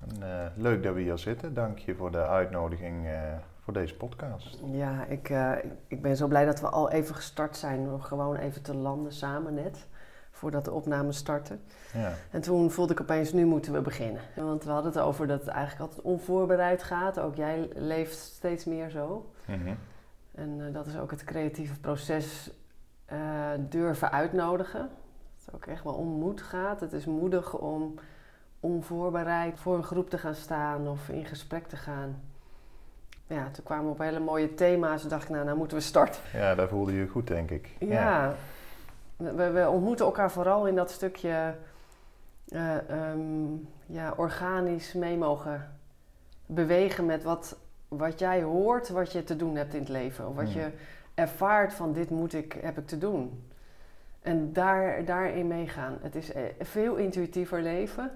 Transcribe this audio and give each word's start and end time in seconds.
En, 0.00 0.22
eh, 0.22 0.46
leuk 0.56 0.82
dat 0.82 0.94
we 0.94 1.00
hier 1.00 1.18
zitten. 1.18 1.54
Dank 1.54 1.78
je 1.78 1.94
voor 1.94 2.10
de 2.10 2.26
uitnodiging 2.26 3.06
eh, 3.06 3.20
voor 3.60 3.72
deze 3.72 3.96
podcast. 3.96 4.60
Ja, 4.64 5.04
ik, 5.04 5.30
eh, 5.30 5.52
ik- 5.62 5.72
ik 5.86 6.02
ben 6.02 6.16
zo 6.16 6.26
blij 6.26 6.44
dat 6.44 6.60
we 6.60 6.68
al 6.68 6.90
even 6.90 7.14
gestart 7.14 7.56
zijn. 7.56 7.88
Om 7.88 8.00
gewoon 8.00 8.36
even 8.36 8.62
te 8.62 8.74
landen 8.74 9.12
samen 9.12 9.54
net. 9.54 9.86
Voordat 10.30 10.64
de 10.64 10.72
opnames 10.72 11.16
starten. 11.16 11.60
Ja, 11.92 12.12
En 12.30 12.40
toen 12.40 12.70
voelde 12.70 12.92
ik 12.92 13.00
opeens, 13.00 13.32
nu 13.32 13.44
moeten 13.44 13.72
we 13.72 13.80
beginnen. 13.80 14.20
Want 14.36 14.64
we 14.64 14.70
hadden 14.70 14.92
het 14.92 15.00
over 15.00 15.26
dat 15.26 15.40
het 15.40 15.48
eigenlijk 15.48 15.80
altijd 15.80 16.00
onvoorbereid 16.06 16.82
gaat. 16.82 17.20
Ook 17.20 17.34
jij 17.36 17.68
leeft 17.74 18.16
steeds 18.18 18.64
meer 18.64 18.90
zo. 18.90 19.30
Mhm. 19.44 19.74
En 20.34 20.72
dat 20.72 20.86
is 20.86 20.98
ook 20.98 21.10
het 21.10 21.24
creatieve 21.24 21.80
proces 21.80 22.50
durven 23.58 24.12
uitnodigen. 24.12 24.80
Dat 24.80 25.44
het 25.46 25.54
ook 25.54 25.66
echt 25.66 25.84
wel 25.84 25.94
om 25.94 26.06
moed 26.08 26.42
gaat. 26.42 26.80
Het 26.80 26.92
is 26.92 27.06
moedig 27.06 27.54
om 27.58 27.94
onvoorbereid 28.60 29.58
voor 29.58 29.76
een 29.76 29.84
groep 29.84 30.10
te 30.10 30.18
gaan 30.18 30.34
staan 30.34 30.88
of 30.88 31.08
in 31.08 31.24
gesprek 31.24 31.66
te 31.66 31.76
gaan. 31.76 32.20
Ja, 33.26 33.50
toen 33.50 33.64
kwamen 33.64 33.84
we 33.84 33.90
op 33.90 33.98
hele 33.98 34.20
mooie 34.20 34.54
thema's. 34.54 35.00
Toen 35.00 35.10
dacht 35.10 35.22
ik, 35.22 35.28
nou, 35.30 35.44
nou 35.44 35.56
moeten 35.56 35.76
we 35.76 35.82
starten. 35.82 36.20
ja 36.32 36.54
daar 36.54 36.68
voelde 36.68 36.92
je 36.92 36.98
je 37.00 37.08
goed, 37.08 37.26
denk 37.26 37.50
ik. 37.50 37.70
Ja, 37.78 38.34
We, 39.16 39.50
we 39.50 39.68
ontmoeten 39.68 40.04
elkaar 40.06 40.30
vooral 40.30 40.66
in 40.66 40.74
dat 40.74 40.90
stukje 40.90 41.54
eh, 42.48 42.90
ehm, 42.90 43.54
ja, 43.86 44.12
organisch 44.16 44.92
mee 44.92 45.16
mogen 45.16 45.72
bewegen 46.46 47.06
met 47.06 47.22
wat, 47.22 47.56
wat 47.88 48.18
jij 48.18 48.42
hoort, 48.42 48.88
wat 48.88 49.12
je 49.12 49.24
te 49.24 49.36
doen 49.36 49.56
hebt 49.56 49.74
in 49.74 49.80
het 49.80 49.88
leven. 49.88 50.28
Of 50.28 50.34
wat 50.34 50.44
Hmm. 50.52 50.60
je 50.60 50.70
ervaart 51.14 51.72
van 51.74 51.92
dit 51.92 52.10
moet 52.10 52.34
ik, 52.34 52.58
heb 52.60 52.78
ik 52.78 52.86
te 52.86 52.98
doen. 52.98 53.44
En 54.22 54.52
daar, 54.52 55.04
daarin 55.04 55.46
meegaan. 55.46 55.98
Het 56.00 56.14
is 56.14 56.32
eh, 56.32 56.42
veel 56.60 56.94
intuïtiever 56.96 57.62
leven 57.62 58.10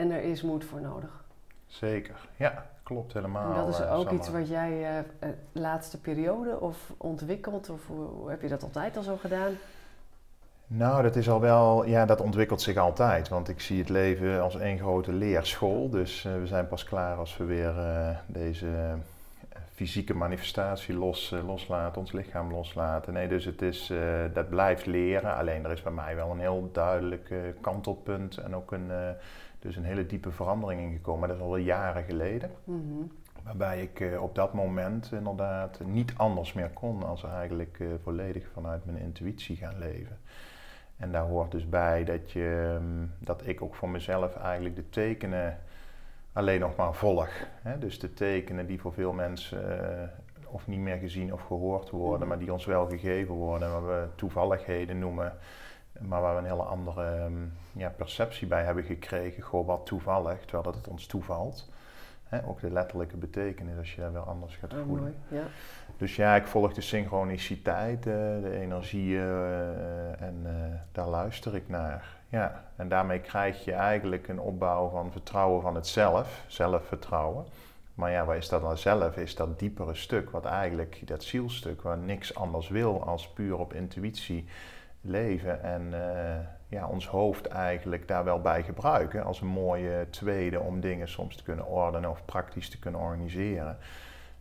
en 0.00 0.10
er 0.10 0.22
is 0.22 0.42
moed 0.42 0.64
voor 0.64 0.80
nodig. 0.80 1.24
Zeker. 1.66 2.28
Ja, 2.36 2.66
klopt 2.82 3.12
helemaal. 3.12 3.50
en 3.50 3.64
dat 3.64 3.68
is 3.68 3.80
eh, 3.80 3.98
ook 3.98 4.10
iets 4.10 4.30
wat 4.30 4.48
jij 4.48 4.82
eh 4.82 4.98
eh, 4.98 5.28
laatste 5.52 6.00
periode 6.00 6.60
of 6.60 6.92
ontwikkeld 6.96 7.70
of 7.70 7.86
hoe, 7.86 8.06
hoe 8.06 8.30
heb 8.30 8.42
je 8.42 8.48
dat 8.48 8.62
altijd 8.62 8.96
al 8.96 9.02
zo 9.02 9.16
gedaan? 9.16 9.52
Nou, 10.66 11.02
dat 11.02 11.16
is 11.16 11.30
al 11.30 11.40
wel, 11.40 11.84
ja, 11.84 12.06
dat 12.06 12.20
ontwikkelt 12.20 12.62
zich 12.62 12.76
altijd. 12.76 13.28
Want 13.28 13.48
ik 13.48 13.60
zie 13.60 13.78
het 13.78 13.88
leven 13.88 14.42
als 14.42 14.56
één 14.56 14.78
grote 14.78 15.12
leerschool. 15.12 15.90
Dus 15.90 16.22
we 16.22 16.46
zijn 16.46 16.68
pas 16.68 16.84
klaar 16.84 17.16
als 17.16 17.36
we 17.36 17.44
weer 17.44 17.74
deze 18.26 18.66
fysieke 19.74 20.14
manifestatie 20.14 20.94
los, 20.94 21.34
loslaten, 21.46 22.00
ons 22.00 22.12
lichaam 22.12 22.52
loslaten. 22.52 23.12
Nee, 23.12 23.28
dus 23.28 23.44
het 23.44 23.62
is, 23.62 23.92
dat 24.32 24.48
blijft 24.48 24.86
leren. 24.86 25.36
Alleen 25.36 25.64
er 25.64 25.70
is 25.70 25.82
bij 25.82 25.92
mij 25.92 26.16
wel 26.16 26.30
een 26.30 26.40
heel 26.40 26.68
duidelijk 26.72 27.34
kantelpunt 27.60 28.36
en 28.36 28.56
ook 28.56 28.72
een, 28.72 28.90
dus 29.60 29.76
een 29.76 29.84
hele 29.84 30.06
diepe 30.06 30.30
verandering 30.30 30.80
ingekomen. 30.80 31.20
Maar 31.20 31.28
dat 31.28 31.36
is 31.36 31.42
al 31.42 31.56
jaren 31.56 32.04
geleden. 32.04 32.50
Mhm. 32.64 33.02
Waarbij 33.44 33.82
ik 33.82 34.00
eh, 34.00 34.22
op 34.22 34.34
dat 34.34 34.52
moment 34.52 35.12
inderdaad 35.12 35.80
niet 35.84 36.12
anders 36.16 36.52
meer 36.52 36.70
kon 36.70 37.02
als 37.02 37.24
eigenlijk 37.24 37.76
eh, 37.80 37.86
volledig 38.02 38.48
vanuit 38.52 38.84
mijn 38.84 38.98
intuïtie 38.98 39.56
gaan 39.56 39.78
leven. 39.78 40.18
En 40.96 41.12
daar 41.12 41.26
hoort 41.26 41.50
dus 41.50 41.68
bij 41.68 42.04
dat, 42.04 42.30
je, 42.30 42.78
mm, 42.80 43.10
dat 43.18 43.46
ik 43.46 43.62
ook 43.62 43.74
voor 43.74 43.88
mezelf 43.88 44.36
eigenlijk 44.36 44.76
de 44.76 44.88
tekenen 44.88 45.58
alleen 46.32 46.60
nog 46.60 46.76
maar 46.76 46.94
volg. 46.94 47.28
Hè? 47.62 47.78
Dus 47.78 47.98
de 47.98 48.12
tekenen 48.14 48.66
die 48.66 48.80
voor 48.80 48.92
veel 48.92 49.12
mensen 49.12 49.80
eh, 50.02 50.08
of 50.46 50.66
niet 50.66 50.78
meer 50.78 50.96
gezien 50.96 51.32
of 51.32 51.42
gehoord 51.42 51.90
worden, 51.90 52.18
Mhm. 52.18 52.28
maar 52.28 52.38
die 52.38 52.52
ons 52.52 52.64
wel 52.64 52.88
gegeven 52.88 53.34
worden, 53.34 53.70
waar 53.70 53.86
we 53.86 54.06
toevalligheden 54.14 54.98
noemen, 54.98 55.32
maar 56.08 56.20
waar 56.20 56.34
we 56.34 56.40
een 56.40 56.50
hele 56.50 56.62
andere 56.62 57.28
mm, 57.28 57.52
ja, 57.72 57.88
perceptie 57.88 58.46
bij 58.46 58.64
hebben 58.64 58.84
gekregen. 58.84 59.42
Goh, 59.42 59.66
wat 59.66 59.86
toevallig, 59.86 60.40
terwijl 60.40 60.62
dat 60.62 60.74
het 60.74 60.88
ons 60.88 61.06
toevalt. 61.06 61.68
Hè, 62.24 62.46
ook 62.46 62.60
de 62.60 62.70
letterlijke 62.70 63.16
betekenis 63.16 63.78
als 63.78 63.94
je 63.94 64.00
dat 64.00 64.12
wel 64.12 64.22
anders 64.22 64.56
gaat 64.56 64.72
Oh, 64.72 64.86
voelen. 64.86 65.14
Ja. 65.28 65.42
Dus 65.96 66.16
ja, 66.16 66.36
ik 66.36 66.46
volg 66.46 66.72
de 66.72 66.80
synchroniciteit, 66.80 68.06
eh, 68.06 68.12
de 68.42 68.58
energieën 68.60 69.20
eh, 69.20 70.22
en 70.22 70.40
eh, 70.44 70.52
daar 70.92 71.08
luister 71.08 71.54
ik 71.54 71.68
naar. 71.68 72.18
Ja, 72.28 72.64
en 72.76 72.88
daarmee 72.88 73.20
krijg 73.20 73.64
je 73.64 73.72
eigenlijk 73.72 74.28
een 74.28 74.40
opbouw 74.40 74.88
van 74.88 75.12
vertrouwen 75.12 75.62
van 75.62 75.74
het 75.74 75.86
zelf, 75.86 76.44
zelfvertrouwen. 76.46 77.44
Maar 77.94 78.10
ja, 78.10 78.24
wat 78.24 78.36
is 78.36 78.48
dat 78.48 78.62
dan 78.62 78.78
zelf? 78.78 79.16
Is 79.16 79.34
dat 79.34 79.58
diepere 79.58 79.94
stuk, 79.94 80.30
wat 80.30 80.44
eigenlijk 80.44 81.02
dat 81.04 81.22
zielstuk, 81.22 81.82
waar 81.82 81.98
niks 81.98 82.34
anders 82.34 82.68
wil 82.68 83.04
als 83.04 83.28
puur 83.28 83.58
op 83.58 83.72
intuïtie 83.72 84.48
leven 85.00 85.62
en 85.62 85.94
eh, 85.94 86.46
ja, 86.68 86.86
ons 86.86 87.06
hoofd 87.08 87.46
eigenlijk 87.46 88.08
daar 88.08 88.24
wel 88.24 88.40
bij 88.40 88.62
gebruiken 88.62 89.24
als 89.24 89.40
een 89.40 89.46
mooie 89.46 90.06
tweede 90.10 90.60
om 90.60 90.80
dingen 90.80 91.08
soms 91.08 91.36
te 91.36 91.42
kunnen 91.42 91.66
ordenen 91.66 92.10
of 92.10 92.24
praktisch 92.24 92.70
te 92.70 92.78
kunnen 92.78 93.00
organiseren. 93.00 93.78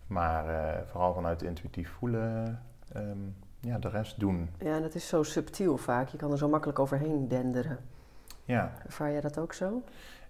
Maar 0.08 0.48
eh, 0.50 0.82
vooral 0.86 1.14
vanuit 1.14 1.42
intuïtief 1.42 1.90
voelen, 1.90 2.62
ehm, 2.94 3.18
ja, 3.60 3.80
de 3.80 3.90
rest 3.90 4.20
doen. 4.20 4.50
ja, 4.58 4.76
en 4.76 4.82
dat 4.82 4.96
is 4.96 5.08
zo 5.08 5.24
subtiel 5.24 5.78
vaak. 5.78 6.08
Je 6.08 6.18
kan 6.18 6.32
er 6.32 6.38
zo 6.38 6.50
makkelijk 6.50 6.80
overheen 6.80 7.28
denderen. 7.28 7.78
Ja. 8.44 8.72
Ervaar 8.86 9.12
jij 9.12 9.22
dat 9.22 9.38
ook 9.38 9.54
zo? 9.54 9.84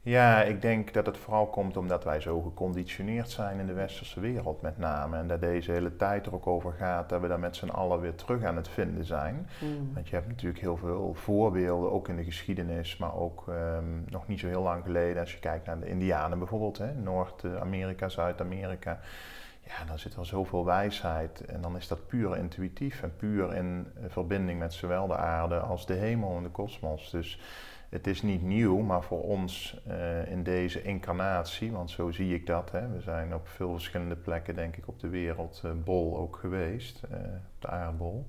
Ja, 0.10 0.42
ik 0.42 0.62
denk 0.62 0.94
dat 0.94 1.06
het 1.06 1.18
vooral 1.18 1.48
komt 1.48 1.78
omdat 1.78 2.04
wij 2.04 2.20
zo 2.20 2.42
geconditioneerd 2.42 3.30
zijn 3.30 3.60
in 3.60 3.66
de 3.66 3.74
westerse 3.74 4.20
wereld 4.20 4.62
met 4.62 4.78
name. 4.78 5.18
En 5.18 5.28
dat 5.28 5.42
deze 5.42 5.72
hele 5.72 5.96
tijd 5.96 6.26
er 6.26 6.34
ook 6.34 6.48
over 6.48 6.74
gaat 6.74 7.10
dat 7.10 7.22
we 7.22 7.28
daar 7.28 7.40
met 7.40 7.56
z'n 7.56 7.70
allen 7.70 8.00
weer 8.00 8.16
terug 8.16 8.44
aan 8.44 8.56
het 8.56 8.68
vinden 8.68 9.06
zijn. 9.06 9.50
Mm. 9.60 9.94
Want 9.94 10.10
je 10.10 10.16
hebt 10.16 10.28
natuurlijk 10.28 10.60
heel 10.60 10.78
veel 10.78 11.14
voorbeelden, 11.14 11.92
ook 11.92 12.08
in 12.08 12.16
de 12.16 12.24
geschiedenis, 12.24 12.98
maar 12.98 13.16
ook 13.16 13.48
ehm, 13.48 13.86
nog 14.06 14.28
niet 14.28 14.40
zo 14.40 14.48
heel 14.48 14.62
lang 14.62 14.84
geleden. 14.84 15.22
Als 15.22 15.34
je 15.34 15.40
kijkt 15.40 15.66
naar 15.66 15.80
de 15.80 15.90
Indianen 15.90 16.38
bijvoorbeeld, 16.38 16.82
Noord-Amerika, 17.04 18.10
Zuid-Amerika. 18.10 19.00
Ja, 19.64 19.86
dan 19.86 20.00
zit 20.00 20.16
er 20.16 20.26
zoveel 20.26 20.66
wijsheid 20.66 21.46
en 21.46 21.62
dan 21.62 21.76
is 21.76 21.88
dat 21.88 22.08
puur 22.08 22.38
intuïtief 22.38 23.02
en 23.02 23.16
puur 23.16 23.56
in 23.56 23.88
eh, 23.96 24.04
verbinding 24.08 24.60
met 24.60 24.74
zowel 24.74 25.08
de 25.08 25.16
aarde 25.16 25.60
als 25.60 25.86
de 25.86 25.94
hemel 25.94 26.38
en 26.38 26.44
de 26.44 26.50
kosmos. 26.50 27.10
Dus 27.10 27.40
het 27.90 28.08
is 28.08 28.22
niet 28.22 28.42
nieuw, 28.42 28.78
maar 28.78 29.04
voor 29.04 29.22
ons 29.24 29.82
eh, 29.88 30.32
in 30.32 30.44
deze 30.44 30.82
incarnatie, 30.82 31.72
want 31.72 31.90
zo 31.92 32.12
zie 32.12 32.34
ik 32.34 32.46
dat. 32.46 32.72
Hè, 32.72 32.88
we 32.90 33.02
zijn 33.02 33.34
op 33.34 33.48
veel 33.48 33.72
verschillende 33.72 34.16
plekken, 34.16 34.56
denk 34.56 34.76
ik, 34.78 34.88
op 34.88 35.00
de 35.00 35.08
wereldbol 35.10 36.18
ook 36.18 36.36
geweest, 36.36 37.04
eh, 37.12 37.18
op 37.56 37.62
de 37.62 37.68
aardbol. 37.68 38.26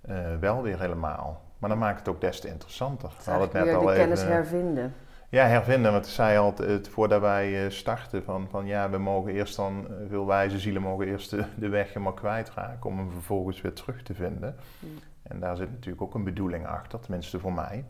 Eh, 0.00 0.16
wel 0.40 0.62
weer 0.62 0.80
helemaal. 0.80 1.42
Maar 1.58 1.70
dan 1.70 1.78
maakt 1.78 1.98
het 1.98 2.08
ook 2.08 2.20
des 2.20 2.40
te 2.40 2.48
interessanter. 2.48 3.08
Het 3.16 3.24
We 3.24 3.30
hadden 3.30 3.64
weer 3.64 3.78
de 3.78 3.94
kennis 3.94 4.20
even- 4.20 4.32
hervinden. 4.32 4.94
ja, 5.28 5.46
hervinden. 5.46 5.92
Want 5.92 6.06
ik 6.06 6.12
zei 6.12 6.38
altijd 6.38 6.88
voordat 6.88 7.20
wij 7.20 7.64
eh, 7.64 7.70
starten 7.70 8.24
van, 8.24 8.46
van 8.50 8.66
ja, 8.66 8.90
we 8.90 8.98
mogen 8.98 9.32
eerst 9.32 9.56
dan, 9.56 9.86
eh, 9.88 9.94
veel 10.08 10.26
wijze 10.26 10.58
zielen 10.58 10.82
mogen 10.82 11.06
eerst 11.06 11.30
de, 11.30 11.44
de 11.54 11.68
weg 11.68 11.88
helemaal 11.88 12.12
kwijtraken 12.12 12.90
om 12.90 12.98
hem 12.98 13.10
vervolgens 13.10 13.60
weer 13.60 13.72
terug 13.72 14.02
te 14.02 14.14
vinden. 14.14 14.56
Mm. 14.78 14.88
En 15.22 15.40
daar 15.40 15.56
zit 15.56 15.70
natuurlijk 15.70 16.02
ook 16.02 16.14
een 16.14 16.24
bedoeling 16.24 16.66
achter, 16.66 17.00
tenminste 17.00 17.38
voor 17.38 17.52
mij. 17.52 17.84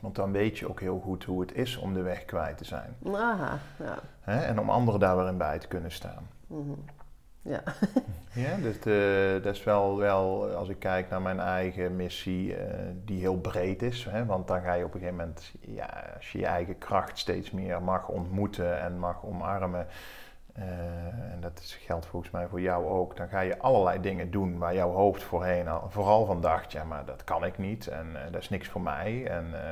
Want 0.00 0.14
dan 0.14 0.32
weet 0.32 0.58
je 0.58 0.68
ook 0.68 0.80
heel 0.80 1.00
goed 1.04 1.24
hoe 1.24 1.40
het 1.40 1.54
is 1.54 1.76
om 1.76 1.94
de 1.94 2.02
weg 2.02 2.24
kwijt 2.24 2.58
te 2.58 2.64
zijn. 2.64 2.96
Aha, 3.14 3.58
ja. 3.78 3.98
Hè? 4.20 4.40
En 4.40 4.60
om 4.60 4.70
anderen 4.70 5.00
daar 5.00 5.16
weer 5.16 5.28
in 5.28 5.38
bij 5.38 5.58
te 5.58 5.68
kunnen 5.68 5.92
staan. 5.92 6.28
Mhm. 6.46 6.72
Ja. 7.42 7.62
Ja, 8.36 8.56
dus 8.56 8.80
dat 9.42 9.54
is 9.54 9.64
wel, 9.64 9.96
wel, 9.96 10.48
als 10.54 10.68
ik 10.68 10.78
kijk 10.78 11.10
naar 11.10 11.22
mijn 11.22 11.40
eigen 11.40 11.96
missie, 11.96 12.56
eh, 12.56 12.78
die 13.04 13.20
heel 13.20 13.38
breed 13.38 13.82
is. 13.82 14.04
Hè, 14.04 14.24
want 14.24 14.48
dan 14.48 14.60
ga 14.60 14.72
je 14.72 14.84
op 14.84 14.94
een 14.94 15.00
gegeven 15.00 15.18
moment, 15.18 15.52
ja, 15.60 16.04
als 16.16 16.32
je 16.32 16.38
je 16.38 16.46
eigen 16.46 16.78
kracht 16.78 17.18
steeds 17.18 17.50
meer 17.50 17.82
mag 17.82 18.08
ontmoeten 18.08 18.80
en 18.80 18.98
mag 18.98 19.24
omarmen. 19.24 19.86
Eh, 20.56 21.32
en 21.32 21.38
dat 21.40 21.58
is- 21.58 21.74
geldt 21.74 22.06
volgens 22.06 22.32
mij 22.32 22.46
voor 22.46 22.60
jou 22.60 22.86
ook. 22.86 23.16
Dan 23.16 23.28
ga 23.28 23.40
je 23.40 23.58
allerlei 23.58 24.00
dingen 24.00 24.30
doen 24.30 24.58
waar 24.58 24.74
jouw 24.74 24.90
hoofd 24.90 25.22
voorheen 25.22 25.68
al, 25.68 25.90
vooral 25.90 26.24
van 26.24 26.40
dacht, 26.40 26.72
ja, 26.72 26.84
maar 26.84 27.04
dat 27.04 27.24
kan 27.24 27.44
ik 27.44 27.58
niet 27.58 27.86
en 27.86 28.06
eh, 28.26 28.32
dat 28.32 28.40
is 28.42 28.48
niks 28.48 28.68
voor 28.68 28.80
mij. 28.80 29.26
En, 29.26 29.68
eh, 29.68 29.70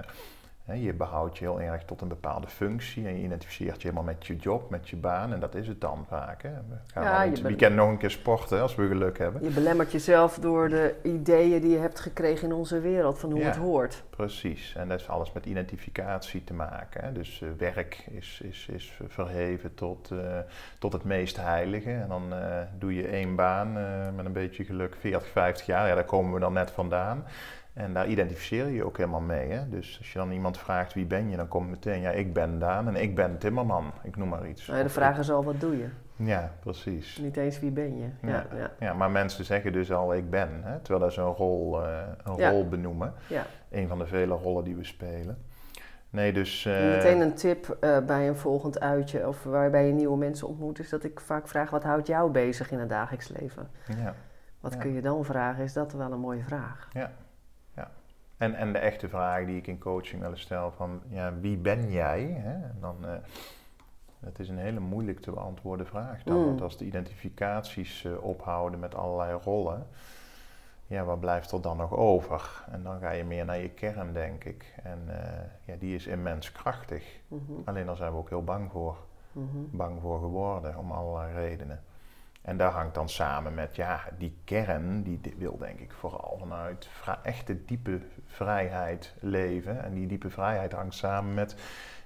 je 0.73 0.93
behoudt 0.93 1.39
je 1.39 1.45
heel 1.45 1.61
erg 1.61 1.85
tot 1.85 2.01
een 2.01 2.09
bepaalde 2.09 2.47
functie 2.47 3.07
en 3.07 3.17
je 3.17 3.23
identificeert 3.25 3.83
je 3.83 3.89
helemaal 3.89 4.15
met 4.15 4.27
je 4.27 4.37
job, 4.37 4.71
met 4.71 4.89
je 4.89 4.97
baan 4.97 5.33
en 5.33 5.41
dat 5.41 5.55
is 5.55 5.69
het 5.69 5.81
dan 5.81 6.05
vaak. 6.09 6.43
Hè. 6.43 6.51
We 6.51 6.77
gaan 6.87 7.03
Ja, 7.05 7.31
het 7.31 7.41
weekend 7.41 7.75
nog 7.75 7.89
een 7.89 7.97
keer 7.99 8.11
sporten 8.11 8.61
als 8.63 8.75
we 8.75 8.87
geluk 8.87 9.19
hebben. 9.19 9.43
Je 9.45 9.51
belemmert 9.51 9.93
jezelf 9.93 10.39
door 10.39 10.69
de 10.69 10.95
ideeën 11.03 11.61
die 11.61 11.71
je 11.71 11.79
hebt 11.79 12.01
gekregen 12.01 12.49
in 12.49 12.55
onze 12.55 12.81
wereld 12.81 13.19
van 13.19 13.31
hoe 13.31 13.41
Ja. 13.41 13.47
het 13.47 13.57
hoort. 13.57 14.03
Precies, 14.11 14.75
en 14.77 14.89
dat 14.89 15.01
is 15.01 15.09
alles 15.09 15.33
met 15.33 15.47
identificatie 15.47 16.45
te 16.45 16.55
maken. 16.55 17.05
Hè. 17.05 17.13
Dus 17.13 17.43
eh, 17.43 17.49
werk 17.59 18.07
is, 18.11 18.41
is, 18.45 18.69
is 18.73 18.99
verheven 19.09 19.75
tot, 19.75 20.11
eh, 20.11 20.39
tot 20.79 20.93
het 20.93 21.05
meest 21.05 21.37
heilige. 21.37 21.91
En 21.91 22.09
dan 22.09 22.35
eh, 22.35 22.59
doe 22.79 22.95
je 22.95 23.07
één 23.09 23.35
baan 23.37 23.73
met 24.17 24.25
een 24.25 24.33
beetje 24.33 24.65
geluk 24.65 24.97
40, 24.99 25.29
50 25.29 25.67
jaar. 25.67 25.89
Ja, 25.89 25.95
daar 25.95 26.05
komen 26.05 26.33
we 26.35 26.41
dan 26.41 26.53
net 26.53 26.71
vandaan. 26.71 27.25
En 27.75 27.93
daar 27.93 28.07
identificeer 28.09 28.67
je 28.67 28.75
je 28.75 28.85
ook 28.85 28.97
helemaal 28.97 29.21
mee. 29.21 29.51
Hè. 29.51 29.69
Dus 29.69 29.97
als 29.99 30.13
je 30.13 30.19
dan 30.19 30.31
iemand 30.31 30.59
vraagt 30.59 30.95
wie 30.95 31.07
ben 31.07 31.31
je, 31.31 31.37
dan 31.37 31.49
komt 31.49 31.71
meteen 31.71 32.01
ja, 32.01 32.11
ik 32.11 32.33
ben 32.33 32.59
Daan 32.59 32.89
en 32.89 32.97
ik 32.97 33.15
ben 33.15 33.39
Timmerman. 33.39 33.93
Ik 34.03 34.17
noem 34.17 34.29
maar 34.29 34.49
iets. 34.49 34.67
Ja, 34.67 34.83
de 34.83 34.89
vraag 34.89 35.19
is 35.19 35.31
al, 35.31 35.45
wat 35.45 35.61
doe 35.61 35.79
je? 35.79 35.89
Ja, 36.17 36.53
precies. 36.61 37.19
Niet 37.19 37.37
eens 37.37 37.61
wie 37.61 37.71
ben 37.71 37.99
je. 37.99 38.07
Ja, 38.23 38.29
Ja. 38.29 38.47
ja. 38.57 38.71
Ja, 38.79 38.93
maar 38.95 39.11
mensen 39.11 39.45
zeggen 39.45 39.73
dus 39.73 39.93
al 39.93 40.15
ik 40.15 40.31
ben, 40.31 40.49
hè, 40.63 40.79
terwijl 40.79 41.01
dat 41.01 41.11
is 41.11 41.17
een 41.17 41.25
rol, 41.25 41.83
eh, 41.85 41.99
een 42.25 42.37
Ja. 42.37 42.51
rol 42.51 42.69
benoemen. 42.69 43.13
ja. 43.29 43.47
Een 43.71 43.89
van 43.89 43.99
de 43.99 44.07
vele 44.07 44.35
rollen 44.35 44.65
die 44.65 44.77
we 44.77 44.85
spelen. 44.85 45.39
Nee, 46.11 46.33
dus... 46.33 46.65
eh, 46.67 46.73
Meteen 46.81 47.21
een 47.21 47.35
tip 47.35 47.77
eh, 47.81 47.99
bij 47.99 48.29
een 48.29 48.37
volgend 48.37 48.81
uitje 48.81 49.29
of 49.29 49.43
waarbij 49.45 49.87
je 49.87 49.93
nieuwe 49.93 50.17
mensen 50.17 50.49
ontmoet, 50.49 50.79
is 50.79 50.89
dat 50.89 51.05
ik 51.05 51.21
vaak 51.21 51.49
vraag: 51.49 51.71
wat 51.71 51.83
houdt 51.83 52.07
jou 52.07 52.31
bezig 52.31 52.71
in 52.71 52.79
het 52.79 52.89
dagelijks 52.89 53.29
leven? 53.29 53.69
Ja. 53.99 54.15
Wat 54.61 54.73
Ja. 54.73 54.79
kun 54.79 54.93
je 54.93 55.01
dan 55.01 55.25
vragen? 55.25 55.65
Is 55.65 55.73
dat 55.73 55.93
wel 55.93 56.13
een 56.13 56.19
mooie 56.21 56.43
vraag? 56.45 56.89
En, 58.37 58.55
en 58.55 58.73
de 58.73 58.79
echte 58.79 59.09
vraag 59.09 59.47
die 59.47 59.57
ik 59.57 59.67
in 59.67 59.79
coaching 59.79 60.21
wel 60.21 60.31
eens 60.31 60.41
stel 60.41 60.71
van, 60.73 61.01
ja, 61.09 61.35
wie 61.41 61.57
ben 61.57 61.91
jij? 61.91 62.23
Hè? 62.23 62.53
En 62.53 62.77
dan, 62.81 62.97
eh, 63.07 63.11
het 64.21 64.39
is 64.39 64.49
een 64.49 64.59
hele 64.59 64.81
moeilijk 64.81 65.21
te 65.21 65.31
beantwoorden 65.31 65.87
vraag 65.87 66.23
dan, 66.23 66.39
Mm. 66.39 66.45
want 66.45 66.61
als 66.63 66.77
de 66.79 66.85
identificaties 66.85 68.05
eh, 68.05 68.23
ophouden 68.25 68.81
met 68.81 68.95
allerlei 68.95 69.39
rollen, 69.45 69.87
ja, 70.87 71.05
wat 71.05 71.21
blijft 71.21 71.51
er 71.51 71.61
dan 71.61 71.77
nog 71.77 71.93
over? 71.97 72.65
En 72.71 72.83
dan 72.83 73.01
ga 73.01 73.11
je 73.11 73.25
meer 73.25 73.45
naar 73.45 73.59
je 73.59 73.69
kern, 73.71 74.13
denk 74.13 74.45
ik. 74.45 74.75
En 74.83 74.99
eh, 75.09 75.41
ja, 75.65 75.75
die 75.79 75.95
is 75.95 76.07
immens 76.07 76.53
krachtig. 76.53 77.21
Mhm, 77.29 77.41
Alleen 77.65 77.87
daar 77.87 77.97
zijn 77.97 78.13
we 78.13 78.19
ook 78.19 78.29
heel 78.29 78.45
bang 78.45 78.71
voor. 78.71 78.97
mhm. 79.33 79.77
bang 79.77 80.01
voor 80.01 80.19
geworden, 80.21 80.77
om 80.79 80.91
allerlei 80.93 81.33
redenen. 81.35 81.81
En 82.45 82.57
daar 82.57 82.73
hangt 82.73 82.95
dan 82.95 83.09
samen 83.09 83.55
met, 83.55 83.77
ja, 83.77 84.01
die 84.19 84.37
kern, 84.45 85.03
die 85.03 85.21
di- 85.21 85.35
wil 85.39 85.59
denk 85.59 85.79
ik 85.81 85.93
vooral 85.93 86.37
vanuit 86.39 86.89
echte 87.23 87.65
diepe 87.65 88.01
vrijheid 88.27 89.15
leven. 89.21 89.85
En 89.85 89.95
die 89.95 90.07
diepe 90.07 90.31
vrijheid 90.31 90.73
hangt 90.73 90.95
samen 90.95 91.35
met 91.35 91.57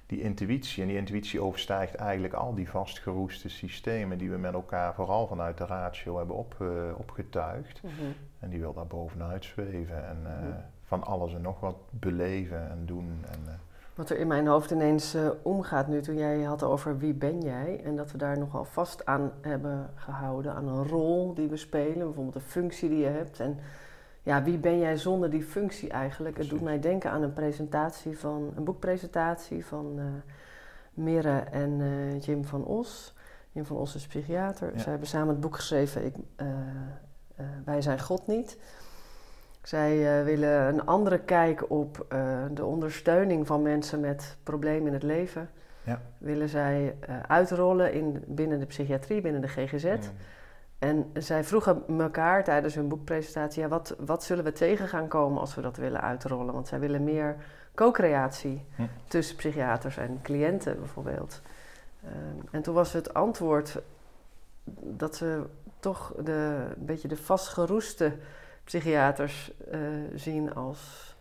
die 0.06 0.20
intuïtie. 0.20 0.82
En 0.82 0.88
die 0.88 0.96
intuïtie 0.96 1.40
overstijgt 1.42 1.94
eigenlijk 1.94 2.34
al 2.34 2.54
die 2.54 2.68
vastgeroeste 2.70 3.48
systemen 3.48 4.18
die 4.18 4.30
we 4.30 4.36
met 4.38 4.52
elkaar 4.52 4.94
vooral 4.94 5.26
vanuit 5.26 5.58
de 5.58 5.66
ratio 5.66 6.16
hebben 6.16 6.36
op, 6.36 6.56
eh, 6.60 6.66
opgetuigd. 6.98 7.82
Mhm. 7.82 7.92
En 8.38 8.48
die 8.50 8.60
wil 8.60 8.72
daar 8.74 8.86
bovenuit 8.86 9.44
zweven 9.44 10.08
en 10.08 10.18
eh, 10.26 10.38
Mhm. 10.42 10.58
van 10.84 11.04
alles 11.04 11.34
en 11.34 11.40
nog 11.42 11.60
wat 11.60 11.76
beleven 11.90 12.70
en 12.70 12.86
doen. 12.86 13.24
En, 13.30 13.40
eh, 13.46 13.54
Wat 13.98 14.10
er 14.10 14.18
in 14.18 14.26
mijn 14.26 14.46
hoofd 14.46 14.70
ineens 14.70 15.14
eh, 15.14 15.28
omgaat 15.42 15.88
nu, 15.88 16.00
toen 16.02 16.16
jij 16.16 16.42
had 16.42 16.62
over 16.62 16.98
wie 16.98 17.14
ben 17.14 17.40
jij, 17.40 17.80
en 17.84 17.96
dat 17.96 18.12
we 18.12 18.18
daar 18.18 18.38
nogal 18.38 18.64
vast 18.64 19.06
aan 19.06 19.32
hebben 19.40 19.90
gehouden, 19.94 20.54
aan 20.54 20.68
een 20.68 20.88
rol 20.88 21.34
die 21.34 21.48
we 21.48 21.56
spelen, 21.56 21.98
bijvoorbeeld 21.98 22.34
een 22.34 22.40
functie 22.40 22.88
die 22.88 22.98
je 22.98 23.06
hebt. 23.06 23.40
En 23.40 23.58
ja, 24.22 24.42
wie 24.42 24.58
ben 24.58 24.78
jij 24.78 24.96
zonder 24.96 25.30
die 25.30 25.42
functie 25.42 25.90
eigenlijk? 25.90 26.36
Het 26.36 26.48
doet 26.48 26.60
mij 26.60 26.80
denken 26.80 27.10
aan 27.10 27.22
een 27.22 27.32
presentatie 27.32 28.18
van, 28.18 28.52
een 28.56 28.64
boekpresentatie 28.64 29.66
van 29.66 29.94
eh 29.98 30.04
Mirre 30.94 31.38
en 31.38 31.80
eh, 31.80 32.20
Jim 32.20 32.44
van 32.44 32.64
Os. 32.64 33.14
Jim 33.52 33.66
van 33.66 33.76
Os 33.76 33.94
is 33.94 34.06
psychiater. 34.06 34.72
Ja. 34.72 34.78
Zij 34.78 34.90
hebben 34.90 35.08
samen 35.08 35.28
het 35.28 35.40
boek 35.40 35.56
geschreven, 35.56 36.04
ik, 36.04 36.14
Wij 37.64 37.82
zijn 37.82 38.00
God 38.00 38.26
niet. 38.26 38.58
Zij 39.68 40.18
eh, 40.18 40.24
willen 40.24 40.66
een 40.66 40.86
andere 40.86 41.18
kijk 41.18 41.70
op 41.70 42.06
eh, 42.08 42.44
de 42.50 42.64
ondersteuning 42.64 43.46
van 43.46 43.62
mensen 43.62 44.00
met 44.00 44.36
problemen 44.42 44.86
in 44.86 44.92
het 44.92 45.02
leven. 45.02 45.50
Ja. 45.82 46.00
Willen 46.18 46.48
zij 46.48 46.96
eh, 47.00 47.20
uitrollen 47.20 47.92
in, 47.92 48.24
binnen 48.26 48.58
de 48.58 48.66
psychiatrie, 48.66 49.20
binnen 49.20 49.40
de 49.40 49.48
GGZ. 49.48 49.84
mm, 49.84 50.00
En 50.78 51.10
zij 51.14 51.44
vroegen 51.44 51.82
elkaar 51.98 52.44
tijdens 52.44 52.74
hun 52.74 52.88
boekpresentatie: 52.88 53.62
ja, 53.62 53.68
wat, 53.68 53.96
wat 53.98 54.24
zullen 54.24 54.44
we 54.44 54.52
tegen 54.52 54.88
gaan 54.88 55.08
komen 55.08 55.40
als 55.40 55.54
we 55.54 55.60
dat 55.60 55.76
willen 55.76 56.00
uitrollen? 56.00 56.54
Want 56.54 56.68
zij 56.68 56.80
willen 56.80 57.04
meer 57.04 57.36
co-creatie 57.74 58.66
Hm. 58.76 58.82
tussen 59.08 59.36
psychiaters 59.36 59.96
en 59.96 60.18
cliënten 60.22 60.78
bijvoorbeeld. 60.78 61.42
Ehm, 62.04 62.46
en 62.50 62.62
toen 62.62 62.74
was 62.74 62.92
het 62.92 63.14
antwoord 63.14 63.80
dat 64.80 65.16
ze 65.16 65.42
toch 65.78 66.14
de, 66.24 66.66
een 66.78 66.86
beetje 66.86 67.08
de 67.08 67.16
vastgeroeste 67.16 68.12
psychiaters 68.68 69.52
eh, 69.70 69.80
zien 70.14 70.54
als 70.54 71.16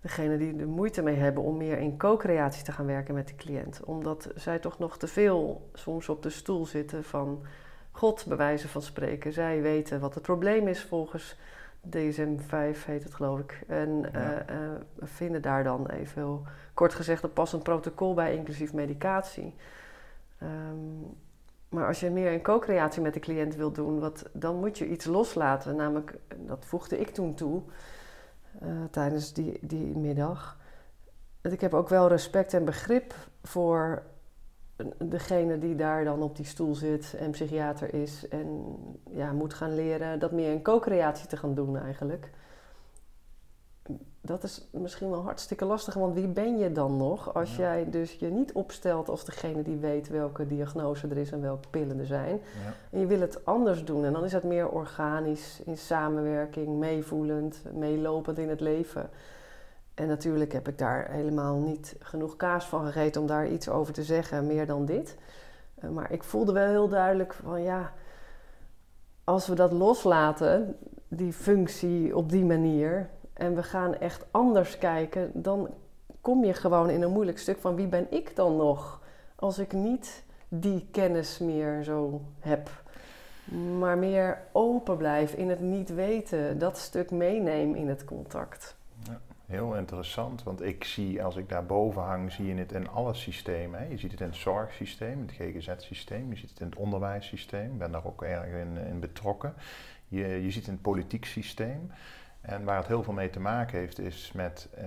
degene 0.00 0.36
die 0.38 0.58
er 0.58 0.68
moeite 0.68 1.02
mee 1.02 1.16
hebben 1.16 1.42
om 1.42 1.56
meer 1.56 1.78
in 1.78 1.98
co-creatie 1.98 2.64
te 2.64 2.72
gaan 2.72 2.86
werken 2.86 3.14
met 3.14 3.28
de 3.28 3.34
cliënt. 3.34 3.80
Omdat 3.84 4.30
zij 4.34 4.58
toch 4.58 4.78
nog 4.78 4.98
te 4.98 5.06
veel 5.06 5.70
soms 5.74 6.08
op 6.08 6.22
de 6.22 6.30
stoel 6.30 6.66
zitten 6.66 7.04
van 7.04 7.42
God, 7.90 8.24
bij 8.28 8.36
wijze 8.36 8.68
van 8.68 8.82
spreken. 8.82 9.32
Zij 9.32 9.62
weten 9.62 10.00
wat 10.00 10.14
het 10.14 10.22
probleem 10.22 10.68
is 10.68 10.82
volgens 10.84 11.36
DSM-5 11.88 12.84
heet 12.86 13.04
het 13.04 13.14
geloof 13.14 13.38
ik. 13.38 13.62
En 13.68 14.00
Ja. 14.00 14.08
eh, 14.12 14.54
eh, 14.56 14.80
vinden 15.00 15.42
daar 15.42 15.64
dan 15.64 15.86
even 15.86 16.22
heel 16.22 16.42
kort 16.74 16.94
gezegd 16.94 17.22
een 17.22 17.32
passend 17.32 17.62
protocol 17.62 18.14
bij, 18.14 18.36
inclusief 18.36 18.72
medicatie. 18.72 19.54
Ehm, 20.38 21.02
maar 21.72 21.86
als 21.86 22.00
je 22.00 22.10
meer 22.10 22.32
in 22.32 22.42
co-creatie 22.42 23.02
met 23.02 23.14
de 23.14 23.20
cliënt 23.20 23.56
wilt 23.56 23.74
doen, 23.74 24.00
wat, 24.00 24.28
dan 24.32 24.56
moet 24.56 24.78
je 24.78 24.88
iets 24.88 25.04
loslaten. 25.04 25.76
Namelijk, 25.76 26.18
dat 26.36 26.64
voegde 26.64 26.98
ik 26.98 27.08
toen 27.08 27.34
toe 27.34 27.62
eh, 28.60 28.68
tijdens 28.90 29.32
die, 29.32 29.58
die 29.60 29.96
middag. 29.96 30.58
Ik 31.42 31.60
heb 31.60 31.74
ook 31.74 31.88
wel 31.88 32.08
respect 32.08 32.54
en 32.54 32.64
begrip 32.64 33.14
voor 33.42 34.02
degene 34.98 35.58
die 35.58 35.74
daar 35.74 36.04
dan 36.04 36.22
op 36.22 36.36
die 36.36 36.46
stoel 36.46 36.74
zit 36.74 37.14
en 37.18 37.30
psychiater 37.30 37.94
is. 37.94 38.28
En 38.28 38.76
ja, 39.10 39.32
moet 39.32 39.54
gaan 39.54 39.74
leren 39.74 40.18
dat 40.18 40.32
meer 40.32 40.52
in 40.52 40.62
co-creatie 40.62 41.26
te 41.26 41.36
gaan 41.36 41.54
doen 41.54 41.76
eigenlijk. 41.78 42.30
Dat 44.24 44.42
is 44.42 44.68
misschien 44.70 45.10
wel 45.10 45.22
hartstikke 45.22 45.64
lastig, 45.64 45.94
want 45.94 46.14
wie 46.14 46.26
ben 46.28 46.58
je 46.58 46.72
dan 46.72 46.96
nog 46.96 47.34
als 47.34 47.56
Ja. 47.56 47.62
jij 47.62 47.90
dus 47.90 48.12
je 48.14 48.26
niet 48.30 48.52
opstelt 48.52 49.08
als 49.08 49.24
degene 49.24 49.62
die 49.62 49.76
weet 49.76 50.08
welke 50.08 50.46
diagnose 50.46 51.08
er 51.08 51.16
is 51.16 51.30
en 51.32 51.40
welke 51.40 51.68
pillen 51.68 51.98
er 51.98 52.06
zijn. 52.06 52.40
ja. 52.64 52.72
En 52.90 53.00
je 53.00 53.06
wil 53.06 53.20
het 53.20 53.44
anders 53.44 53.84
doen 53.84 54.04
en 54.04 54.12
dan 54.12 54.24
is 54.24 54.32
het 54.32 54.42
meer 54.44 54.68
organisch, 54.68 55.60
in 55.64 55.76
samenwerking, 55.78 56.78
meevoelend, 56.78 57.62
meelopend 57.74 58.38
in 58.38 58.48
het 58.48 58.60
leven. 58.60 59.10
En 59.94 60.06
natuurlijk 60.08 60.52
heb 60.52 60.68
ik 60.68 60.78
daar 60.78 61.10
helemaal 61.10 61.56
niet 61.56 61.96
genoeg 62.00 62.36
kaas 62.36 62.64
van 62.64 62.84
gegeten 62.84 63.20
om 63.20 63.26
daar 63.26 63.48
iets 63.48 63.68
over 63.68 63.92
te 63.92 64.02
zeggen, 64.02 64.46
meer 64.46 64.66
dan 64.66 64.84
dit. 64.84 65.16
Eh, 65.74 65.90
maar 65.90 66.12
ik 66.12 66.22
voelde 66.24 66.52
wel 66.52 66.68
heel 66.68 66.88
duidelijk 66.88 67.32
van 67.32 67.62
ja, 67.62 67.92
als 69.24 69.46
we 69.46 69.54
dat 69.54 69.72
loslaten, 69.72 70.76
die 71.08 71.32
functie 71.32 72.16
op 72.16 72.30
die 72.30 72.44
manier, 72.44 73.08
en 73.42 73.54
we 73.54 73.62
gaan 73.62 73.94
echt 73.94 74.24
anders 74.30 74.78
kijken, 74.78 75.30
dan 75.34 75.68
kom 76.20 76.44
je 76.44 76.54
gewoon 76.54 76.90
in 76.90 77.02
een 77.02 77.10
moeilijk 77.10 77.38
stuk 77.38 77.58
van 77.58 77.74
wie 77.74 77.86
ben 77.86 78.06
ik 78.10 78.36
dan 78.36 78.56
nog 78.56 79.02
als 79.34 79.58
ik 79.58 79.72
niet 79.72 80.24
die 80.48 80.86
kennis 80.90 81.38
meer 81.38 81.82
zo 81.82 82.22
heb. 82.38 82.70
Maar 83.78 83.98
meer 83.98 84.42
open 84.52 84.96
blijf 84.96 85.32
in 85.32 85.48
het 85.48 85.60
niet 85.60 85.94
weten, 85.94 86.58
dat 86.58 86.78
stuk 86.78 87.10
meeneem 87.10 87.74
in 87.74 87.88
het 87.88 88.04
contact. 88.04 88.76
Heel 89.46 89.76
interessant, 89.76 90.42
want 90.42 90.62
ik 90.62 90.84
zie, 90.84 91.24
als 91.24 91.36
ik 91.36 91.48
daarboven 91.48 92.02
hang, 92.02 92.32
zie 92.32 92.46
je 92.46 92.54
het 92.54 92.72
in 92.72 92.88
alle 92.88 93.14
systemen. 93.14 93.80
Hè. 93.80 93.86
Je 93.86 93.98
ziet 93.98 94.10
het 94.10 94.20
in 94.20 94.26
het 94.26 94.36
zorgsysteem, 94.36 95.20
het 95.20 95.32
GGZ-systeem, 95.32 96.30
je 96.30 96.36
ziet 96.36 96.50
het 96.50 96.60
in 96.60 96.66
het 96.66 96.76
onderwijssysteem, 96.76 97.72
ik 97.72 97.78
ben 97.78 97.92
daar 97.92 98.06
ook 98.06 98.22
erg 98.22 98.46
in, 98.46 98.76
in 98.86 99.00
betrokken. 99.00 99.54
Je, 100.08 100.26
je 100.26 100.50
ziet 100.50 100.54
het 100.54 100.66
in 100.66 100.72
het 100.72 100.82
politiek 100.82 101.24
systeem. 101.24 101.90
En 102.42 102.64
waar 102.64 102.76
het 102.76 102.86
heel 102.86 103.02
veel 103.02 103.12
mee 103.12 103.30
te 103.30 103.40
maken 103.40 103.78
heeft, 103.78 103.98
is 103.98 104.32
met 104.32 104.68
eh, 104.74 104.84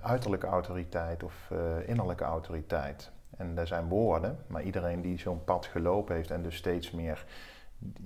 uiterlijke 0.00 0.46
autoriteit 0.46 1.22
of 1.22 1.50
eh, 1.50 1.88
innerlijke 1.88 2.24
autoriteit. 2.24 3.10
En 3.36 3.54
daar 3.54 3.66
zijn 3.66 3.88
woorden, 3.88 4.38
maar 4.46 4.62
iedereen 4.62 5.00
die 5.00 5.18
zo'n 5.18 5.44
pad 5.44 5.66
gelopen 5.66 6.14
heeft 6.14 6.30
en 6.30 6.42
dus 6.42 6.56
steeds 6.56 6.90
meer 6.90 7.24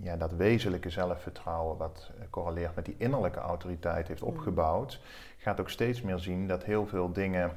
ja, 0.01 0.17
dat 0.17 0.33
wezenlijke 0.33 0.91
zelfvertrouwen, 0.91 1.77
wat 1.77 2.11
eh, 2.19 2.25
correleert 2.31 2.75
met 2.75 2.85
die 2.85 2.95
innerlijke 2.99 3.39
autoriteit, 3.39 4.09
heeft 4.09 4.23
Mm. 4.23 4.29
opgebouwd, 4.29 5.01
gaat 5.37 5.61
ook 5.61 5.71
steeds 5.71 6.03
meer 6.03 6.19
zien 6.19 6.47
dat 6.47 6.65
heel 6.65 6.87
veel 6.87 7.13
dingen 7.13 7.57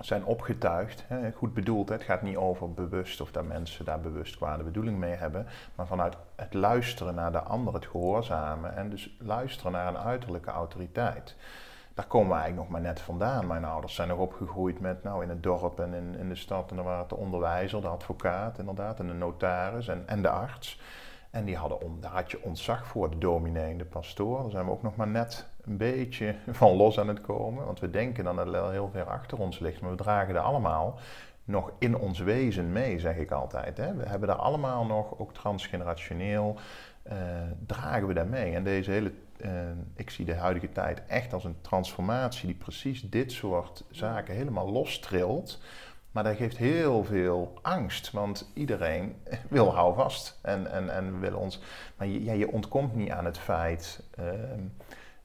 zijn 0.00 0.24
opgetuigd. 0.24 1.04
Hè, 1.06 1.32
goed 1.32 1.54
bedoeld, 1.54 1.88
hè, 1.88 1.94
het 1.94 2.04
gaat 2.04 2.22
niet 2.22 2.36
over 2.36 2.72
bewust 2.72 3.20
of 3.20 3.30
dat 3.30 3.44
mensen 3.44 3.84
daar 3.84 4.00
bewust 4.00 4.36
kwade 4.36 4.62
bedoeling 4.62 4.98
mee 4.98 5.14
hebben, 5.14 5.46
maar 5.74 5.86
vanuit 5.86 6.16
het 6.36 6.54
luisteren 6.54 7.14
naar 7.14 7.32
de 7.32 7.42
ander, 7.42 7.74
het 7.74 7.86
gehoorzamen 7.86 8.76
en 8.76 8.90
dus 8.90 9.16
luisteren 9.18 9.72
naar 9.72 9.86
een 9.86 9.98
uiterlijke 9.98 10.50
autoriteit. 10.50 11.36
daar 11.94 12.06
komen 12.06 12.28
we 12.28 12.34
eigenlijk 12.34 12.62
nog 12.62 12.80
maar 12.80 12.90
net 12.90 13.00
vandaan. 13.00 13.46
Mijn 13.46 13.64
ouders 13.64 13.94
zijn 13.94 14.08
nog 14.08 14.18
opgegroeid 14.18 14.80
met, 14.80 15.02
nou, 15.02 15.22
in 15.22 15.28
het 15.28 15.42
dorp 15.42 15.80
en 15.80 15.94
in, 15.94 16.14
in 16.18 16.28
de 16.28 16.34
stad. 16.34 16.70
En 16.70 16.76
dan 16.76 16.84
waren 16.84 17.00
het 17.00 17.08
de 17.08 17.16
onderwijzer, 17.16 17.80
de 17.80 17.88
advocaat 17.88 18.58
inderdaad, 18.58 19.00
en 19.00 19.06
de 19.06 19.12
notaris 19.12 19.88
en, 19.88 20.08
en 20.08 20.22
de 20.22 20.28
arts. 20.28 20.80
En 21.30 21.44
die 21.44 21.56
hadden 21.56 22.00
daar 22.00 22.12
had 22.12 22.30
je 22.30 22.42
ontzag 22.42 22.86
voor, 22.86 23.10
de 23.10 23.18
dominee 23.18 23.76
de 23.76 23.84
pastoor. 23.84 24.42
Daar 24.42 24.50
zijn 24.50 24.64
we 24.64 24.70
ook 24.70 24.82
nog 24.82 24.96
maar 24.96 25.08
net 25.08 25.49
een 25.64 25.76
beetje 25.76 26.34
van 26.60 26.76
los 26.76 26.98
aan 26.98 27.08
het 27.08 27.20
komen. 27.20 27.64
Want 27.64 27.80
we 27.80 27.90
denken 27.90 28.24
dan 28.24 28.36
dat 28.36 28.46
het 28.46 28.70
heel 28.70 28.90
ver 28.92 29.04
achter 29.04 29.38
ons 29.38 29.58
ligt. 29.58 29.80
Maar 29.80 29.90
we 29.90 29.96
dragen 29.96 30.34
er 30.34 30.40
allemaal 30.40 30.98
nog 31.44 31.72
in 31.78 31.96
ons 31.96 32.18
wezen 32.18 32.72
mee, 32.72 32.98
zeg 32.98 33.16
ik 33.16 33.30
altijd. 33.30 33.76
Hè. 33.76 33.94
We 33.94 34.06
hebben 34.06 34.28
daar 34.28 34.36
allemaal 34.36 34.86
nog, 34.86 35.18
ook 35.18 35.34
transgenerationeel, 35.34 36.56
uh, 37.12 37.16
dragen 37.66 38.06
we 38.06 38.14
daar 38.14 38.26
mee. 38.26 38.54
En 38.54 38.64
deze 38.64 38.90
hele, 38.90 39.12
uh, 39.44 39.50
ik 39.94 40.10
zie 40.10 40.24
de 40.24 40.34
huidige 40.34 40.72
tijd 40.72 41.06
echt 41.06 41.32
als 41.32 41.44
een 41.44 41.60
transformatie 41.60 42.46
die 42.46 42.56
precies 42.56 43.10
dit 43.10 43.32
soort 43.32 43.84
zaken 43.90 44.34
helemaal 44.34 44.70
lostrilt. 44.70 45.60
Maar 46.10 46.24
dat 46.24 46.36
geeft 46.36 46.56
heel 46.56 47.04
veel 47.04 47.58
angst, 47.62 48.10
want 48.10 48.50
iedereen 48.54 49.16
wil 49.48 49.74
houvast 49.74 50.38
en, 50.42 50.70
en, 50.70 50.94
en 50.94 51.20
wil 51.20 51.38
ons. 51.38 51.60
Maar 51.96 52.06
je, 52.06 52.38
je 52.38 52.52
ontkomt 52.52 52.94
niet 52.94 53.10
aan 53.10 53.24
het 53.24 53.38
feit 53.38 54.02
uh, 54.18 54.24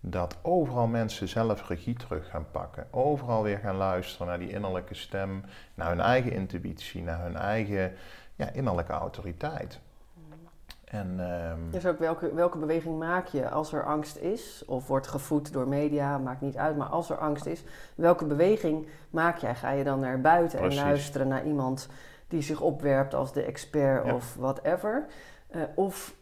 dat 0.07 0.37
overal 0.41 0.87
mensen 0.87 1.27
zelf 1.27 1.67
regie 1.67 1.95
terug 1.95 2.29
gaan 2.29 2.45
pakken. 2.51 2.87
Overal 2.91 3.43
weer 3.43 3.57
gaan 3.57 3.75
luisteren 3.75 4.27
naar 4.27 4.39
die 4.39 4.49
innerlijke 4.49 4.95
stem, 4.95 5.43
naar 5.73 5.89
hun 5.89 5.99
eigen 5.99 6.31
intuïtie, 6.31 7.03
naar 7.03 7.21
hun 7.21 7.35
eigen 7.35 7.93
ja, 8.35 8.51
innerlijke 8.51 8.93
autoriteit. 8.93 9.79
En, 10.85 11.19
um... 11.19 11.71
Dus 11.71 11.85
ook 11.85 11.99
welke, 11.99 12.33
welke 12.33 12.57
beweging 12.57 12.99
maak 12.99 13.27
je 13.27 13.49
als 13.49 13.73
er 13.73 13.85
angst 13.85 14.17
is, 14.17 14.63
of 14.65 14.87
wordt 14.87 15.07
gevoed 15.07 15.53
door 15.53 15.67
media, 15.67 16.17
maakt 16.17 16.41
niet 16.41 16.57
uit, 16.57 16.77
maar 16.77 16.87
als 16.87 17.09
er 17.09 17.17
angst 17.17 17.45
is, 17.45 17.63
welke 17.95 18.25
beweging 18.25 18.87
maak 19.09 19.37
jij? 19.37 19.55
Ga 19.55 19.71
je 19.71 19.83
dan 19.83 19.99
naar 19.99 20.21
buiten 20.21 20.59
en 20.59 20.75
luisteren 20.75 21.27
naar 21.27 21.45
iemand 21.45 21.89
die 22.27 22.41
zich 22.41 22.61
opwerpt 22.61 23.13
als 23.13 23.33
de 23.33 23.43
expert 23.43 24.13
of 24.13 24.35
whatever? 24.35 25.05
Uh, 25.55 25.61
of 25.75 26.15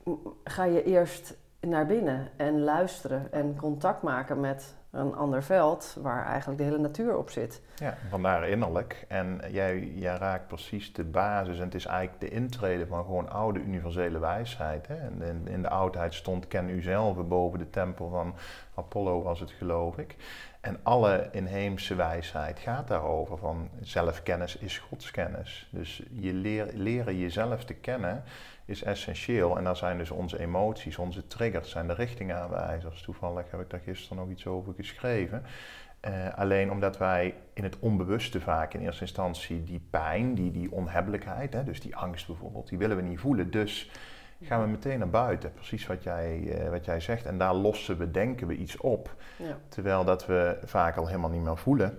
ga 0.44 0.63
je 0.63 0.84
eerst 0.84 1.36
naar 1.67 1.86
binnen 1.86 2.29
en 2.36 2.63
luisteren 2.63 3.32
en 3.32 3.55
contact 3.55 4.01
maken 4.01 4.39
met 4.39 4.75
een 4.93 5.15
ander 5.15 5.43
veld 5.43 5.98
waar 6.01 6.25
eigenlijk 6.25 6.58
de 6.58 6.63
hele 6.63 6.77
natuur 6.77 7.17
op 7.17 7.29
zit. 7.29 7.62
Ja, 7.75 7.98
vandaar 8.10 8.50
innerlijk. 8.50 9.05
En 9.08 9.41
jij, 9.51 9.91
jij 9.96 10.15
raakt 10.17 10.48
precies 10.48 10.93
de 10.93 11.03
basis. 11.03 11.58
En 11.58 11.63
het 11.63 11.75
is 11.75 11.86
eigenlijk 11.86 12.20
de 12.20 12.29
intrede 12.29 12.88
van 12.88 13.03
gewoon 13.03 13.29
oude 13.29 13.60
universele 13.60 14.20
wijsheid. 14.20 14.88
Hè? 14.88 14.96
En 14.96 15.48
in, 15.48 15.62
de 15.62 15.70
oudheid 15.70 16.13
stond 16.13 16.48
ken 16.48 16.70
u 16.70 16.82
zelf 16.82 17.27
boven 17.27 17.60
de 17.60 17.70
tempel 17.70 18.10
van 18.10 18.36
Apollo 18.75 19.22
was 19.22 19.39
het 19.39 19.51
geloof 19.51 19.98
ik. 19.98 20.15
En 20.62 20.79
alle 20.84 21.29
inheemse 21.32 21.96
wijsheid 21.96 22.60
gaat 22.60 22.88
daarover 22.88 23.38
van 23.38 23.70
zelfkennis 23.82 24.58
is 24.58 24.77
godskennis. 24.77 25.67
Dus 25.72 26.03
je 26.12 26.34
leer, 26.34 26.67
leren 26.74 27.17
jezelf 27.17 27.65
te 27.65 27.74
kennen 27.74 28.24
is 28.65 28.84
essentieel. 28.84 29.58
En 29.58 29.63
daar 29.63 29.77
zijn 29.77 29.98
dus 29.98 30.12
onze 30.12 30.39
emoties, 30.39 30.98
onze 30.98 31.27
triggers, 31.27 31.70
zijn 31.70 31.88
de 31.88 31.93
richtingaanwijzers. 31.93 33.01
Toevallig 33.01 33.51
heb 33.51 33.60
ik 33.60 33.70
daar 33.70 33.79
gisteren 33.79 34.17
nog 34.17 34.29
iets 34.29 34.48
over 34.48 34.74
geschreven. 34.74 35.43
Uh, 36.08 36.34
alleen 36.36 36.72
omdat 36.72 36.98
wij 36.98 37.36
in 37.53 37.63
het 37.63 37.79
onbewuste 37.79 38.41
vaak 38.41 38.74
in 38.74 38.82
eerste 38.82 39.01
instantie 39.01 39.63
die 39.63 39.88
pijn, 39.89 40.36
die, 40.36 40.51
die 40.51 40.72
onhebbelijkheid, 40.72 41.53
hè, 41.53 41.63
dus 41.63 41.82
die 41.82 41.96
angst 41.96 42.27
bijvoorbeeld, 42.27 42.70
die 42.70 42.77
willen 42.77 42.96
we 42.96 43.01
niet 43.01 43.20
voelen. 43.20 43.51
Dus 43.51 43.91
gaan 44.41 44.62
we 44.62 44.67
meteen 44.67 45.00
naar 45.00 45.10
buiten, 45.10 45.53
precies 45.53 45.88
wat 45.88 46.03
jij, 46.03 46.39
uh, 46.39 46.70
wat 46.70 46.86
jij 46.86 47.00
zegt. 47.00 47.25
En 47.25 47.38
daar 47.38 47.53
lossen 47.53 47.98
we, 47.98 48.12
denken 48.12 48.48
we 48.48 48.55
iets 48.55 48.77
op. 48.77 49.15
Ja. 49.38 49.58
Terwijl 49.67 50.03
dat 50.05 50.25
we 50.25 50.58
vaak 50.63 50.96
al 50.96 51.08
helemaal 51.08 51.29
niet 51.29 51.43
meer 51.43 51.58
voelen 51.58 51.98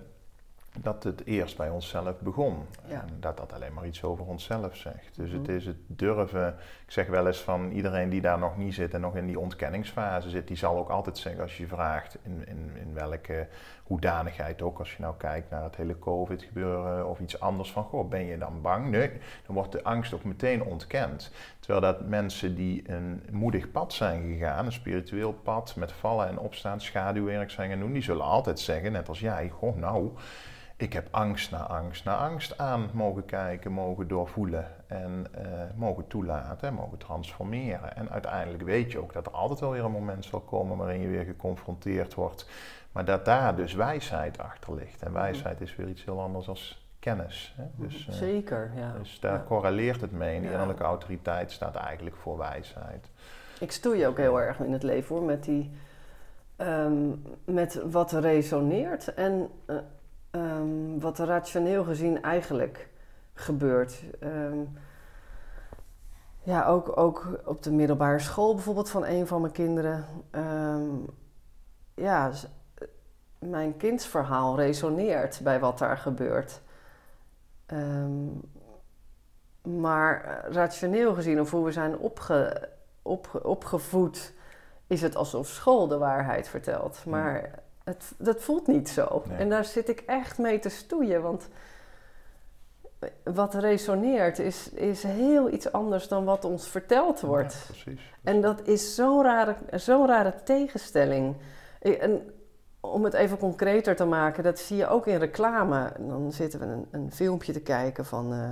dat 0.80 1.02
het 1.02 1.24
eerst 1.24 1.56
bij 1.56 1.70
onszelf 1.70 2.20
begon. 2.20 2.66
En 2.88 3.08
dat 3.20 3.36
dat 3.36 3.52
alleen 3.52 3.72
maar 3.72 3.86
iets 3.86 4.02
over 4.02 4.24
onszelf 4.24 4.76
zegt. 4.76 5.16
Dus 5.16 5.32
het 5.32 5.42
mhm. 5.42 5.56
is 5.56 5.66
het 5.66 5.76
durven. 5.86 6.48
Ik 6.86 6.92
zeg 6.92 7.06
wel 7.06 7.26
eens 7.26 7.40
van 7.40 7.70
iedereen 7.70 8.08
die 8.08 8.20
daar 8.20 8.38
nog 8.38 8.56
niet 8.56 8.74
zit 8.74 8.94
en 8.94 9.00
nog 9.00 9.16
in 9.16 9.26
die 9.26 9.38
ontkenningsfase 9.38 10.30
zit, 10.30 10.48
die 10.48 10.56
zal 10.56 10.76
ook 10.78 10.88
altijd 10.88 11.18
zeggen 11.18 11.42
als 11.42 11.56
je 11.56 11.66
vraagt 11.66 12.18
in, 12.22 12.46
in, 12.46 12.70
in 12.76 12.94
welke 12.94 13.48
hoedanigheid 13.84 14.62
ook, 14.62 14.78
als 14.78 14.96
je 14.96 15.02
nou 15.02 15.14
kijkt 15.16 15.50
naar 15.50 15.62
het 15.62 15.76
hele 15.76 15.98
COVID-gebeuren 15.98 17.08
of 17.08 17.20
iets 17.20 17.40
anders 17.40 17.72
van, 17.72 17.84
goh, 17.84 18.08
ben 18.08 18.24
je 18.24 18.38
dan 18.38 18.60
bang? 18.60 18.90
Nee, 18.90 19.10
dan 19.46 19.54
wordt 19.54 19.72
de 19.72 19.82
angst 19.82 20.14
ook 20.14 20.24
meteen 20.24 20.62
ontkend. 20.62 21.30
Terwijl 21.58 21.80
dat 21.80 22.08
mensen 22.08 22.54
die 22.54 22.90
een 22.90 23.22
moedig 23.30 23.70
pad 23.70 23.92
zijn 23.92 24.22
gegaan, 24.32 24.66
een 24.66 24.72
spiritueel 24.72 25.32
pad 25.32 25.76
met 25.76 25.92
vallen 25.92 26.28
en 26.28 26.38
opstaan, 26.38 26.80
schaduwwerk 26.80 27.50
zijn 27.50 27.70
gaan 27.70 27.80
doen, 27.80 27.92
die 27.92 28.02
zullen 28.02 28.24
altijd 28.24 28.60
zeggen, 28.60 28.92
net 28.92 29.08
als 29.08 29.20
jij, 29.20 29.48
goh, 29.48 29.76
nou 29.76 30.10
ik 30.76 30.92
heb 30.92 31.08
angst 31.10 31.50
na 31.50 31.66
angst 31.66 32.04
na 32.04 32.16
angst 32.16 32.58
aan 32.58 32.90
mogen 32.92 33.24
kijken, 33.24 33.72
mogen 33.72 34.08
doorvoelen 34.08 34.66
en 34.86 35.26
uh, 35.38 35.42
mogen 35.74 36.06
toelaten, 36.06 36.74
mogen 36.74 36.98
transformeren. 36.98 37.96
En 37.96 38.10
uiteindelijk 38.10 38.62
weet 38.62 38.92
je 38.92 38.98
ook 38.98 39.12
dat 39.12 39.26
er 39.26 39.32
altijd 39.32 39.60
wel 39.60 39.70
weer 39.70 39.84
een 39.84 39.90
moment 39.90 40.24
zal 40.24 40.40
komen 40.40 40.76
waarin 40.76 41.00
je 41.00 41.08
weer 41.08 41.24
geconfronteerd 41.24 42.14
wordt, 42.14 42.48
maar 42.92 43.04
dat 43.04 43.24
daar 43.24 43.56
dus 43.56 43.74
wijsheid 43.74 44.38
achter 44.38 44.74
ligt. 44.74 45.02
En 45.02 45.12
wijsheid 45.12 45.60
is 45.60 45.76
weer 45.76 45.88
iets 45.88 46.04
heel 46.04 46.20
anders 46.20 46.46
dan 46.46 46.56
kennis. 46.98 47.54
Hè? 47.56 47.64
Dus, 47.74 48.06
uh, 48.06 48.14
Zeker, 48.14 48.72
ja. 48.76 48.92
Dus 48.98 49.20
daar 49.20 49.44
correleert 49.44 50.00
het 50.00 50.12
mee. 50.12 50.34
En 50.34 50.40
die 50.40 50.50
innerlijke 50.50 50.82
autoriteit 50.82 51.52
staat 51.52 51.74
eigenlijk 51.74 52.16
voor 52.16 52.38
wijsheid. 52.38 53.10
Ik 53.60 53.72
stoei 53.72 54.06
ook 54.06 54.16
heel 54.16 54.40
erg 54.40 54.58
in 54.60 54.72
het 54.72 54.82
leven 54.82 55.16
hoor, 55.16 55.24
met 55.24 55.44
die... 55.44 55.70
Um, 56.56 57.22
met 57.44 57.82
wat 57.90 58.12
resoneert. 58.12 59.14
En 59.14 59.48
uh, 59.66 59.76
um, 60.34 61.00
wat 61.00 61.18
rationeel 61.18 61.84
gezien 61.84 62.22
eigenlijk 62.22 62.88
gebeurt. 63.34 64.02
Um, 64.22 64.72
ja, 66.42 66.66
ook, 66.66 66.96
ook 66.96 67.40
op 67.44 67.62
de 67.62 67.72
middelbare 67.72 68.18
school 68.18 68.54
bijvoorbeeld 68.54 68.90
van 68.90 69.04
een 69.04 69.26
van 69.26 69.40
mijn 69.40 69.52
kinderen. 69.52 70.04
Um, 70.30 71.06
ja, 71.94 72.30
mijn 73.38 73.76
kindsverhaal 73.76 74.56
resoneert 74.56 75.40
bij 75.42 75.60
wat 75.60 75.78
daar 75.78 75.98
gebeurt. 75.98 76.60
maar 79.62 80.44
rationeel 80.50 81.14
gezien, 81.14 81.40
of 81.40 81.50
hoe 81.50 81.64
we 81.64 81.72
zijn 81.72 81.98
opge, 81.98 82.68
opgevoed, 83.42 84.32
is 84.86 85.02
het 85.02 85.16
alsof 85.16 85.46
school 85.46 85.88
de 85.88 85.98
waarheid 85.98 86.48
vertelt. 86.48 87.04
Maar 87.06 87.62
het, 87.84 88.12
dat 88.18 88.42
voelt 88.42 88.66
niet 88.66 88.88
zo. 88.88 89.22
En 89.38 89.48
daar 89.48 89.64
zit 89.64 89.88
ik 89.88 90.00
echt 90.00 90.38
mee 90.38 90.58
te 90.58 90.68
stoeien. 90.68 91.22
Want 91.22 91.48
wat 93.24 93.54
resoneert 93.54 94.38
is, 94.38 94.68
is 94.68 95.02
heel 95.02 95.50
iets 95.50 95.72
anders 95.72 96.08
dan 96.08 96.24
wat 96.24 96.44
ons 96.44 96.68
verteld 96.68 97.20
wordt. 97.20 97.52
Ja, 97.52 97.64
precies. 97.66 98.12
En 98.22 98.40
dat 98.40 98.66
is 98.66 98.94
zo'n 98.94 99.22
rare, 99.22 99.54
zo'n 99.70 100.06
rare 100.06 100.34
tegenstelling. 100.44 101.36
En 101.80 102.32
om 102.80 103.04
het 103.04 103.14
even 103.14 103.38
concreter 103.38 103.96
te 103.96 104.04
maken, 104.04 104.42
dat 104.42 104.58
zie 104.58 104.76
je 104.76 104.88
ook 104.88 105.06
in 105.06 105.18
reclame. 105.18 105.92
Dan 105.98 106.32
zitten 106.32 106.60
we 106.60 106.66
een, 106.66 106.86
een 106.90 107.12
filmpje 107.12 107.52
te 107.52 107.60
kijken 107.60 108.04
van 108.04 108.32
uh, 108.32 108.48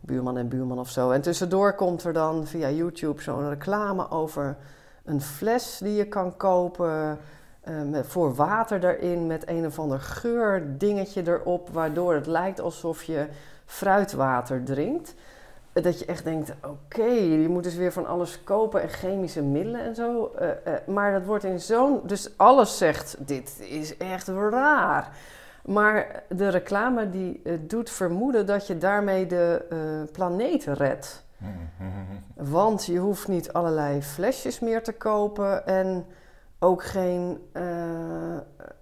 buurman 0.00 0.36
en 0.36 0.48
buurman 0.48 0.78
of 0.78 0.88
zo. 0.88 1.10
En 1.10 1.20
tussendoor 1.20 1.74
komt 1.74 2.04
er 2.04 2.12
dan 2.12 2.46
via 2.46 2.70
YouTube 2.70 3.22
zo'n 3.22 3.48
reclame 3.48 4.10
over 4.10 4.56
een 5.04 5.20
fles 5.20 5.78
die 5.78 5.94
je 5.94 6.08
kan 6.08 6.36
kopen 6.36 7.18
um, 7.68 8.04
voor 8.04 8.34
water 8.34 8.84
erin 8.84 9.26
met 9.26 9.48
een 9.48 9.66
of 9.66 9.78
ander 9.78 10.00
geurdingetje 10.00 11.22
erop, 11.26 11.68
waardoor 11.68 12.14
het 12.14 12.26
lijkt 12.26 12.60
alsof 12.60 13.02
je 13.02 13.26
fruitwater 13.66 14.64
drinkt. 14.64 15.14
Dat 15.72 15.98
je 15.98 16.04
echt 16.04 16.24
denkt, 16.24 16.52
oké, 16.62 17.04
je 17.12 17.48
moet 17.48 17.62
dus 17.62 17.74
weer 17.74 17.92
van 17.92 18.06
alles 18.06 18.44
kopen 18.44 18.82
en 18.82 18.88
chemische 18.88 19.42
middelen 19.42 19.80
en 19.80 19.94
zo. 19.94 20.32
Uh, 20.40 20.48
uh, 20.48 20.74
maar 20.86 21.12
dat 21.12 21.24
wordt 21.24 21.44
in 21.44 21.60
zo'n... 21.60 22.00
Dus 22.06 22.36
alles 22.36 22.78
zegt, 22.78 23.16
dit 23.18 23.60
is 23.68 23.96
echt 23.96 24.28
raar. 24.28 25.16
Maar 25.64 26.22
de 26.28 26.48
reclame 26.48 27.10
die 27.10 27.40
uh, 27.44 27.58
doet 27.60 27.90
vermoeden 27.90 28.46
dat 28.46 28.66
je 28.66 28.78
daarmee 28.78 29.26
de 29.26 30.08
planeet 30.12 30.64
redt. 30.64 31.24
Want 32.34 32.84
je 32.86 32.98
hoeft 32.98 33.28
niet 33.28 33.52
allerlei 33.52 34.02
flesjes 34.02 34.60
meer 34.60 34.82
te 34.82 34.92
kopen 34.92 35.66
en 35.66 36.06
ook 36.62 36.84
geen, 36.84 37.42
uh, 37.52 37.62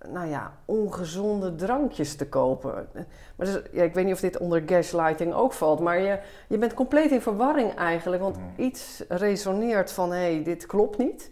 nou 0.09 0.29
ja, 0.29 0.53
ongezonde 0.65 1.55
drankjes 1.55 2.17
te 2.17 2.29
kopen. 2.29 2.89
Maar 3.37 3.47
dus, 3.47 3.63
ja, 3.73 3.83
ik 3.83 3.95
weet 3.95 4.05
niet 4.05 4.15
of 4.15 4.21
dit 4.21 4.39
onder 4.39 4.63
gaslighting 4.67 5.33
ook 5.33 5.53
valt, 5.53 5.81
maar 5.81 6.01
je, 6.01 6.19
je 6.49 6.59
bent 6.59 6.75
compleet 6.75 7.11
in 7.11 7.21
verwarring 7.21 7.75
eigenlijk, 7.75 8.23
want 8.23 8.37
mm. 8.37 8.53
iets 8.57 9.05
resoneert 9.09 9.93
van, 9.93 10.13
hé, 10.13 10.35
hey, 10.35 10.43
dit 10.43 10.67
klopt 10.67 10.99
niet. 10.99 11.31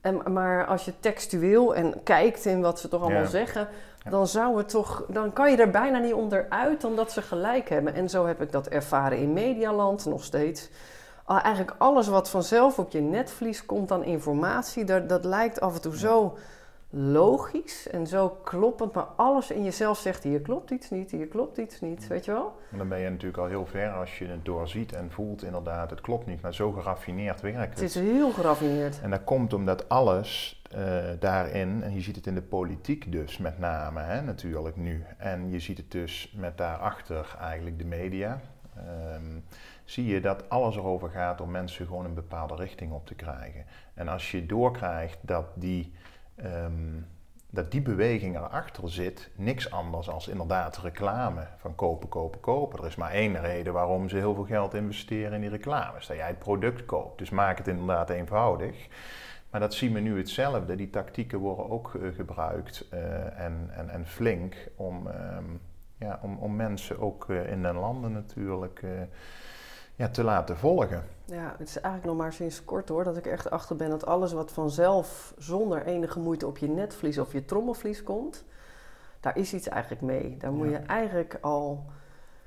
En, 0.00 0.32
maar 0.32 0.66
als 0.66 0.84
je 0.84 0.92
textueel 1.00 1.74
en 1.74 2.02
kijkt 2.02 2.44
in 2.44 2.60
wat 2.60 2.80
ze 2.80 2.88
toch 2.88 3.02
allemaal 3.02 3.26
zeggen, 3.26 3.68
dan 4.10 4.26
zou 4.26 4.58
het 4.58 4.68
toch, 4.68 5.04
dan 5.08 5.32
kan 5.32 5.50
je 5.50 5.56
er 5.56 5.70
bijna 5.70 5.98
niet 5.98 6.12
onderuit 6.12 6.80
dan 6.80 6.96
dat 6.96 7.12
ze 7.12 7.22
gelijk 7.22 7.68
hebben. 7.68 7.94
En 7.94 8.08
zo 8.08 8.26
heb 8.26 8.42
ik 8.42 8.52
dat 8.52 8.66
ervaren 8.66 9.18
in 9.18 9.32
Medialand 9.32 10.04
nog 10.04 10.24
steeds 10.24 10.70
eigenlijk 11.38 11.74
alles 11.78 12.08
wat 12.08 12.30
vanzelf 12.30 12.78
op 12.78 12.90
je 12.90 13.00
netvlies 13.00 13.66
komt 13.66 13.92
aan 13.92 14.04
informatie, 14.04 14.84
dat, 14.84 15.08
dat 15.08 15.24
lijkt 15.24 15.60
af 15.60 15.74
en 15.74 15.80
toe 15.80 15.98
zo 15.98 16.36
logisch 16.92 17.88
en 17.88 18.06
zo 18.06 18.28
kloppend, 18.28 18.92
maar 18.92 19.06
alles 19.16 19.50
in 19.50 19.64
jezelf 19.64 19.98
zegt: 19.98 20.22
hier 20.22 20.40
klopt 20.40 20.70
iets 20.70 20.90
niet, 20.90 21.10
hier 21.10 21.26
klopt 21.26 21.58
iets 21.58 21.80
niet, 21.80 22.06
weet 22.06 22.24
je 22.24 22.32
wel? 22.32 22.58
En 22.70 22.78
dan 22.78 22.88
ben 22.88 22.98
je 22.98 23.08
natuurlijk 23.10 23.38
al 23.38 23.46
heel 23.46 23.66
ver 23.66 23.90
als 23.90 24.18
je 24.18 24.26
het 24.26 24.44
doorziet 24.44 24.92
en 24.92 25.10
voelt 25.10 25.42
inderdaad, 25.42 25.90
het 25.90 26.00
klopt 26.00 26.26
niet, 26.26 26.42
maar 26.42 26.54
zo 26.54 26.72
geraffineerd 26.72 27.40
werkt 27.40 27.58
het. 27.58 27.68
Het 27.70 27.80
is 27.80 27.94
heel 27.94 28.30
geraffineerd. 28.30 29.00
En 29.00 29.10
dat 29.10 29.24
komt 29.24 29.52
omdat 29.52 29.88
alles 29.88 30.62
uh, 30.76 31.04
daarin, 31.18 31.82
en 31.82 31.94
je 31.94 32.00
ziet 32.00 32.16
het 32.16 32.26
in 32.26 32.34
de 32.34 32.42
politiek 32.42 33.12
dus 33.12 33.38
met 33.38 33.58
name, 33.58 34.00
hè, 34.00 34.22
natuurlijk 34.22 34.76
nu, 34.76 35.04
en 35.18 35.50
je 35.50 35.58
ziet 35.60 35.76
het 35.76 35.90
dus 35.90 36.34
met 36.36 36.58
daarachter 36.58 37.36
eigenlijk 37.40 37.78
de 37.78 37.84
media. 37.84 38.40
Um, 39.14 39.44
zie 39.90 40.06
je 40.06 40.20
dat 40.20 40.48
alles 40.48 40.76
erover 40.76 41.10
gaat 41.10 41.40
om 41.40 41.50
mensen 41.50 41.86
gewoon 41.86 42.04
een 42.04 42.14
bepaalde 42.14 42.54
richting 42.54 42.92
op 42.92 43.06
te 43.06 43.14
krijgen. 43.14 43.64
En 43.94 44.08
als 44.08 44.30
je 44.30 44.46
doorkrijgt 44.46 45.18
dat 45.20 45.46
die 45.54 45.92
um, 46.44 47.06
dat 47.52 47.70
die 47.70 47.82
beweging 47.82 48.36
erachter 48.36 48.90
zit, 48.90 49.30
niks 49.34 49.70
anders 49.70 50.08
als 50.08 50.28
inderdaad 50.28 50.78
reclame 50.78 51.46
van 51.56 51.74
kopen, 51.74 52.08
kopen, 52.08 52.40
kopen. 52.40 52.78
Er 52.78 52.86
is 52.86 52.96
maar 52.96 53.10
één 53.10 53.40
reden 53.40 53.72
waarom 53.72 54.08
ze 54.08 54.16
heel 54.16 54.34
veel 54.34 54.44
geld 54.44 54.74
investeren 54.74 55.32
in 55.32 55.40
die 55.40 55.50
reclames, 55.50 56.06
dat 56.06 56.16
jij 56.16 56.26
het 56.26 56.38
product 56.38 56.84
koopt. 56.84 57.18
Dus 57.18 57.30
maak 57.30 57.58
het 57.58 57.68
inderdaad 57.68 58.10
eenvoudig. 58.10 58.88
Maar 59.50 59.60
dat 59.60 59.74
zien 59.74 59.92
we 59.92 60.00
nu 60.00 60.16
hetzelfde. 60.16 60.76
Die 60.76 60.90
tactieken 60.90 61.38
worden 61.38 61.70
ook 61.70 61.94
uh, 61.94 62.14
gebruikt 62.14 62.86
uh, 62.92 63.40
en, 63.40 63.70
en, 63.72 63.88
en 63.88 64.06
flink 64.06 64.68
om, 64.76 65.06
um, 65.06 65.60
ja, 65.98 66.18
om, 66.22 66.38
om 66.38 66.56
mensen 66.56 66.98
ook 67.00 67.28
uh, 67.28 67.50
in 67.50 67.62
de 67.62 67.72
landen 67.72 68.12
natuurlijk 68.12 68.82
ja, 70.00 70.08
te 70.08 70.24
laten 70.24 70.56
volgen. 70.56 71.04
Ja, 71.24 71.54
het 71.58 71.68
is 71.68 71.80
eigenlijk 71.80 72.04
nog 72.04 72.16
maar 72.16 72.32
sinds 72.32 72.64
kort 72.64 72.88
hoor 72.88 73.04
dat 73.04 73.16
ik 73.16 73.26
echt 73.26 73.50
achter 73.50 73.76
ben 73.76 73.90
dat 73.90 74.06
alles 74.06 74.32
wat 74.32 74.52
vanzelf 74.52 75.34
zonder 75.38 75.84
enige 75.84 76.18
moeite 76.18 76.46
op 76.46 76.58
je 76.58 76.68
netvlies 76.68 77.18
of 77.18 77.32
je 77.32 77.44
trommelvlies 77.44 78.02
komt, 78.02 78.44
daar 79.20 79.36
is 79.36 79.54
iets 79.54 79.68
eigenlijk 79.68 80.02
mee. 80.02 80.36
Daar 80.38 80.52
moet 80.52 80.68
je 80.68 80.76
eigenlijk 80.76 81.38
al. 81.40 81.84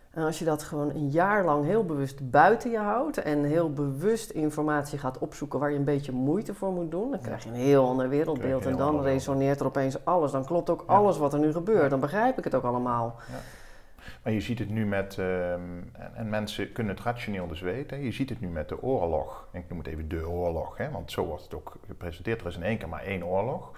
En 0.10 0.24
als 0.24 0.40
je 0.40 0.46
dat 0.46 0.64
gewoon 0.64 0.90
een 0.90 1.10
jaar 1.10 1.46
lang 1.46 1.66
heel 1.66 1.86
bewust 1.86 2.32
buiten 2.32 2.72
je 2.72 2.78
houdt 2.78 3.18
en 3.18 3.44
heel 3.44 3.74
bewust 3.74 4.30
informatie 4.30 5.00
gaat 5.00 5.18
opzoeken 5.18 5.60
waar 5.60 5.72
je 5.72 5.78
een 5.78 5.84
beetje 5.84 6.12
moeite 6.12 6.54
voor 6.54 6.72
moet 6.72 6.92
doen, 6.92 7.12
dan 7.12 7.22
krijg 7.22 7.44
je 7.44 7.50
een 7.50 7.56
heel 7.56 7.88
ander 7.88 8.10
wereldbeeld. 8.10 8.66
En 8.66 8.78
dan 8.78 9.02
resoneert 9.02 9.60
er 9.60 9.66
opeens 9.66 10.06
alles. 10.06 10.32
Dan 10.32 10.46
klopt 10.46 10.70
ook 10.70 10.84
alles 10.86 11.18
wat 11.18 11.34
er 11.34 11.40
nu 11.40 11.52
gebeurt. 11.52 11.90
Dan 11.90 12.00
begrijp 12.00 12.38
ik 12.38 12.44
het 12.44 12.56
ook 12.56 12.64
allemaal. 12.64 13.16
Maar 14.24 14.34
je 14.34 14.42
ziet 14.42 14.60
het 14.60 14.70
nu 14.70 14.86
met, 14.86 15.18
ehm, 15.18 15.62
en, 16.14 16.30
mensen 16.30 16.72
kunnen 16.72 16.96
het 16.96 17.04
rationeel 17.04 17.48
dus 17.48 17.62
weten, 17.62 18.04
je 18.04 18.12
ziet 18.12 18.30
het 18.30 18.42
nu 18.42 18.48
met 18.48 18.70
de 18.70 18.82
oorlog. 18.82 19.48
Ik 19.52 19.70
noem 19.70 19.78
het 19.78 19.88
even 19.88 20.08
de 20.08 20.30
oorlog, 20.30 20.78
hè, 20.78 20.92
want 20.92 21.12
zo 21.12 21.26
wordt 21.26 21.44
het 21.44 21.54
ook 21.54 21.78
gepresenteerd. 21.88 22.42
Er 22.42 22.48
is 22.48 22.56
in 22.56 22.64
één 22.64 22.78
keer 22.78 22.90
maar 22.90 23.04
één 23.04 23.26
oorlog 23.26 23.72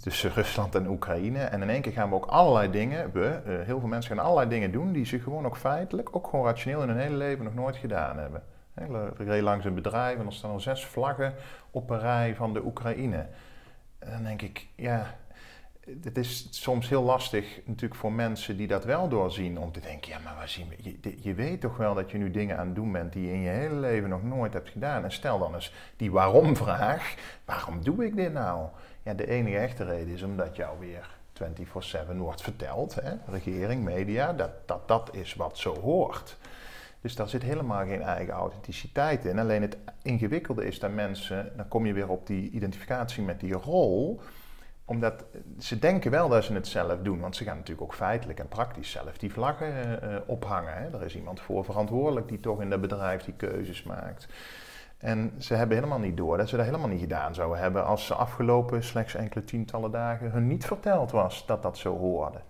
tussen 0.00 0.32
Rusland 0.40 0.74
en 0.74 0.88
Oekraïne. 0.88 1.38
En 1.38 1.62
in 1.62 1.70
één 1.70 1.82
keer 1.82 1.92
gaan 1.92 2.08
we 2.08 2.14
ook 2.14 2.26
allerlei 2.26 2.70
dingen, 2.70 3.12
we, 3.12 3.26
eh, 3.26 3.66
heel 3.66 3.80
veel 3.80 3.88
mensen 3.88 4.16
gaan 4.16 4.24
allerlei 4.24 4.48
dingen 4.48 4.72
doen 4.72 4.92
die 4.92 5.04
ze 5.04 5.20
gewoon 5.20 5.46
ook 5.46 5.56
feitelijk, 5.56 6.16
ook 6.16 6.26
gewoon 6.26 6.46
rationeel 6.46 6.82
in 6.82 6.88
hun 6.88 6.98
hele 6.98 7.16
leven 7.16 7.44
nog 7.44 7.54
nooit 7.54 7.76
gedaan 7.76 8.18
hebben. 8.18 8.42
Ik 9.18 9.26
reed 9.26 9.42
langs 9.42 9.64
een 9.64 9.74
bedrijf 9.74 10.18
en 10.18 10.26
er 10.26 10.32
staan 10.32 10.54
er 10.54 10.60
zes 10.60 10.84
vlaggen 10.84 11.34
op 11.70 11.90
een 11.90 11.98
rij 11.98 12.34
van 12.34 12.52
de 12.52 12.64
Oekraïne. 12.64 13.26
En 13.98 14.12
dan 14.12 14.22
denk 14.22 14.42
ik, 14.42 14.66
ja, 14.74 15.14
het 16.02 16.18
is 16.18 16.46
soms 16.50 16.88
heel 16.88 17.02
lastig 17.02 17.60
natuurlijk 17.64 18.00
voor 18.00 18.12
mensen 18.12 18.56
die 18.56 18.66
dat 18.66 18.84
wel 18.84 19.08
doorzien 19.08 19.58
om 19.58 19.72
te 19.72 19.80
denken, 19.80 20.10
ja 20.10 20.18
maar 20.18 20.34
waar 20.34 20.48
zien 20.48 20.66
je, 21.20 21.34
weet 21.34 21.60
toch 21.60 21.76
wel 21.76 21.94
dat 21.94 22.10
je 22.10 22.18
nu 22.18 22.30
dingen 22.30 22.58
aan 22.58 22.66
het 22.66 22.74
doen 22.74 22.92
bent 22.92 23.12
die 23.12 23.26
je 23.26 23.32
in 23.32 23.40
je 23.40 23.48
hele 23.48 23.74
leven 23.74 24.08
nog 24.08 24.22
nooit 24.22 24.52
hebt 24.52 24.68
gedaan. 24.68 25.04
En 25.04 25.12
stel 25.12 25.38
dan 25.38 25.54
eens 25.54 25.72
die 25.96 26.10
waarom 26.10 26.56
vraag, 26.56 27.14
waarom 27.44 27.84
doe 27.84 28.04
ik 28.04 28.16
dit 28.16 28.32
nou? 28.32 28.68
Ja, 29.02 29.14
de 29.14 29.28
enige 29.28 29.58
echte 29.58 29.84
reden 29.84 30.14
is 30.14 30.22
omdat 30.22 30.56
jou 30.56 30.78
weer 30.78 31.18
24-7 32.12 32.16
wordt 32.16 32.42
verteld, 32.42 32.94
hè, 32.94 33.12
regering, 33.26 33.84
media, 33.84 34.32
dat, 34.32 34.50
dat 34.66 34.88
dat 34.88 35.14
is 35.14 35.34
wat 35.34 35.58
zo 35.58 35.80
hoort. 35.80 36.36
Dus 37.00 37.14
daar 37.14 37.28
zit 37.28 37.42
helemaal 37.42 37.84
geen 37.84 38.02
eigen 38.02 38.34
authenticiteit 38.34 39.24
in. 39.24 39.38
Alleen 39.38 39.62
het 39.62 39.76
ingewikkelde 40.02 40.66
is 40.66 40.78
dat 40.78 40.92
mensen, 40.92 41.52
dan 41.56 41.68
kom 41.68 41.86
je 41.86 41.92
weer 41.92 42.08
op 42.08 42.26
die 42.26 42.50
identificatie 42.50 43.22
met 43.22 43.40
die 43.40 43.52
rol 43.52 44.20
omdat 44.90 45.24
ze 45.58 45.78
denken 45.78 46.10
wel 46.10 46.28
dat 46.28 46.44
ze 46.44 46.52
het 46.52 46.66
zelf 46.66 46.98
doen, 47.02 47.20
want 47.20 47.36
ze 47.36 47.44
gaan 47.44 47.56
natuurlijk 47.56 47.82
ook 47.82 47.94
feitelijk 47.94 48.38
en 48.38 48.48
praktisch 48.48 48.90
zelf 48.90 49.18
die 49.18 49.32
vlaggen 49.32 50.00
uh, 50.02 50.16
ophangen. 50.26 50.74
Hè. 50.74 50.90
Er 50.90 51.04
is 51.04 51.16
iemand 51.16 51.40
voor 51.40 51.64
verantwoordelijk 51.64 52.28
die 52.28 52.40
toch 52.40 52.60
in 52.60 52.70
dat 52.70 52.80
bedrijf 52.80 53.24
die 53.24 53.34
keuzes 53.34 53.82
maakt. 53.82 54.28
En 54.98 55.32
ze 55.38 55.54
hebben 55.54 55.76
helemaal 55.76 55.98
niet 55.98 56.16
door 56.16 56.36
dat 56.36 56.48
ze 56.48 56.56
dat 56.56 56.64
helemaal 56.64 56.88
niet 56.88 57.00
gedaan 57.00 57.34
zouden 57.34 57.58
hebben 57.58 57.84
als 57.84 58.06
ze 58.06 58.14
afgelopen 58.14 58.84
slechts 58.84 59.14
enkele 59.14 59.44
tientallen 59.44 59.90
dagen 59.90 60.30
hun 60.30 60.46
niet 60.46 60.66
verteld 60.66 61.10
was 61.10 61.46
dat 61.46 61.62
dat 61.62 61.78
zo 61.78 61.98
hoorde. 61.98 62.40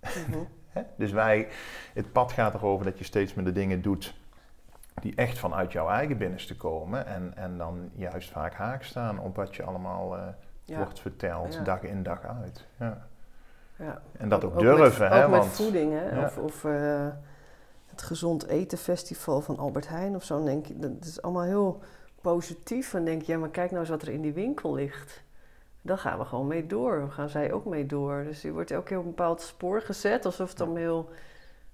Mhm. 0.00 0.38
dus 1.02 1.12
wij, 1.12 1.48
het 1.94 2.12
pad 2.12 2.32
gaat 2.32 2.54
erover 2.54 2.84
dat 2.84 2.98
je 2.98 3.04
steeds 3.04 3.34
meer 3.34 3.44
de 3.44 3.52
dingen 3.52 3.82
doet 3.82 4.14
die 5.00 5.14
echt 5.14 5.38
vanuit 5.38 5.72
jouw 5.72 5.88
eigen 5.88 6.18
binnenste 6.18 6.56
komen 6.56 7.06
en, 7.06 7.32
en 7.36 7.58
dan 7.58 7.90
juist 7.94 8.30
vaak 8.30 8.54
haak 8.54 8.82
staan 8.82 9.18
op 9.18 9.36
wat 9.36 9.56
je 9.56 9.62
allemaal... 9.62 10.16
Uh, 10.16 10.22
wordt 10.66 11.00
verteld, 11.00 11.64
dag 11.64 11.82
in 11.82 12.02
dag 12.02 12.24
uit. 12.24 12.66
Ja. 12.78 13.06
Ja. 13.78 14.02
En 14.18 14.28
dat 14.28 14.44
ook, 14.44 14.58
durven. 14.58 15.08
Met, 15.08 15.12
hè, 15.12 15.24
ook 15.24 15.30
met 15.30 15.46
voeding, 15.46 15.92
hè? 15.92 16.24
of, 16.24 16.38
of 16.38 16.64
uh, 16.64 17.06
het 17.86 18.02
gezond 18.02 18.46
eten 18.46 18.78
festival 18.78 19.40
van 19.40 19.58
Albert 19.58 19.88
Heijn 19.88 20.14
of 20.14 20.24
zo. 20.24 20.44
denk 20.44 20.66
je, 20.66 20.78
dat 20.78 20.90
is 21.04 21.22
allemaal 21.22 21.42
heel 21.42 21.82
positief. 22.20 22.94
En 22.94 23.04
denk 23.04 23.22
je, 23.22 23.32
ja, 23.32 23.38
maar 23.38 23.48
kijk 23.48 23.70
nou 23.70 23.80
eens 23.80 23.90
wat 23.90 24.02
er 24.02 24.08
in 24.08 24.20
die 24.20 24.32
winkel 24.32 24.74
ligt. 24.74 25.22
Dan 25.82 25.98
gaan 25.98 26.18
we 26.18 26.24
gewoon 26.24 26.46
mee 26.46 26.66
door. 26.66 26.98
Dan 26.98 27.12
gaan 27.12 27.28
zij 27.28 27.52
ook 27.52 27.64
mee 27.64 27.86
door. 27.86 28.24
Dus 28.24 28.42
je 28.42 28.52
wordt 28.52 28.70
elke 28.70 28.86
keer 28.86 28.98
op 28.98 29.04
een 29.04 29.10
bepaald 29.10 29.40
spoor 29.40 29.80
gezet, 29.80 30.24
alsof 30.24 30.48
het 30.48 30.58
dan 30.58 30.76
heel 30.76 31.10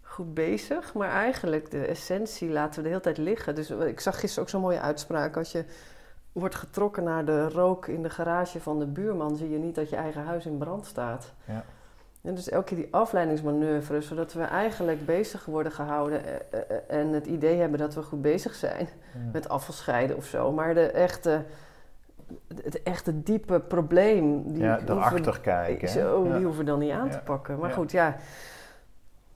goed 0.01 0.35
bezig. 0.35 0.95
Maar 0.95 1.11
eigenlijk 1.11 1.71
de 1.71 1.85
essentie 1.85 2.51
laten 2.51 2.77
we 2.77 2.83
de 2.83 2.89
hele 2.89 3.01
tijd 3.01 3.19
liggen. 3.19 3.55
Dus 3.55 3.71
ik 3.71 4.01
zag 4.01 4.21
gisteren 4.21 4.45
ook 4.45 4.51
zo'n 4.51 4.61
mooie 4.61 4.81
uitspraak. 4.81 5.37
Als 5.37 5.53
je 5.53 5.65
wordt 6.33 6.55
getrokken 6.55 7.05
naar 7.05 7.25
de 7.25 7.49
rook 7.49 7.87
in 7.87 8.03
de 8.03 8.11
garage 8.11 8.61
van 8.61 8.79
de 8.79 8.87
buurman, 8.87 9.37
zie 9.37 9.51
je 9.51 9.59
niet 9.59 9.75
dat 9.75 9.90
je 9.90 9.97
eigen 9.97 10.25
huis 10.25 10.47
in 10.47 10.59
brand 10.59 10.87
staat. 10.87 11.33
Ja. 11.45 11.64
En 12.23 12.35
dus 12.35 12.49
elke 12.49 12.64
keer 12.64 12.77
die 12.77 12.95
afleidingsmanoeuvres, 12.95 14.07
zodat 14.07 14.33
we 14.33 14.42
eigenlijk 14.42 15.07
bezig 15.07 15.45
worden 15.45 15.73
gehouden 15.73 16.25
eh, 16.25 16.35
eh, 16.35 16.61
eh, 16.68 17.01
en 17.01 17.09
het 17.09 17.27
idee 17.27 17.57
hebben 17.57 17.79
dat 17.79 17.95
we 17.95 18.03
goed 18.03 18.23
bezig 18.23 18.55
zijn 18.55 18.88
met 19.33 19.49
afvalscheiden 19.49 20.16
of 20.16 20.25
zo. 20.25 20.53
Maar 20.53 20.75
de 20.75 20.90
echte, 20.90 21.45
het 22.62 22.83
echte 22.83 23.23
diepe 23.23 23.61
probleem, 23.61 24.53
die 24.53 24.62
ja, 24.62 24.81
erachter 24.87 25.40
kijken. 25.40 25.88
Zo, 25.88 26.23
die 26.23 26.33
hoeven 26.33 26.59
we 26.59 26.64
dan 26.64 26.79
niet 26.79 26.90
aan 26.90 27.11
te 27.11 27.21
pakken. 27.25 27.59
Maar 27.59 27.71
goed, 27.71 27.90
ja, 27.90 28.16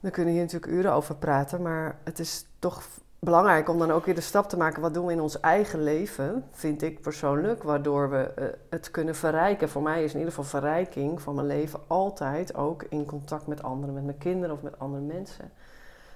we 0.00 0.10
kunnen 0.10 0.32
hier 0.32 0.42
natuurlijk 0.42 0.72
uren 0.72 0.92
over 0.92 1.16
praten, 1.16 1.62
maar 1.62 1.96
het 2.04 2.18
is 2.18 2.46
toch 2.58 2.82
belangrijk 3.18 3.68
om 3.68 3.78
dan 3.78 3.90
ook 3.90 4.04
weer 4.04 4.14
de 4.14 4.20
stap 4.20 4.48
te 4.48 4.56
maken. 4.56 4.82
Wat 4.82 4.94
doen 4.94 5.06
we 5.06 5.12
in 5.12 5.20
ons 5.20 5.40
eigen 5.40 5.82
leven, 5.82 6.44
vind 6.50 6.82
ik 6.82 7.00
persoonlijk, 7.00 7.62
waardoor 7.62 8.10
we 8.10 8.32
uh, 8.38 8.44
het 8.70 8.90
kunnen 8.90 9.14
verrijken. 9.14 9.68
Voor 9.68 9.82
mij 9.82 10.04
is 10.04 10.12
in 10.12 10.18
ieder 10.18 10.34
geval 10.34 10.60
verrijking 10.60 11.22
van 11.22 11.34
mijn 11.34 11.46
leven 11.46 11.80
altijd 11.86 12.54
ook 12.54 12.82
in 12.82 13.04
contact 13.04 13.46
met 13.46 13.62
anderen, 13.62 13.94
met 13.94 14.04
mijn 14.04 14.18
kinderen 14.18 14.56
of 14.56 14.62
met 14.62 14.78
andere 14.78 15.02
mensen. 15.02 15.50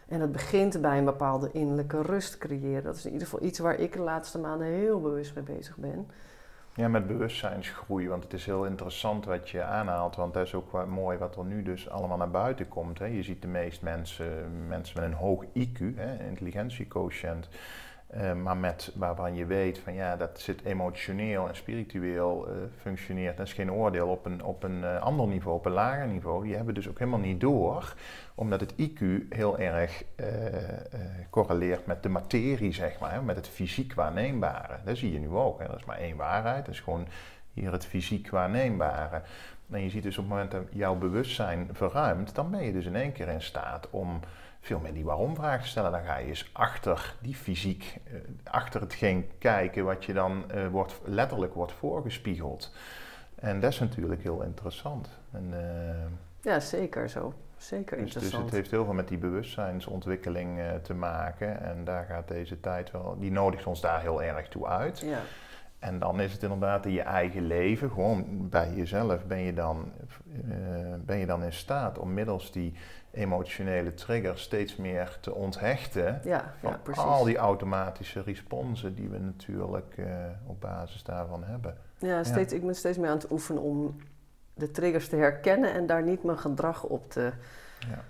En 0.08 0.18
dat 0.18 0.32
begint 0.32 0.80
bij 0.80 0.98
een 0.98 1.04
bepaalde 1.04 1.50
innerlijke 1.52 2.02
rust 2.02 2.38
creëren. 2.38 2.82
Dat 2.82 2.96
is 2.96 3.06
in 3.06 3.12
ieder 3.12 3.28
geval 3.28 3.46
iets 3.46 3.58
waar 3.58 3.78
ik 3.78 3.92
de 3.92 4.00
laatste 4.00 4.38
maanden 4.38 4.66
heel 4.66 5.00
bewust 5.00 5.34
mee 5.34 5.44
bezig 5.44 5.76
ben. 5.76 6.08
Ja, 6.74 6.88
met 6.88 7.06
bewustzijnsgroei, 7.06 8.08
want 8.08 8.22
het 8.22 8.32
is 8.32 8.46
heel 8.46 8.64
interessant 8.64 9.24
wat 9.24 9.50
je 9.50 9.62
aanhaalt, 9.62 10.16
want 10.16 10.34
dat 10.34 10.46
is 10.46 10.54
ook 10.54 10.86
mooi 10.86 11.18
wat 11.18 11.36
er 11.36 11.44
nu 11.44 11.62
dus 11.62 11.88
allemaal 11.88 12.16
naar 12.16 12.30
buiten 12.30 12.68
komt. 12.68 12.98
Hè. 12.98 13.04
Je 13.04 13.22
ziet 13.22 13.42
de 13.42 13.48
meeste 13.48 13.84
mensen, 13.84 14.66
mensen 14.68 15.00
met 15.00 15.10
een 15.10 15.16
hoog 15.16 15.44
IQ, 15.44 15.96
hè, 15.96 16.26
intelligentiequotient, 16.26 17.48
uh, 18.14 18.32
maar 18.32 18.56
met, 18.56 18.92
waarvan 18.94 19.34
je 19.34 19.46
weet 19.46 19.78
van 19.78 19.94
ja, 19.94 20.16
dat 20.16 20.40
zit 20.40 20.64
emotioneel 20.64 21.48
en 21.48 21.56
spiritueel 21.56 22.48
uh, 22.48 22.54
functioneert. 22.80 23.36
Dat 23.36 23.46
is 23.46 23.52
geen 23.52 23.72
oordeel 23.72 24.08
op 24.08 24.26
een, 24.26 24.44
op 24.44 24.62
een 24.62 24.78
uh, 24.78 25.00
ander 25.00 25.26
niveau, 25.26 25.56
op 25.56 25.66
een 25.66 25.72
lager 25.72 26.06
niveau. 26.06 26.44
Die 26.44 26.56
hebben 26.56 26.74
dus 26.74 26.88
ook 26.88 26.98
helemaal 26.98 27.20
niet 27.20 27.40
door, 27.40 27.94
omdat 28.34 28.60
het 28.60 28.72
IQ 28.72 29.28
heel 29.28 29.58
erg 29.58 30.04
correleert 31.30 31.86
met 31.86 32.02
de 32.02 32.08
materie, 32.08 32.72
zeg 32.72 32.98
maar, 32.98 33.22
met 33.22 33.36
het 33.36 33.48
fysiek 33.48 33.94
waarneembare. 33.94 34.78
Dat 34.84 34.96
zie 34.96 35.12
je 35.12 35.18
nu 35.18 35.28
ook. 35.28 35.60
Hè. 35.60 35.66
Dat 35.66 35.76
is 35.76 35.84
maar 35.84 35.98
één 35.98 36.16
waarheid, 36.16 36.64
dat 36.64 36.74
is 36.74 36.80
gewoon 36.80 37.06
hier 37.52 37.72
het 37.72 37.86
fysiek 37.86 38.30
waarneembare. 38.30 39.22
En 39.70 39.82
je 39.82 39.90
ziet 39.90 40.02
dus 40.02 40.18
op 40.18 40.24
het 40.24 40.32
moment 40.32 40.50
dat 40.50 40.62
jouw 40.70 40.94
bewustzijn 40.94 41.68
verruimt, 41.72 42.34
dan 42.34 42.50
ben 42.50 42.62
je 42.62 42.72
dus 42.72 42.86
in 42.86 42.96
één 42.96 43.12
keer 43.12 43.28
in 43.28 43.42
staat 43.42 43.90
om 43.90 44.20
veel 44.60 44.78
meer 44.78 44.94
die 44.94 45.04
waarom-vraag 45.04 45.66
stellen. 45.66 45.92
Dan 45.92 46.02
ga 46.02 46.16
je 46.16 46.26
eens 46.26 46.50
achter 46.52 47.14
die 47.20 47.34
fysiek, 47.34 48.00
uh, 48.12 48.20
achter 48.44 48.80
hetgeen 48.80 49.28
kijken 49.38 49.84
wat 49.84 50.04
je 50.04 50.12
dan 50.12 50.44
uh, 50.54 50.66
wordt, 50.66 51.00
letterlijk 51.04 51.54
wordt 51.54 51.72
voorgespiegeld. 51.72 52.74
En 53.34 53.60
dat 53.60 53.72
is 53.72 53.78
natuurlijk 53.78 54.22
heel 54.22 54.42
interessant. 54.42 55.08
En, 55.32 55.50
uh, 55.52 56.52
ja, 56.52 56.60
zeker 56.60 57.08
zo. 57.08 57.34
Zeker 57.56 57.96
dus, 57.96 58.04
interessant. 58.04 58.42
Dus 58.42 58.42
het 58.42 58.54
heeft 58.54 58.70
heel 58.70 58.84
veel 58.84 58.94
met 58.94 59.08
die 59.08 59.18
bewustzijnsontwikkeling 59.18 60.60
te 60.82 60.94
maken. 60.94 61.60
En 61.60 61.84
daar 61.84 62.04
gaat 62.04 62.28
deze 62.28 62.60
tijd 62.60 62.90
wel, 62.90 63.16
die 63.18 63.30
nodigt 63.30 63.66
ons 63.66 63.80
daar 63.80 64.00
heel 64.00 64.22
erg 64.22 64.48
toe 64.48 64.66
uit. 64.66 64.98
Ja. 64.98 65.20
En 65.80 65.98
dan 65.98 66.20
is 66.20 66.32
het 66.32 66.42
inderdaad 66.42 66.86
in 66.86 66.92
je 66.92 67.02
eigen 67.02 67.46
leven, 67.46 67.90
gewoon 67.90 68.48
bij 68.48 68.72
jezelf, 68.74 69.24
ben 69.24 69.38
je 69.38 69.52
dan, 69.52 69.92
uh, 70.26 70.94
ben 71.04 71.18
je 71.18 71.26
dan 71.26 71.44
in 71.44 71.52
staat 71.52 71.98
om 71.98 72.14
middels 72.14 72.52
die 72.52 72.74
emotionele 73.10 73.94
triggers 73.94 74.42
steeds 74.42 74.76
meer 74.76 75.18
te 75.20 75.34
onthechten 75.34 76.20
ja, 76.24 76.54
van 76.60 76.78
ja, 76.94 77.02
al 77.02 77.24
die 77.24 77.36
automatische 77.36 78.22
responsen 78.22 78.94
die 78.94 79.08
we 79.08 79.18
natuurlijk 79.18 79.96
uh, 79.96 80.06
op 80.46 80.60
basis 80.60 81.02
daarvan 81.02 81.44
hebben. 81.44 81.76
Ja, 81.98 82.24
steeds, 82.24 82.52
ik 82.52 82.64
ben 82.64 82.74
steeds 82.74 82.98
meer 82.98 83.08
aan 83.08 83.16
het 83.16 83.30
oefenen 83.30 83.62
om 83.62 83.96
de 84.54 84.70
triggers 84.70 85.08
te 85.08 85.16
herkennen 85.16 85.72
en 85.72 85.86
daar 85.86 86.02
niet 86.02 86.22
mijn 86.22 86.38
gedrag 86.38 86.82
op 86.82 87.10
te 87.10 87.32
ja. 87.88 88.04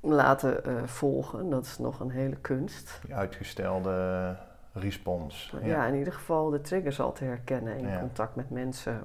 laten 0.00 0.68
uh, 0.68 0.82
volgen. 0.84 1.50
Dat 1.50 1.64
is 1.64 1.78
nog 1.78 2.00
een 2.00 2.10
hele 2.10 2.36
kunst. 2.36 3.00
Die 3.02 3.14
uitgestelde 3.14 4.36
respons. 4.72 5.54
Ja. 5.60 5.66
ja. 5.66 5.86
in 5.86 5.94
ieder 5.94 6.12
geval 6.12 6.50
de 6.50 6.60
triggers 6.60 7.00
al 7.00 7.12
te 7.12 7.24
herkennen 7.24 7.76
in 7.76 7.98
contact 7.98 8.34
met 8.36 8.50
mensen. 8.50 9.02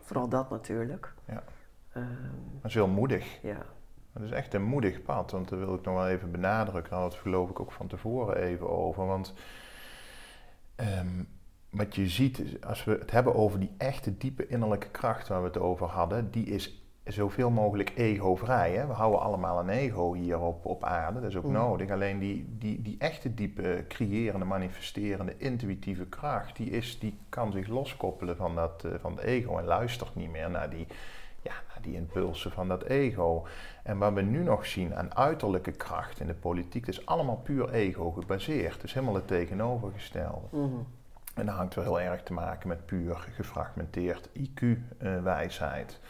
Vooral 0.00 0.28
dat 0.28 0.50
natuurlijk. 0.50 1.12
Ja. 1.24 1.42
Um, 1.96 2.06
dat 2.60 2.70
is 2.70 2.74
heel 2.74 2.88
moedig. 2.88 3.38
Ja. 3.42 3.58
Dat 4.12 4.22
is 4.22 4.30
echt 4.30 4.54
een 4.54 4.62
moedig 4.62 5.02
pad, 5.02 5.30
want 5.30 5.48
dat 5.48 5.58
wil 5.58 5.74
ik 5.74 5.84
nog 5.84 5.94
wel 5.94 6.08
even 6.08 6.30
benadrukken. 6.30 6.90
Daar 6.90 7.00
had 7.00 7.12
het 7.12 7.20
geloof 7.20 7.50
ik 7.50 7.60
ook 7.60 7.72
van 7.72 7.86
tevoren 7.86 8.36
even 8.36 8.70
over. 8.70 9.06
Want 9.06 9.34
um, 10.76 11.28
wat 11.70 11.94
je 11.94 12.08
ziet, 12.08 12.56
als 12.66 12.84
we 12.84 12.92
het 12.92 13.10
hebben 13.10 13.34
over 13.34 13.58
die 13.60 13.74
echte 13.78 14.16
diepe 14.16 14.46
innerlijke 14.46 14.88
kracht 14.88 15.28
waar 15.28 15.40
we 15.40 15.46
het 15.46 15.58
over 15.58 15.86
hadden, 15.86 16.30
die 16.30 16.46
is 16.46 16.82
zoveel 17.04 17.50
mogelijk 17.50 17.92
ego-vrij. 17.96 18.72
Hè? 18.72 18.86
We 18.86 18.92
houden 18.92 19.20
allemaal 19.20 19.58
een 19.58 19.68
ego 19.68 20.12
hier 20.12 20.40
op, 20.40 20.66
op 20.66 20.84
aarde, 20.84 21.20
dat 21.20 21.30
is 21.30 21.36
ook 21.36 21.44
mm. 21.44 21.52
nodig. 21.52 21.90
Alleen 21.90 22.18
die, 22.18 22.46
die, 22.58 22.82
die 22.82 22.96
echte 22.98 23.34
diepe, 23.34 23.84
creërende, 23.88 24.44
manifesterende, 24.44 25.34
intuïtieve 25.36 26.06
kracht, 26.06 26.56
die, 26.56 26.70
is, 26.70 26.98
die 26.98 27.18
kan 27.28 27.52
zich 27.52 27.66
loskoppelen 27.66 28.36
van, 28.36 28.54
dat, 28.54 28.84
uh, 28.86 28.92
van 29.00 29.12
het 29.12 29.20
ego 29.20 29.58
en 29.58 29.64
luistert 29.64 30.14
niet 30.14 30.30
meer 30.30 30.50
naar 30.50 30.70
die, 30.70 30.86
ja, 31.42 31.52
naar 31.68 31.82
die 31.82 31.94
impulsen 31.94 32.50
van 32.50 32.68
dat 32.68 32.82
ego. 32.82 33.46
En 33.82 33.98
wat 33.98 34.12
we 34.12 34.22
nu 34.22 34.42
nog 34.42 34.66
zien 34.66 34.94
aan 34.96 35.14
uiterlijke 35.14 35.72
kracht 35.72 36.20
in 36.20 36.26
de 36.26 36.34
politiek, 36.34 36.86
dat 36.86 36.94
is 36.94 37.06
allemaal 37.06 37.36
puur 37.36 37.70
ego 37.70 38.10
gebaseerd. 38.10 38.80
Dus 38.80 38.94
helemaal 38.94 39.14
het 39.14 39.26
tegenovergestelde. 39.26 40.46
Mm. 40.50 40.86
En 41.34 41.46
dat 41.46 41.54
hangt 41.54 41.74
wel 41.74 41.84
heel 41.84 42.00
erg 42.00 42.22
te 42.22 42.32
maken 42.32 42.68
met 42.68 42.86
puur 42.86 43.16
gefragmenteerd 43.16 44.28
IQ-wijsheid. 44.28 46.00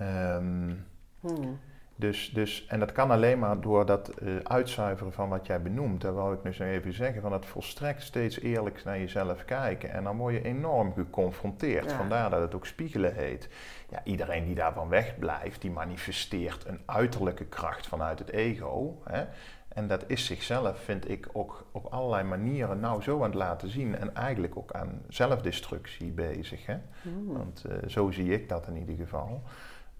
Uh, 0.00 0.34
um, 0.34 0.86
hmm. 1.20 1.58
Dus, 1.98 2.30
dus, 2.34 2.66
en 2.66 2.78
dat 2.80 2.92
kan 2.92 3.10
alleen 3.10 3.38
maar 3.38 3.60
door 3.60 3.86
dat 3.86 4.10
uh, 4.22 4.36
uitzuiveren 4.42 5.12
van 5.12 5.28
wat 5.28 5.46
jij 5.46 5.62
benoemt. 5.62 6.00
Daar 6.00 6.14
wou 6.14 6.34
ik 6.34 6.42
nu 6.42 6.52
zo 6.52 6.62
even 6.62 6.92
zeggen, 6.92 7.22
van 7.22 7.32
het 7.32 7.46
volstrekt 7.46 8.02
steeds 8.02 8.40
eerlijk 8.40 8.84
naar 8.84 8.98
jezelf 8.98 9.44
kijken. 9.44 9.90
En 9.90 10.04
dan 10.04 10.16
word 10.16 10.34
je 10.34 10.42
enorm 10.42 10.92
geconfronteerd. 10.92 11.90
Ja. 11.90 11.96
Vandaar 11.96 12.30
dat 12.30 12.40
het 12.40 12.54
ook 12.54 12.66
spiegelen 12.66 13.14
heet. 13.14 13.48
Ja, 13.88 14.00
iedereen 14.04 14.44
die 14.44 14.54
daarvan 14.54 14.88
wegblijft, 14.88 15.60
die 15.60 15.70
manifesteert 15.70 16.66
een 16.66 16.80
uiterlijke 16.86 17.44
kracht 17.44 17.86
vanuit 17.86 18.18
het 18.18 18.30
ego. 18.30 19.00
Hè? 19.04 19.24
En 19.68 19.86
dat 19.86 20.04
is 20.06 20.26
zichzelf, 20.26 20.78
vind 20.78 21.10
ik, 21.10 21.28
ook 21.32 21.66
op 21.72 21.86
allerlei 21.86 22.24
manieren 22.24 22.80
nou 22.80 23.02
zo 23.02 23.16
aan 23.16 23.22
het 23.22 23.34
laten 23.34 23.68
zien. 23.68 23.96
En 23.96 24.14
eigenlijk 24.14 24.56
ook 24.56 24.72
aan 24.72 25.02
zelfdestructie 25.08 26.12
bezig. 26.12 26.66
Hè? 26.66 26.76
Mm. 27.02 27.32
Want 27.32 27.64
uh, 27.66 27.88
zo 27.88 28.10
zie 28.10 28.32
ik 28.32 28.48
dat 28.48 28.66
in 28.66 28.76
ieder 28.76 28.96
geval. 28.96 29.42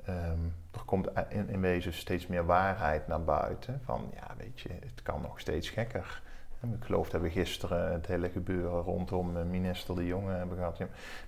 Um, 0.08 0.54
er 0.72 0.84
komt 0.84 1.08
in, 1.28 1.48
in, 1.48 1.60
wezen 1.60 1.92
steeds 1.92 2.26
meer 2.26 2.46
waarheid 2.46 3.06
naar 3.06 3.24
buiten. 3.24 3.80
Van 3.84 4.10
ja, 4.14 4.34
weet 4.38 4.60
je, 4.60 4.68
het 4.68 5.02
kan 5.02 5.20
nog 5.22 5.40
steeds 5.40 5.70
gekker. 5.70 6.22
Ik 6.60 6.84
geloof 6.84 7.10
dat 7.10 7.20
we 7.20 7.30
gisteren 7.30 7.92
het 7.92 8.06
hele 8.06 8.28
gebeuren 8.28 8.80
rondom 8.80 9.36
uh, 9.36 9.42
minister 9.42 9.94
De 9.94 10.06
Jonge 10.06 10.32
hebben 10.32 10.56
gehad. 10.56 10.78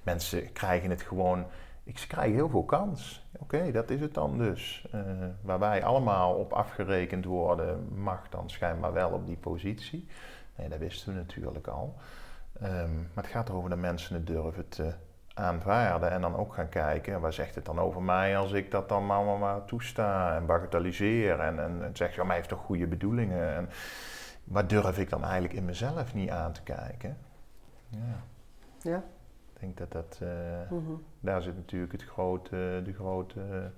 Mensen 0.02 0.52
krijgen 0.52 0.90
het 0.90 1.02
gewoon 1.02 1.46
ik 1.88 2.04
krijg 2.08 2.32
heel 2.32 2.48
veel 2.48 2.64
kans. 2.64 3.26
Oké, 3.38 3.70
dat 3.70 3.90
is 3.90 4.00
het 4.00 4.14
dan 4.14 4.38
dus. 4.38 4.86
Uh, 4.94 5.02
waar 5.40 5.58
wij 5.58 5.84
allemaal 5.84 6.34
op 6.34 6.52
afgerekend 6.52 7.24
worden, 7.24 7.88
mag 7.94 8.28
dan 8.28 8.50
schijnbaar 8.50 8.92
wel 8.92 9.10
op 9.10 9.26
die 9.26 9.36
positie. 9.36 10.06
Nee, 10.56 10.68
dat 10.68 10.78
wisten 10.78 11.12
we 11.12 11.18
natuurlijk 11.18 11.66
al. 11.66 11.94
Um, 12.62 13.10
maar 13.14 13.24
het 13.24 13.32
gaat 13.32 13.48
erover 13.48 13.70
dat 13.70 13.78
mensen 13.78 14.14
het 14.14 14.26
durven 14.26 14.68
te 14.68 14.92
aanvaarden 15.38 16.10
en 16.10 16.20
dan 16.20 16.36
ook 16.36 16.54
gaan 16.54 16.68
kijken. 16.68 17.20
Waar 17.20 17.32
zegt 17.32 17.54
het 17.54 17.64
dan 17.64 17.78
over 17.78 18.02
mij 18.02 18.38
als 18.38 18.52
ik 18.52 18.70
dat 18.70 18.88
dan 18.88 19.06
maar, 19.06 19.38
maar 19.38 19.64
toesta 19.64 20.36
en 20.36 20.46
bagatelliseer 20.46 21.40
en, 21.40 21.58
en, 21.58 21.84
en 21.84 21.96
zeg, 21.96 22.10
ja, 22.10 22.16
maar 22.16 22.26
hij 22.26 22.36
heeft 22.36 22.48
toch 22.48 22.60
goede 22.60 22.86
bedoelingen. 22.86 23.54
En 23.54 23.68
waar 24.44 24.66
durf 24.66 24.98
ik 24.98 25.10
dan 25.10 25.24
eigenlijk 25.24 25.54
in 25.54 25.64
mezelf 25.64 26.14
niet 26.14 26.30
aan 26.30 26.52
te 26.52 26.62
kijken? 26.62 27.16
Ja. 27.88 28.22
Ja. 28.82 29.02
Ik 29.52 29.60
denk 29.60 29.76
dat 29.78 29.92
dat, 29.92 30.20
uh, 30.22 30.28
mm 30.70 30.86
-hmm. 30.86 31.04
daar 31.20 31.42
zit 31.42 31.56
natuurlijk 31.56 31.92
het 31.92 32.04
grote, 32.04 32.80
de 32.84 32.92
grote, 32.92 33.70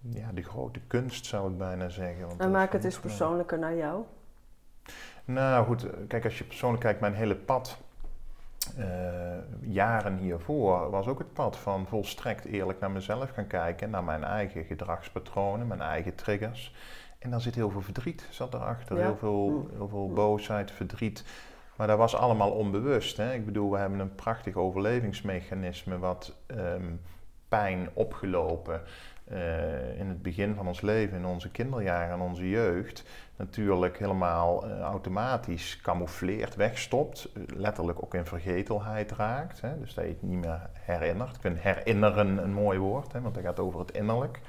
ja, 0.00 0.32
de 0.32 0.42
grote 0.42 0.80
kunst 0.86 1.26
zou 1.26 1.52
ik 1.52 1.58
bijna 1.58 1.88
zeggen. 1.88 2.26
Want 2.26 2.40
en 2.40 2.50
maak 2.50 2.72
het 2.72 2.84
eens 2.84 3.00
persoonlijker 3.00 3.58
naar 3.58 3.76
jou? 3.76 4.04
Nou 5.24 5.66
goed, 5.66 5.86
kijk 6.08 6.24
als 6.24 6.38
je 6.38 6.44
persoonlijk 6.44 6.82
kijkt, 6.82 7.00
mijn 7.00 7.14
hele 7.14 7.36
pad, 7.36 7.78
uh, 8.78 8.84
jaren 9.60 10.16
hiervoor, 10.16 10.90
was 10.90 11.06
ook 11.06 11.18
het 11.18 11.32
pad 11.32 11.56
van 11.56 11.86
volstrekt 11.86 12.44
eerlijk 12.44 12.80
naar 12.80 12.90
mezelf 12.90 13.30
gaan 13.30 13.46
kijken, 13.46 13.90
naar 13.90 14.04
mijn 14.04 14.24
eigen 14.24 14.64
gedragspatronen, 14.64 15.66
mijn 15.66 15.80
eigen 15.80 16.14
triggers. 16.14 16.74
En 17.18 17.30
dan 17.30 17.40
zit 17.40 17.54
heel 17.54 17.70
veel 17.70 17.80
verdriet 17.80 18.26
zat 18.30 18.54
erachter, 18.54 18.96
Ja. 18.96 19.02
heel, 19.02 19.16
veel, 19.16 19.48
Mm. 19.48 19.68
heel 19.76 19.88
veel 19.88 20.12
boosheid, 20.12 20.70
verdriet. 20.70 21.24
Maar 21.76 21.86
dat 21.86 21.98
was 21.98 22.14
allemaal 22.16 22.50
onbewust. 22.50 23.16
Hè? 23.16 23.32
Ik 23.34 23.44
bedoel, 23.44 23.70
we 23.70 23.78
hebben 23.78 23.98
een 23.98 24.14
prachtig 24.14 24.54
overlevingsmechanisme 24.54 25.98
wat 25.98 26.36
ehm, 26.46 26.92
pijn 27.48 27.88
opgelopen 27.92 28.82
eh, 29.30 29.98
in 29.98 30.08
het 30.08 30.22
begin 30.22 30.54
van 30.54 30.66
ons 30.66 30.80
leven, 30.80 31.16
in 31.16 31.26
onze 31.26 31.50
kinderjaren 31.50 32.14
en 32.14 32.20
onze 32.20 32.48
jeugd, 32.48 33.04
natuurlijk 33.36 33.98
helemaal 33.98 34.64
eh, 34.66 34.80
automatisch 34.80 35.80
camoufleert, 35.82 36.56
wegstopt, 36.56 37.28
eh, 37.34 37.42
letterlijk 37.56 38.02
ook 38.02 38.14
in 38.14 38.24
vergetelheid 38.26 39.12
raakt. 39.12 39.60
Hè? 39.60 39.78
Dus 39.78 39.94
dat 39.94 40.04
je 40.04 40.10
het 40.10 40.22
niet 40.22 40.38
meer 40.38 40.70
herinnert. 40.72 41.34
Ik 41.34 41.40
vind 41.40 41.58
herinneren 41.58 42.42
een 42.42 42.52
mooi 42.52 42.78
woord, 42.78 43.12
hè? 43.12 43.20
want 43.20 43.34
dat 43.34 43.44
gaat 43.44 43.60
over 43.60 43.80
het 43.80 43.90
innerlijk. 43.90 44.40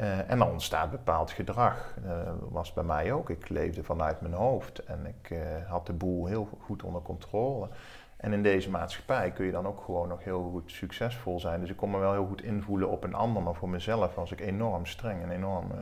Uh, 0.00 0.30
en 0.30 0.38
dan 0.38 0.50
ontstaat 0.50 0.90
bepaald 0.90 1.30
gedrag. 1.30 1.94
Dat 2.02 2.50
was 2.50 2.72
bij 2.72 2.84
mij 2.84 3.12
ook. 3.12 3.30
Ik 3.30 3.48
leefde 3.48 3.84
vanuit 3.84 4.20
mijn 4.20 4.34
hoofd 4.34 4.84
en 4.84 5.06
ik 5.06 5.38
had 5.68 5.86
de 5.86 5.92
boel 5.92 6.26
heel 6.26 6.48
goed 6.60 6.82
onder 6.82 7.02
controle. 7.02 7.68
En 8.18 8.32
in 8.32 8.42
deze 8.42 8.70
maatschappij 8.70 9.30
kun 9.30 9.46
je 9.46 9.52
dan 9.52 9.66
ook 9.66 9.80
gewoon 9.80 10.08
nog 10.08 10.24
heel 10.24 10.50
goed 10.50 10.70
succesvol 10.70 11.40
zijn. 11.40 11.60
Dus 11.60 11.70
ik 11.70 11.76
kon 11.76 11.90
me 11.90 11.98
wel 11.98 12.12
heel 12.12 12.26
goed 12.26 12.42
invoelen 12.42 12.88
op 12.88 13.04
een 13.04 13.14
ander, 13.14 13.42
maar 13.42 13.54
voor 13.54 13.68
mezelf 13.68 14.14
was 14.14 14.32
ik 14.32 14.40
enorm 14.40 14.86
streng, 14.86 15.22
een 15.22 15.30
enorm 15.30 15.72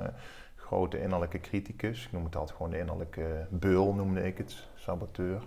grote 0.56 1.00
innerlijke 1.00 1.40
criticus. 1.40 2.04
Ik 2.04 2.12
noem 2.12 2.24
het 2.24 2.36
altijd 2.36 2.56
gewoon 2.56 2.72
de 2.72 2.78
innerlijke 2.78 3.46
beul, 3.50 3.94
noemde 3.94 4.26
ik 4.26 4.38
het, 4.38 4.68
saboteur. 4.74 5.42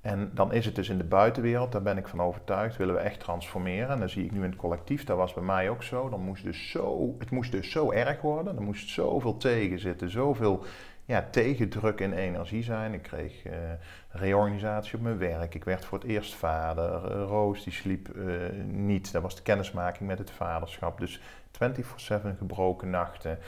En 0.00 0.30
dan 0.34 0.52
is 0.52 0.64
het 0.64 0.74
dus 0.74 0.88
in 0.88 0.98
de 0.98 1.04
buitenwereld, 1.04 1.72
daar 1.72 1.82
ben 1.82 1.98
ik 1.98 2.08
van 2.08 2.20
overtuigd, 2.20 2.76
willen 2.76 2.94
we 2.94 3.00
echt 3.00 3.20
transformeren. 3.20 3.88
En 3.88 3.98
dan 3.98 4.08
zie 4.08 4.24
ik 4.24 4.32
nu 4.32 4.42
in 4.44 4.50
het 4.50 4.58
collectief, 4.58 5.04
dat 5.04 5.16
was 5.16 5.34
bij 5.34 5.42
mij 5.42 5.70
ook 5.70 5.82
zo. 5.82 6.08
Dan 6.08 6.20
moest 6.20 6.44
dus 6.44 6.70
zo 6.70 7.14
het 7.18 7.30
moest 7.30 7.52
dus 7.52 7.70
zo 7.70 7.90
erg 7.90 8.20
worden, 8.20 8.56
er 8.56 8.62
moest 8.62 8.88
zoveel 8.88 9.36
tegen 9.36 9.78
zitten, 9.78 10.10
zoveel 10.10 10.64
ja, 11.06 11.26
tegendruk 11.30 12.00
in 12.00 12.12
energie 12.12 12.62
zijn. 12.62 12.92
Ik 12.92 13.02
kreeg 13.02 13.44
uh, 13.46 13.52
reorganisatie 14.08 14.94
op 14.94 15.00
mijn 15.00 15.18
werk, 15.18 15.54
ik 15.54 15.64
werd 15.64 15.84
voor 15.84 15.98
het 15.98 16.06
eerst 16.06 16.34
vader. 16.34 16.92
Uh, 16.92 17.26
Roos 17.26 17.64
die 17.64 17.72
sliep 17.72 18.08
uh, 18.16 18.34
niet, 18.66 19.12
dat 19.12 19.22
was 19.22 19.36
de 19.36 19.42
kennismaking 19.42 20.08
met 20.08 20.18
het 20.18 20.30
vaderschap. 20.30 20.98
Dus 21.00 21.20
24-7 21.20 21.20
gebroken 22.38 22.90
nachten. 22.90 23.38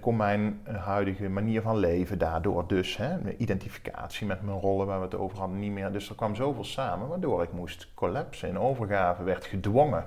Kon 0.00 0.16
mijn 0.16 0.60
huidige 0.66 1.28
manier 1.28 1.62
van 1.62 1.76
leven 1.76 2.18
daardoor 2.18 2.68
dus, 2.68 2.96
hè, 2.96 3.36
identificatie 3.36 4.26
met 4.26 4.42
mijn 4.42 4.58
rollen 4.58 4.86
waar 4.86 4.98
we 4.98 5.04
het 5.04 5.14
over 5.14 5.38
hadden, 5.38 5.58
niet 5.58 5.72
meer. 5.72 5.92
Dus 5.92 6.08
er 6.08 6.14
kwam 6.14 6.34
zoveel 6.34 6.64
samen, 6.64 7.08
waardoor 7.08 7.42
ik 7.42 7.52
moest 7.52 7.88
collapsen. 7.94 8.48
In 8.48 8.58
overgave 8.58 9.22
werd 9.22 9.44
gedwongen. 9.44 10.04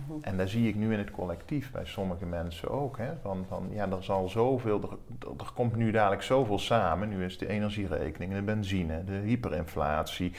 -hmm. 0.00 0.22
En 0.22 0.36
daar 0.36 0.48
zie 0.48 0.68
ik 0.68 0.74
nu 0.74 0.92
in 0.92 0.98
het 0.98 1.10
collectief 1.10 1.70
bij 1.70 1.84
sommige 1.84 2.26
mensen 2.26 2.70
ook. 2.70 2.98
Hè, 2.98 3.16
van, 3.22 3.44
van 3.48 3.68
ja, 3.70 3.90
er 3.90 4.04
zal 4.04 4.28
zoveel, 4.28 4.82
er, 4.82 4.98
er 5.38 5.52
komt 5.54 5.76
nu 5.76 5.90
dadelijk 5.90 6.22
zoveel 6.22 6.58
samen. 6.58 7.08
Nu 7.08 7.24
is 7.24 7.38
de 7.38 7.48
energierekening, 7.48 8.32
de 8.32 8.42
benzine, 8.42 9.04
de 9.04 9.12
hyperinflatie. 9.12 10.32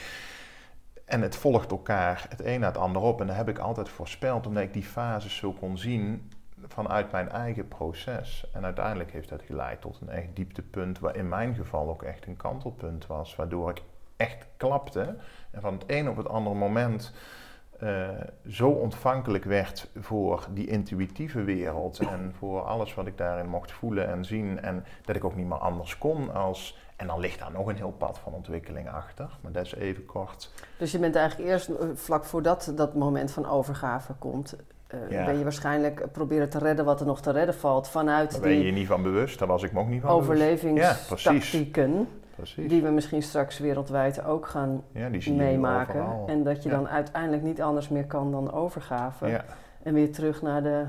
En 1.04 1.22
het 1.22 1.36
volgt 1.36 1.70
elkaar 1.70 2.26
het 2.28 2.44
een 2.44 2.60
na 2.60 2.66
het 2.66 2.76
ander 2.76 3.02
op. 3.02 3.20
En 3.20 3.26
dat 3.26 3.36
heb 3.36 3.48
ik 3.48 3.58
altijd 3.58 3.88
voorspeld, 3.88 4.46
omdat 4.46 4.62
ik 4.62 4.72
die 4.72 4.82
fases 4.82 5.36
zo 5.36 5.52
kon 5.52 5.78
zien 5.78 6.30
vanuit 6.68 7.12
mijn 7.12 7.28
eigen 7.28 7.68
proces. 7.68 8.46
En 8.52 8.64
uiteindelijk 8.64 9.12
heeft 9.12 9.28
dat 9.28 9.42
geleid 9.42 9.80
tot 9.80 10.00
een 10.00 10.08
echt 10.08 10.36
dieptepunt, 10.36 10.98
waar 10.98 11.16
in 11.16 11.28
mijn 11.28 11.54
geval 11.54 11.88
ook 11.88 12.02
echt 12.02 12.26
een 12.26 12.36
kantelpunt 12.36 13.06
was, 13.06 13.36
waardoor 13.36 13.70
ik 13.70 13.82
echt 14.16 14.46
klapte. 14.56 15.16
En 15.50 15.60
van 15.60 15.72
het 15.72 15.84
een 15.86 16.08
op 16.08 16.16
het 16.16 16.28
andere 16.28 16.56
moment 16.56 17.12
uh, 17.82 18.08
zo 18.48 18.68
ontvankelijk 18.68 19.44
werd 19.44 19.88
voor 20.00 20.46
die 20.50 20.66
intuïtieve 20.66 21.42
wereld 21.42 21.98
en 21.98 22.34
voor 22.38 22.62
alles 22.62 22.94
wat 22.94 23.06
ik 23.06 23.18
daarin 23.18 23.48
mocht 23.48 23.72
voelen 23.72 24.08
en 24.08 24.24
zien. 24.24 24.60
En 24.60 24.84
dat 25.04 25.16
ik 25.16 25.24
ook 25.24 25.36
niet 25.36 25.46
meer 25.46 25.58
anders 25.58 25.98
kon 25.98 26.34
als. 26.34 26.78
En 26.96 27.06
dan 27.06 27.20
ligt 27.20 27.38
daar 27.38 27.52
nog 27.52 27.66
een 27.66 27.76
heel 27.76 27.94
pad 27.98 28.18
van 28.18 28.32
ontwikkeling 28.32 28.90
achter, 28.90 29.28
maar 29.40 29.52
dat 29.52 29.64
is 29.64 29.74
even 29.74 30.06
kort. 30.06 30.52
Dus 30.78 30.92
je 30.92 30.98
bent 30.98 31.14
eigenlijk 31.16 31.50
eerst 31.50 31.68
eh, 31.68 31.86
vlak 31.94 32.24
voordat 32.24 32.72
dat 32.76 32.94
moment 32.94 33.30
van 33.30 33.46
overgave 33.46 34.12
komt, 34.18 34.56
uh, 34.94 35.24
ben 35.24 35.38
je 35.38 35.42
waarschijnlijk 35.42 36.12
proberen 36.12 36.48
te 36.48 36.58
redden 36.58 36.84
wat 36.84 37.00
er 37.00 37.06
nog 37.06 37.20
te 37.20 37.30
redden 37.30 37.54
valt 37.54 37.88
vanuit 37.88 38.32
daar 38.32 38.40
ben 38.40 38.50
je 38.50 38.64
je 38.64 38.72
niet 38.72 38.86
van 38.86 39.02
bewust, 39.02 39.38
daar 39.38 39.48
was 39.48 39.62
ik 39.62 39.72
me 39.72 39.80
ook 39.80 39.88
niet 39.88 40.00
van 40.00 40.10
Overlevingstactieken. 40.10 41.92
Precies. 41.92 42.24
Die 42.56 42.82
we 42.82 42.90
misschien 42.90 43.22
straks 43.22 43.58
wereldwijd 43.58 44.24
ook 44.24 44.46
gaan 44.46 44.82
ja, 44.92 45.08
die 45.08 45.32
meemaken. 45.32 46.06
En 46.26 46.42
dat 46.42 46.62
je 46.62 46.68
dan 46.68 46.88
uiteindelijk 46.88 47.42
niet 47.42 47.62
anders 47.62 47.88
meer 47.88 48.06
kan 48.06 48.30
dan 48.30 48.52
overgaven. 48.52 49.28
Ja. 49.28 49.44
En 49.82 49.94
weer 49.94 50.12
terug 50.12 50.42
naar 50.42 50.62
de 50.62 50.84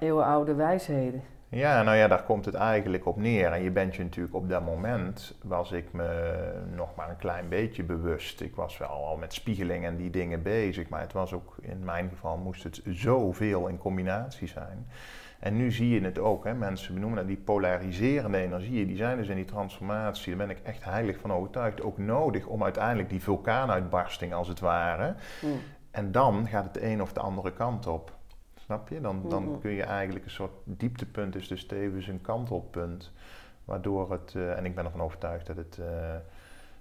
eeuwenoude 0.00 0.54
wijsheden. 0.54 1.22
Ja, 1.48 1.82
nou 1.82 1.96
ja, 1.96 2.08
daar 2.08 2.22
komt 2.22 2.44
het 2.44 2.54
eigenlijk 2.54 3.06
op 3.06 3.16
neer. 3.16 3.52
En 3.52 3.62
je 3.62 3.70
bent 3.70 3.96
je 3.96 4.02
natuurlijk 4.02 4.34
op 4.34 4.48
dat 4.48 4.64
moment, 4.64 5.34
was 5.42 5.72
ik 5.72 5.92
me 5.92 6.32
nog 6.74 6.94
maar 6.94 7.10
een 7.10 7.16
klein 7.16 7.48
beetje 7.48 7.82
bewust. 7.82 8.40
Ik 8.40 8.56
was 8.56 8.78
wel 8.78 8.88
al 8.88 9.16
met 9.16 9.32
spiegeling 9.32 9.84
en 9.84 9.96
die 9.96 10.10
dingen 10.10 10.42
bezig, 10.42 10.88
maar 10.88 11.00
het 11.00 11.12
was 11.12 11.32
ook, 11.32 11.56
in 11.60 11.84
mijn 11.84 12.08
geval 12.08 12.36
moest 12.36 12.62
het 12.62 12.80
zoveel 12.84 13.66
in 13.66 13.78
combinatie 13.78 14.48
zijn. 14.48 14.86
En 15.44 15.56
nu 15.56 15.72
zie 15.72 15.88
je 15.88 16.00
het 16.00 16.18
ook, 16.18 16.44
hè, 16.44 16.54
mensen 16.54 16.94
benoemen 16.94 17.18
dat 17.18 17.26
die 17.26 17.36
polariserende 17.36 18.38
energieën, 18.38 18.86
die 18.86 18.96
zijn 18.96 19.16
dus 19.16 19.28
in 19.28 19.36
die 19.36 19.44
transformatie, 19.44 20.36
daar 20.36 20.46
ben 20.46 20.56
ik 20.56 20.62
echt 20.62 20.84
heilig 20.84 21.18
van 21.18 21.32
overtuigd, 21.32 21.82
ook 21.82 21.98
nodig 21.98 22.46
om 22.46 22.62
uiteindelijk 22.62 23.08
die 23.08 23.22
vulkaanuitbarsting 23.22 24.34
als 24.34 24.48
het 24.48 24.60
ware. 24.60 25.14
Mm. 25.42 25.50
En 25.90 26.12
dan 26.12 26.46
gaat 26.48 26.64
het 26.64 26.74
de 26.74 26.86
een 26.86 27.02
of 27.02 27.12
de 27.12 27.20
andere 27.20 27.52
kant 27.52 27.86
op. 27.86 28.12
Snap 28.54 28.88
je? 28.88 29.00
Dan, 29.00 29.28
dan 29.28 29.42
mm-hmm. 29.42 29.60
kun 29.60 29.70
je 29.70 29.82
eigenlijk 29.82 30.24
een 30.24 30.30
soort 30.30 30.52
dieptepunt 30.64 31.34
is 31.34 31.48
dus 31.48 31.66
tevens 31.66 32.06
een 32.06 32.20
kantelpunt. 32.20 33.12
Waardoor 33.64 34.12
het, 34.12 34.34
uh, 34.36 34.56
en 34.56 34.64
ik 34.64 34.74
ben 34.74 34.84
ervan 34.84 35.02
overtuigd 35.02 35.46
dat 35.46 35.56
het 35.56 35.78
uh, 35.80 35.86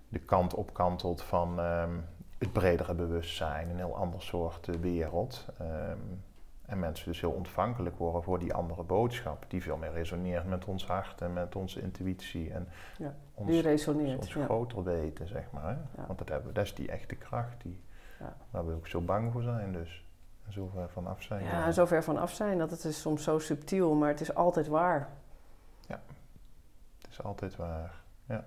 de 0.09 0.19
kant 0.19 0.53
opkantelt 0.53 1.21
van 1.21 1.59
um, 1.59 2.05
het 2.37 2.53
bredere 2.53 2.93
bewustzijn, 2.93 3.69
een 3.69 3.77
heel 3.77 3.95
ander 3.95 4.21
soort 4.21 4.67
uh, 4.67 4.75
wereld. 4.75 5.45
Um, 5.61 6.23
en 6.65 6.79
mensen 6.79 7.05
dus 7.05 7.21
heel 7.21 7.31
ontvankelijk 7.31 7.97
worden 7.97 8.23
voor 8.23 8.39
die 8.39 8.53
andere 8.53 8.83
boodschap, 8.83 9.45
die 9.47 9.61
veel 9.61 9.77
meer 9.77 9.91
resoneert 9.91 10.47
met 10.47 10.65
ons 10.65 10.85
hart 10.85 11.21
en 11.21 11.33
met 11.33 11.55
onze 11.55 11.81
intuïtie 11.81 12.51
en 12.51 12.67
ja, 12.97 13.15
ons, 13.33 13.49
die 13.49 13.61
resoneert, 13.61 14.19
ons 14.19 14.33
groter 14.33 14.83
weten, 14.83 15.27
zeg 15.27 15.51
maar. 15.51 15.77
Want 16.07 16.17
dat, 16.17 16.29
hebben, 16.29 16.53
dat 16.53 16.63
is 16.63 16.75
die 16.75 16.91
echte 16.91 17.15
kracht 17.15 17.61
die, 17.61 17.81
waar 18.49 18.65
we 18.67 18.73
ook 18.73 18.87
zo 18.87 19.01
bang 19.01 19.31
voor 19.31 19.41
zijn 19.41 19.71
dus. 19.71 20.05
En 20.45 20.53
zo 20.53 20.69
ver 20.73 20.89
van 20.89 21.07
af 21.07 21.21
zijn. 21.21 21.43
Ja, 21.43 21.71
zo 21.71 21.85
ver 21.85 22.03
van 22.03 22.17
af 22.17 22.31
zijn 22.31 22.57
dat 22.57 22.71
het 22.71 22.83
is 22.83 23.01
soms 23.01 23.23
zo 23.23 23.39
subtiel, 23.39 23.93
maar 23.93 24.09
het 24.09 24.21
is 24.21 24.35
altijd 24.35 24.67
waar. 24.67 25.09
Ja, 25.87 26.01
het 27.01 27.11
is 27.11 27.23
altijd 27.23 27.55
waar, 27.55 28.01
ja. 28.25 28.45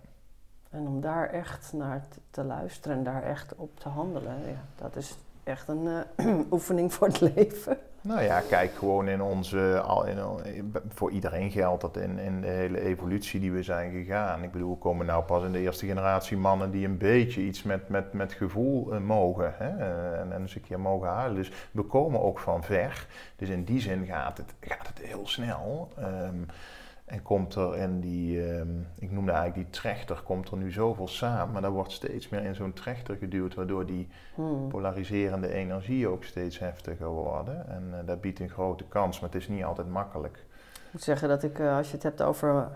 En 0.70 0.86
om 0.86 1.00
daar 1.00 1.28
echt 1.28 1.72
naar 1.72 2.06
te, 2.30 2.44
luisteren 2.44 2.96
en 2.96 3.04
daar 3.04 3.22
echt 3.22 3.54
op 3.54 3.80
te 3.80 3.88
handelen, 3.88 4.48
ja, 4.48 4.64
dat 4.76 4.96
is 4.96 5.18
echt 5.44 5.68
een 5.68 6.06
uh, 6.16 6.40
oefening 6.52 6.92
voor 6.92 7.06
het 7.06 7.20
leven. 7.34 7.78
Nou 8.06 8.22
ja, 8.22 8.40
kijk 8.40 8.74
gewoon 8.74 9.08
in 9.08 9.22
onze. 9.22 9.84
In, 10.06 10.74
voor 10.88 11.10
iedereen 11.10 11.50
geldt 11.50 11.80
dat 11.80 11.96
in, 11.96 12.18
in 12.18 12.40
de 12.40 12.46
hele 12.46 12.80
evolutie 12.80 13.40
die 13.40 13.52
we 13.52 13.62
zijn 13.62 13.92
gegaan. 13.92 14.42
Ik 14.42 14.52
bedoel, 14.52 14.70
we 14.70 14.78
komen 14.78 15.06
nou 15.06 15.24
pas 15.24 15.44
in 15.44 15.52
de 15.52 15.58
eerste 15.58 15.86
generatie 15.86 16.36
mannen 16.36 16.70
die 16.70 16.86
een 16.86 16.98
beetje 16.98 17.40
iets 17.40 17.62
met, 17.62 17.88
met, 17.88 18.12
met 18.12 18.32
gevoel 18.32 18.94
uh, 18.94 19.00
mogen. 19.00 19.54
Hè? 19.56 19.76
Uh, 19.76 20.20
en, 20.20 20.32
en 20.32 20.40
eens 20.40 20.54
een 20.54 20.60
keer 20.60 20.80
mogen 20.80 21.08
halen. 21.08 21.34
Dus 21.34 21.52
we 21.70 21.82
komen 21.82 22.22
ook 22.22 22.38
van 22.38 22.64
ver. 22.64 23.06
Dus 23.36 23.48
in 23.48 23.64
die 23.64 23.80
zin 23.80 24.06
gaat 24.06 24.36
het, 24.36 24.54
gaat 24.60 24.86
het 24.86 24.98
heel 24.98 25.26
snel. 25.26 25.88
Um, 25.98 26.46
en 27.06 27.22
komt 27.22 27.54
er 27.54 27.76
in 27.76 28.00
die, 28.00 28.52
um, 28.58 28.86
ik 28.98 29.10
noemde 29.10 29.32
eigenlijk 29.32 29.62
die 29.70 29.80
trechter, 29.80 30.22
komt 30.24 30.50
er 30.50 30.56
nu 30.56 30.72
zoveel 30.72 31.08
samen. 31.08 31.52
Maar 31.52 31.62
daar 31.62 31.70
wordt 31.70 31.92
steeds 31.92 32.28
meer 32.28 32.44
in 32.44 32.54
zo'n 32.54 32.72
trechter 32.72 33.16
geduwd, 33.16 33.54
waardoor 33.54 33.86
die 33.86 34.08
hmm. 34.34 34.68
polariserende 34.68 35.52
energie 35.52 36.08
ook 36.08 36.24
steeds 36.24 36.58
heftiger 36.58 37.08
worden. 37.08 37.68
En 37.68 37.84
uh, 37.90 37.96
dat 38.06 38.20
biedt 38.20 38.40
een 38.40 38.48
grote 38.48 38.84
kans, 38.84 39.20
maar 39.20 39.30
het 39.30 39.40
is 39.40 39.48
niet 39.48 39.64
altijd 39.64 39.88
makkelijk. 39.88 40.44
Ik 40.72 40.92
moet 40.92 41.02
zeggen 41.02 41.28
dat 41.28 41.42
ik, 41.42 41.58
uh, 41.58 41.76
als 41.76 41.86
je 41.86 41.94
het 41.94 42.02
hebt 42.02 42.22
over 42.22 42.68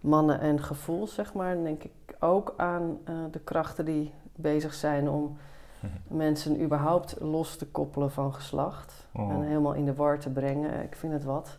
mannen 0.00 0.40
en 0.40 0.62
gevoel, 0.62 1.06
zeg 1.06 1.32
maar, 1.34 1.54
dan 1.54 1.64
denk 1.64 1.84
ik 1.84 2.16
ook 2.18 2.54
aan 2.56 2.98
uh, 3.08 3.14
de 3.30 3.40
krachten 3.40 3.84
die 3.84 4.12
bezig 4.34 4.74
zijn 4.74 5.08
om 5.08 5.36
mensen 6.08 6.62
überhaupt 6.62 7.16
los 7.20 7.56
te 7.56 7.66
koppelen 7.66 8.10
van 8.10 8.34
geslacht. 8.34 9.06
Oh. 9.12 9.30
En 9.30 9.42
helemaal 9.42 9.74
in 9.74 9.84
de 9.84 9.94
war 9.94 10.18
te 10.18 10.30
brengen. 10.30 10.82
Ik 10.82 10.96
vind 10.96 11.12
het 11.12 11.24
wat. 11.24 11.58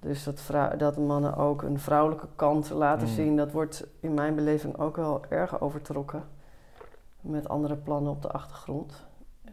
Dus 0.00 0.24
dat, 0.24 0.50
dat 0.78 0.96
mannen 0.96 1.36
ook 1.36 1.62
een 1.62 1.78
vrouwelijke 1.78 2.26
kant 2.36 2.70
laten 2.70 3.08
mm. 3.08 3.14
zien, 3.14 3.36
dat 3.36 3.52
wordt 3.52 3.86
in 4.00 4.14
mijn 4.14 4.34
beleving 4.34 4.78
ook 4.78 4.96
wel 4.96 5.22
erg 5.28 5.60
overtrokken. 5.60 6.22
Met 7.20 7.48
andere 7.48 7.76
plannen 7.76 8.12
op 8.12 8.22
de 8.22 8.30
achtergrond. 8.30 9.06
Uh, 9.46 9.52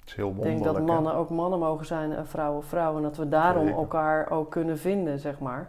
het 0.00 0.08
is 0.08 0.14
heel 0.14 0.26
wonderlijk. 0.26 0.56
Ik 0.56 0.62
denk 0.62 0.76
dat 0.76 0.86
mannen 0.86 1.14
ook 1.14 1.30
mannen 1.30 1.58
mogen 1.58 1.86
zijn 1.86 2.12
en 2.12 2.26
vrouwen 2.26 2.64
vrouwen. 2.64 2.96
En 2.96 3.08
dat 3.08 3.16
we 3.16 3.28
daarom 3.28 3.68
elkaar 3.68 4.30
ook 4.30 4.50
kunnen 4.50 4.78
vinden, 4.78 5.18
zeg 5.18 5.38
maar, 5.38 5.68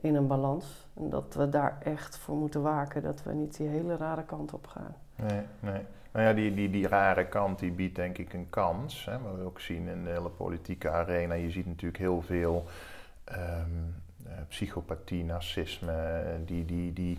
in 0.00 0.14
een 0.14 0.26
balans. 0.26 0.88
En 0.94 1.10
dat 1.10 1.34
we 1.34 1.48
daar 1.48 1.78
echt 1.82 2.18
voor 2.18 2.36
moeten 2.36 2.62
waken, 2.62 3.02
dat 3.02 3.22
we 3.22 3.32
niet 3.32 3.56
die 3.56 3.68
hele 3.68 3.96
rare 3.96 4.24
kant 4.24 4.52
op 4.52 4.66
gaan. 4.66 4.94
Nee, 5.14 5.42
nee. 5.60 5.82
Nou 6.12 6.26
ja, 6.26 6.32
die, 6.32 6.54
die, 6.54 6.70
die 6.70 6.88
rare 6.88 7.26
kant 7.26 7.58
die 7.58 7.72
biedt 7.72 7.96
denk 7.96 8.18
ik 8.18 8.32
een 8.32 8.46
kans. 8.50 9.04
Hè, 9.04 9.18
wat 9.20 9.36
we 9.36 9.44
ook 9.44 9.60
zien 9.60 9.88
in 9.88 10.04
de 10.04 10.10
hele 10.10 10.28
politieke 10.28 10.90
arena. 10.90 11.34
Je 11.34 11.50
ziet 11.50 11.66
natuurlijk 11.66 11.98
heel 11.98 12.22
veel 12.22 12.64
um, 13.32 13.94
psychopathie, 14.48 15.24
narcisme, 15.24 16.22
die, 16.44 16.64
die, 16.64 16.92
die, 16.92 17.18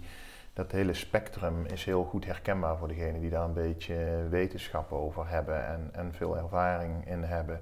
dat 0.53 0.71
hele 0.71 0.93
spectrum 0.93 1.65
is 1.65 1.85
heel 1.85 2.03
goed 2.03 2.25
herkenbaar 2.25 2.77
voor 2.77 2.87
degenen 2.87 3.21
die 3.21 3.29
daar 3.29 3.43
een 3.43 3.53
beetje 3.53 4.27
wetenschap 4.29 4.91
over 4.91 5.29
hebben 5.29 5.67
en, 5.67 5.89
en 5.91 6.13
veel 6.13 6.37
ervaring 6.37 7.07
in 7.07 7.23
hebben. 7.23 7.59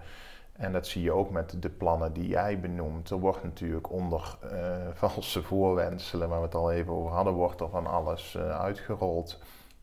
En 0.58 0.72
dat 0.72 0.88
zie 0.88 1.02
je 1.02 1.12
ook 1.12 1.30
met 1.30 1.62
de 1.62 1.70
plannen 1.70 2.14
die 2.14 2.28
jij 2.28 2.60
benoemt. 2.60 3.10
Er 3.10 3.20
wordt 3.20 3.44
natuurlijk 3.44 3.92
onder 3.92 4.38
valse 4.94 5.44
voorwenselen, 5.44 6.30
waar 6.30 6.40
we 6.40 6.46
het 6.46 6.56
al 6.56 6.72
even 6.72 6.94
over 6.94 7.12
hadden, 7.12 7.34
wordt 7.34 7.62
er 7.62 7.70
van 7.70 7.88
alles 7.88 8.38
uitgerold. 8.38 9.40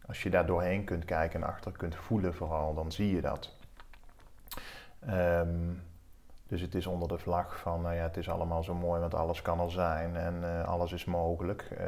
Als 0.07 0.23
je 0.23 0.31
daar 0.31 0.47
doorheen 0.47 0.85
kunt 0.85 1.05
kijken 1.05 1.43
en 1.43 1.49
achter 1.49 1.73
kunt 1.73 1.95
voelen 1.95 2.35
vooral, 2.35 2.75
dan 2.75 2.93
zie 2.93 3.15
je 3.15 3.21
dat. 3.21 3.53
Um, 5.11 5.83
dus 6.55 6.63
het 6.63 6.75
is 6.75 6.87
onder 6.87 7.09
de 7.09 7.19
vlag 7.19 7.59
van, 7.59 7.83
nou 7.83 7.95
ja, 7.95 8.03
het 8.03 8.17
is 8.17 8.29
allemaal 8.29 8.63
zo 8.63 8.75
mooi, 8.75 9.01
want 9.01 9.15
alles 9.15 9.43
kan 9.43 9.61
er 9.61 9.71
zijn 9.71 10.17
en 10.17 10.35
uh, 10.43 10.65
alles 10.65 10.93
is 10.93 11.05
mogelijk. 11.05 11.69
Uh, 11.73 11.87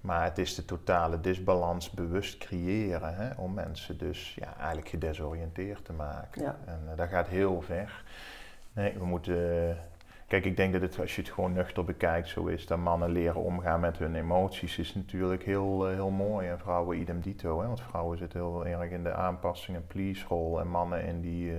maar 0.00 0.24
het 0.24 0.38
is 0.38 0.54
de 0.54 0.64
totale 0.64 1.20
disbalans 1.20 1.90
bewust 1.90 2.38
creëren, 2.38 3.14
hè, 3.14 3.30
om 3.36 3.54
mensen 3.54 3.98
dus 3.98 4.34
ja, 4.34 4.56
eigenlijk 4.56 4.88
gedesoriënteerd 4.88 5.84
te 5.84 5.92
maken. 5.92 6.42
Ja. 6.42 6.56
En 6.64 6.80
uh, 6.90 6.96
dat 6.96 7.08
gaat 7.08 7.28
heel 7.28 7.60
ver. 7.60 8.04
Nee, 8.72 8.98
we 8.98 9.04
moeten... 9.04 9.78
Kijk, 10.26 10.44
ik 10.44 10.56
denk 10.56 10.72
dat 10.72 10.82
het, 10.82 11.00
als 11.00 11.16
je 11.16 11.22
het 11.22 11.30
gewoon 11.30 11.52
nuchter 11.52 11.84
bekijkt, 11.84 12.28
zo 12.28 12.46
is 12.46 12.66
dat 12.66 12.78
mannen 12.78 13.10
leren 13.10 13.42
omgaan 13.42 13.80
met 13.80 13.98
hun 13.98 14.14
emoties, 14.14 14.78
is 14.78 14.94
natuurlijk 14.94 15.44
heel, 15.44 15.86
heel 15.86 16.10
mooi. 16.10 16.48
En 16.48 16.58
vrouwen 16.58 16.98
idem 16.98 17.20
dito, 17.20 17.60
hè, 17.60 17.66
want 17.66 17.80
vrouwen 17.80 18.18
zitten 18.18 18.40
heel 18.40 18.66
erg 18.66 18.90
in 18.90 19.02
de 19.02 19.12
aanpassing 19.12 19.76
en 19.76 19.86
please-rol 19.86 20.60
en 20.60 20.68
mannen 20.68 21.04
in 21.04 21.20
die 21.20 21.52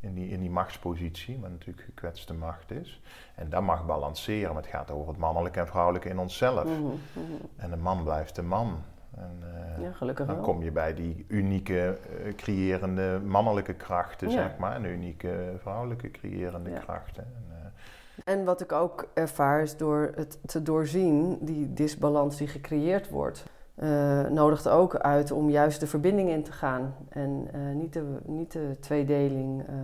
in 0.00 0.14
die, 0.14 0.28
in 0.28 0.40
die 0.40 0.50
machtspositie, 0.50 1.38
wat 1.40 1.50
natuurlijk 1.50 1.86
gekwetste 1.86 2.34
macht 2.34 2.70
is. 2.70 3.00
En 3.34 3.50
dat 3.50 3.62
mag 3.62 3.86
balanceren, 3.86 4.54
maar 4.54 4.62
het 4.62 4.70
gaat 4.70 4.90
over 4.90 5.08
het 5.08 5.18
mannelijke 5.18 5.60
en 5.60 5.66
vrouwelijke 5.66 6.08
in 6.08 6.18
onszelf. 6.18 6.64
Mhm, 6.64 6.82
mhm. 6.82 7.44
En 7.56 7.70
de 7.70 7.76
man 7.76 8.02
blijft 8.02 8.34
de 8.34 8.42
man. 8.42 8.82
En, 9.16 9.42
uh, 9.78 9.82
ja, 9.82 9.92
gelukkig 9.92 10.26
dan 10.26 10.40
kom 10.40 10.62
je 10.62 10.70
bij 10.70 10.94
die 10.94 11.24
unieke, 11.28 11.98
uh, 12.24 12.34
creërende 12.34 13.20
mannelijke 13.24 13.74
krachten, 13.74 14.30
zeg 14.30 14.56
maar, 14.58 14.74
en 14.74 14.84
unieke 14.84 15.54
vrouwelijke 15.58 16.10
creërende 16.10 16.70
krachten. 16.70 17.24
En, 17.24 17.44
uh, 17.50 18.34
en 18.34 18.44
wat 18.44 18.60
ik 18.60 18.72
ook 18.72 19.08
ervaar 19.14 19.62
is 19.62 19.76
door 19.76 20.12
het 20.14 20.38
te 20.46 20.62
doorzien, 20.62 21.38
die 21.40 21.72
disbalans 21.72 22.36
die 22.36 22.48
gecreëerd 22.48 23.08
wordt 23.08 23.44
uh, 23.82 24.26
nodigt 24.26 24.68
ook 24.68 24.96
uit 24.96 25.30
om 25.30 25.50
juist 25.50 25.80
de 25.80 25.86
verbinding 25.86 26.28
in 26.28 26.42
te 26.42 26.52
gaan. 26.52 26.94
En 27.08 27.48
uh, 27.54 27.74
niet, 27.74 27.92
de, 27.92 28.04
niet 28.24 28.52
de 28.52 28.76
tweedeling 28.80 29.60
uh, 29.60 29.74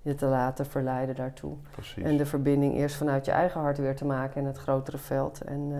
je 0.00 0.14
te 0.14 0.26
laten 0.26 0.66
verleiden 0.66 1.14
daartoe. 1.14 1.54
Precies. 1.70 2.04
En 2.04 2.16
de 2.16 2.26
verbinding 2.26 2.74
eerst 2.74 2.96
vanuit 2.96 3.24
je 3.24 3.30
eigen 3.30 3.60
hart 3.60 3.78
weer 3.78 3.96
te 3.96 4.04
maken 4.04 4.40
in 4.40 4.46
het 4.46 4.58
grotere 4.58 4.98
veld. 4.98 5.40
En, 5.40 5.72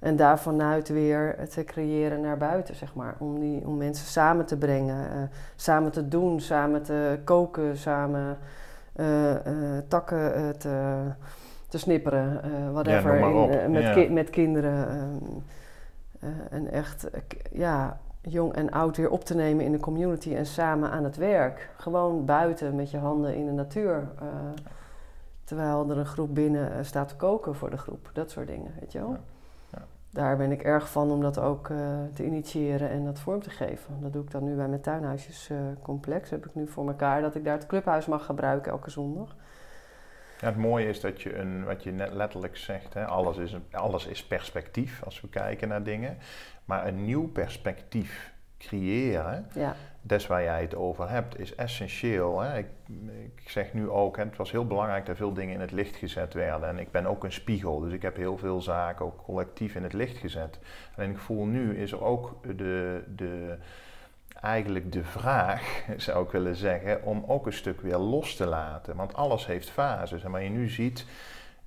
en 0.00 0.16
daar 0.16 0.38
vanuit 0.38 0.88
weer 0.88 1.48
te 1.48 1.64
creëren 1.64 2.20
naar 2.20 2.36
buiten, 2.36 2.74
zeg 2.74 2.94
maar. 2.94 3.14
Om, 3.18 3.40
die, 3.40 3.66
om 3.66 3.76
mensen 3.76 4.06
samen 4.06 4.46
te 4.46 4.56
brengen, 4.56 5.30
samen 5.56 5.92
te 5.92 6.08
doen, 6.08 6.40
samen 6.40 6.82
te 6.82 7.18
koken, 7.24 7.76
samen 7.76 8.38
takken 9.88 10.58
te, 10.58 11.02
te 11.68 11.78
snipperen, 11.78 12.40
whatever, 12.72 13.18
ja, 13.18 13.60
in, 13.60 13.70
met, 13.70 13.92
ki 13.92 14.10
met 14.10 14.30
kinderen. 14.30 14.88
Ehm, 14.88 15.38
uh, 16.20 16.30
en 16.50 16.70
echt, 16.70 17.10
ja, 17.52 17.98
jong 18.20 18.52
en 18.52 18.70
oud 18.70 18.96
weer 18.96 19.10
op 19.10 19.24
te 19.24 19.34
nemen 19.34 19.64
in 19.64 19.72
de 19.72 19.80
community 19.80 20.34
en 20.34 20.46
samen 20.46 20.90
aan 20.90 21.04
het 21.04 21.16
werk. 21.16 21.70
Gewoon 21.76 22.24
buiten 22.24 22.76
met 22.76 22.90
je 22.90 22.98
handen 22.98 23.34
in 23.34 23.46
de 23.46 23.52
natuur. 23.52 24.08
Uh, 24.22 24.28
terwijl 25.44 25.90
er 25.90 25.98
een 25.98 26.06
groep 26.06 26.34
binnen 26.34 26.84
staat 26.84 27.08
te 27.08 27.16
koken 27.16 27.54
voor 27.54 27.70
de 27.70 27.76
groep. 27.76 28.10
Dat 28.12 28.30
soort 28.30 28.46
dingen, 28.46 28.72
weet 28.80 28.92
je 28.92 28.98
wel. 28.98 29.10
Ja. 29.10 29.18
Ja. 29.70 29.82
Daar 30.10 30.36
ben 30.36 30.52
ik 30.52 30.62
erg 30.62 30.90
van 30.90 31.10
om 31.10 31.20
dat 31.20 31.38
ook 31.38 31.68
uh, 31.68 31.78
te 32.12 32.24
initiëren 32.24 32.90
en 32.90 33.04
dat 33.04 33.18
vorm 33.18 33.42
te 33.42 33.50
geven. 33.50 33.94
Dat 34.00 34.12
doe 34.12 34.22
ik 34.22 34.30
dan 34.30 34.44
nu 34.44 34.54
bij 34.54 34.68
mijn 34.68 34.80
tuinhuisjescomplex. 34.80 36.30
heb 36.30 36.46
ik 36.46 36.54
nu 36.54 36.68
voor 36.68 36.86
elkaar 36.86 37.20
dat 37.22 37.34
ik 37.34 37.44
daar 37.44 37.56
het 37.56 37.66
clubhuis 37.66 38.06
mag 38.06 38.24
gebruiken 38.24 38.72
elke 38.72 38.90
zondag. 38.90 39.36
Ja, 40.40 40.46
het 40.46 40.56
mooie 40.56 40.88
is 40.88 41.00
dat 41.00 41.22
je, 41.22 41.36
een, 41.36 41.64
wat 41.64 41.82
je 41.82 41.92
net 41.92 42.12
letterlijk 42.12 42.56
zegt, 42.56 42.94
hè, 42.94 43.06
alles, 43.06 43.36
is 43.36 43.56
alles 43.70 44.06
is 44.06 44.24
perspectief 44.24 45.02
als 45.04 45.20
we 45.20 45.28
kijken 45.28 45.68
naar 45.68 45.82
dingen. 45.82 46.18
Maar 46.64 46.86
een 46.86 47.04
nieuw 47.04 47.28
perspectief 47.28 48.34
creëren, 48.58 49.46
ja. 49.54 49.76
is 50.08 50.26
waar 50.26 50.42
jij 50.42 50.60
het 50.60 50.74
over 50.74 51.08
hebt, 51.08 51.38
is 51.38 51.54
essentieel. 51.54 52.40
Hè? 52.40 52.58
Ik, 52.58 52.66
ik, 53.36 53.48
zeg 53.48 53.72
nu 53.72 53.88
ook, 53.88 54.16
hè, 54.16 54.24
het 54.24 54.36
was 54.36 54.50
heel 54.50 54.66
belangrijk 54.66 55.06
dat 55.06 55.16
veel 55.16 55.32
dingen 55.32 55.54
in 55.54 55.60
het 55.60 55.72
licht 55.72 55.96
gezet 55.96 56.34
werden. 56.34 56.68
En 56.68 56.78
ik 56.78 56.90
ben 56.90 57.06
ook 57.06 57.24
een 57.24 57.32
spiegel, 57.32 57.80
dus 57.80 57.92
ik 57.92 58.02
heb 58.02 58.16
heel 58.16 58.38
veel 58.38 58.60
zaken 58.60 59.04
ook 59.04 59.22
collectief 59.24 59.74
in 59.74 59.82
het 59.82 59.92
licht 59.92 60.16
gezet. 60.16 60.58
En 60.96 61.10
ik 61.10 61.18
voel 61.18 61.44
nu 61.44 61.76
is 61.76 61.92
er 61.92 62.02
ook 62.02 62.42
de, 62.56 63.04
de, 63.16 63.58
eigenlijk 64.40 64.92
de 64.92 65.04
vraag, 65.04 65.84
zou 65.96 66.24
ik 66.24 66.30
willen 66.30 66.56
zeggen, 66.56 67.02
om 67.02 67.24
ook 67.26 67.46
een 67.46 67.52
stuk 67.52 67.80
weer 67.80 67.98
los 67.98 68.36
te 68.36 68.46
laten. 68.46 68.96
Want 68.96 69.14
alles 69.14 69.46
heeft 69.46 69.70
fases. 69.70 70.24
En 70.24 70.30
wat 70.30 70.42
je 70.42 70.48
nu 70.48 70.68
ziet, 70.68 71.06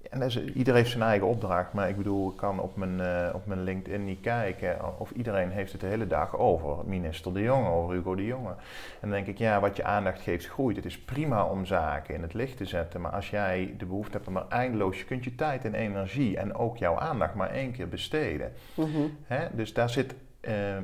en 0.10 0.22
is, 0.22 0.44
iedereen 0.44 0.80
heeft 0.80 0.92
zijn 0.92 1.04
eigen 1.04 1.28
opdracht, 1.28 1.74
maar 1.74 1.90
ik 1.90 1.98
bedoel, 1.98 2.30
ik 2.30 2.38
kan 2.38 2.60
op 2.60 2.76
mijn, 2.76 3.00
uh, 3.00 3.30
op 3.34 3.46
mijn 3.46 3.64
LinkedIn 3.64 4.06
niet 4.06 4.22
kijken 4.22 5.00
of 5.00 5.12
iedereen 5.12 5.52
heeft 5.52 5.72
het 5.72 5.82
de 5.82 5.88
hele 5.88 6.08
dag 6.08 6.38
over 6.38 6.86
minister 6.86 7.34
De 7.34 7.42
Jonge, 7.42 7.70
over 7.70 7.96
Hugo 7.96 8.16
De 8.16 8.26
Jonge. 8.26 8.50
En 8.50 8.56
dan 9.00 9.10
denk 9.10 9.28
ik, 9.28 9.38
ja, 9.38 9.60
wat 9.60 9.76
je 9.76 9.84
aandacht 9.84 10.22
geeft 10.22 10.48
groeit. 10.48 10.76
Het 10.76 10.86
is 10.86 11.00
prima 11.00 11.46
om 11.46 11.66
zaken 11.66 12.16
in 12.16 12.22
het 12.22 12.34
licht 12.34 12.58
te 12.58 12.66
zetten, 12.66 13.02
maar 13.02 13.12
als 13.12 13.30
jij 13.30 13.74
de 13.78 13.86
behoefte 13.86 14.12
hebt 14.12 14.28
om 14.28 14.38
er 14.38 14.46
eindeloos, 14.50 15.00
je 15.00 15.06
kunt 15.06 15.24
je 15.24 15.36
tijd 15.36 15.66
en 15.66 15.74
energie 15.74 16.38
en 16.38 16.56
ook 16.56 16.78
jouw 16.78 16.98
aandacht 16.98 17.34
maar 17.34 17.50
één 17.50 17.72
keer 17.72 17.90
besteden. 17.90 18.52
Mm 18.76 19.18
Dus 19.52 19.74
daar 19.74 19.90
zit 19.90 20.16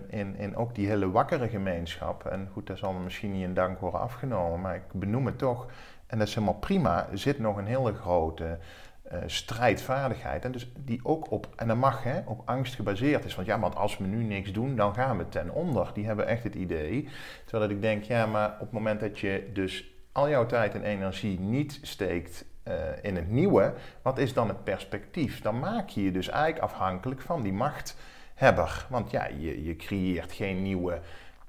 in, 0.07 0.35
in 0.37 0.55
ook 0.55 0.75
die 0.75 0.87
hele 0.87 1.11
wakkere 1.11 1.49
gemeenschap, 1.49 2.25
en 2.25 2.49
goed, 2.51 2.67
daar 2.67 2.77
zal 2.77 2.93
misschien 2.93 3.31
niet 3.31 3.43
een 3.43 3.53
dank 3.53 3.79
worden 3.79 3.99
afgenomen, 3.99 4.61
maar 4.61 4.75
ik 4.75 4.93
benoem 4.93 5.25
het 5.25 5.37
toch, 5.37 5.67
en 6.07 6.17
dat 6.17 6.27
is 6.27 6.35
helemaal 6.35 6.59
prima, 6.59 7.07
zit 7.13 7.39
nog 7.39 7.57
een 7.57 7.65
hele 7.65 7.93
grote 7.93 8.57
uh, 9.11 9.19
strijdvaardigheid. 9.25 10.45
En 10.45 10.51
dus 10.51 10.71
die 10.77 10.99
ook 11.03 11.31
op, 11.31 11.47
en 11.55 11.67
dat 11.67 11.77
mag, 11.77 12.03
hè, 12.03 12.19
op 12.25 12.41
angst 12.45 12.75
gebaseerd 12.75 13.25
is. 13.25 13.35
Want 13.35 13.47
ja, 13.47 13.59
want 13.59 13.75
als 13.75 13.97
we 13.97 14.05
nu 14.05 14.23
niks 14.23 14.51
doen, 14.51 14.75
dan 14.75 14.93
gaan 14.93 15.17
we 15.17 15.29
ten 15.29 15.49
onder. 15.49 15.91
Die 15.93 16.05
hebben 16.05 16.27
echt 16.27 16.43
het 16.43 16.55
idee. 16.55 17.09
Terwijl 17.45 17.71
ik 17.71 17.81
denk, 17.81 18.03
ja, 18.03 18.25
maar 18.25 18.53
op 18.53 18.59
het 18.59 18.71
moment 18.71 18.99
dat 18.99 19.19
je 19.19 19.49
dus 19.53 19.93
al 20.11 20.29
jouw 20.29 20.45
tijd 20.45 20.75
en 20.75 20.83
energie 20.83 21.39
niet 21.39 21.79
steekt 21.81 22.45
uh, 22.67 22.73
in 23.01 23.15
het 23.15 23.29
nieuwe, 23.29 23.73
wat 24.01 24.17
is 24.17 24.33
dan 24.33 24.47
het 24.47 24.63
perspectief? 24.63 25.41
Dan 25.41 25.59
maak 25.59 25.89
je 25.89 26.03
je 26.03 26.11
dus 26.11 26.29
eigenlijk 26.29 26.63
afhankelijk 26.63 27.21
van 27.21 27.41
die 27.41 27.53
Want 28.89 29.11
ja, 29.11 29.27
je, 29.27 29.63
je 29.63 29.75
creëert 29.75 30.31
geen 30.31 30.61
nieuwe 30.61 30.99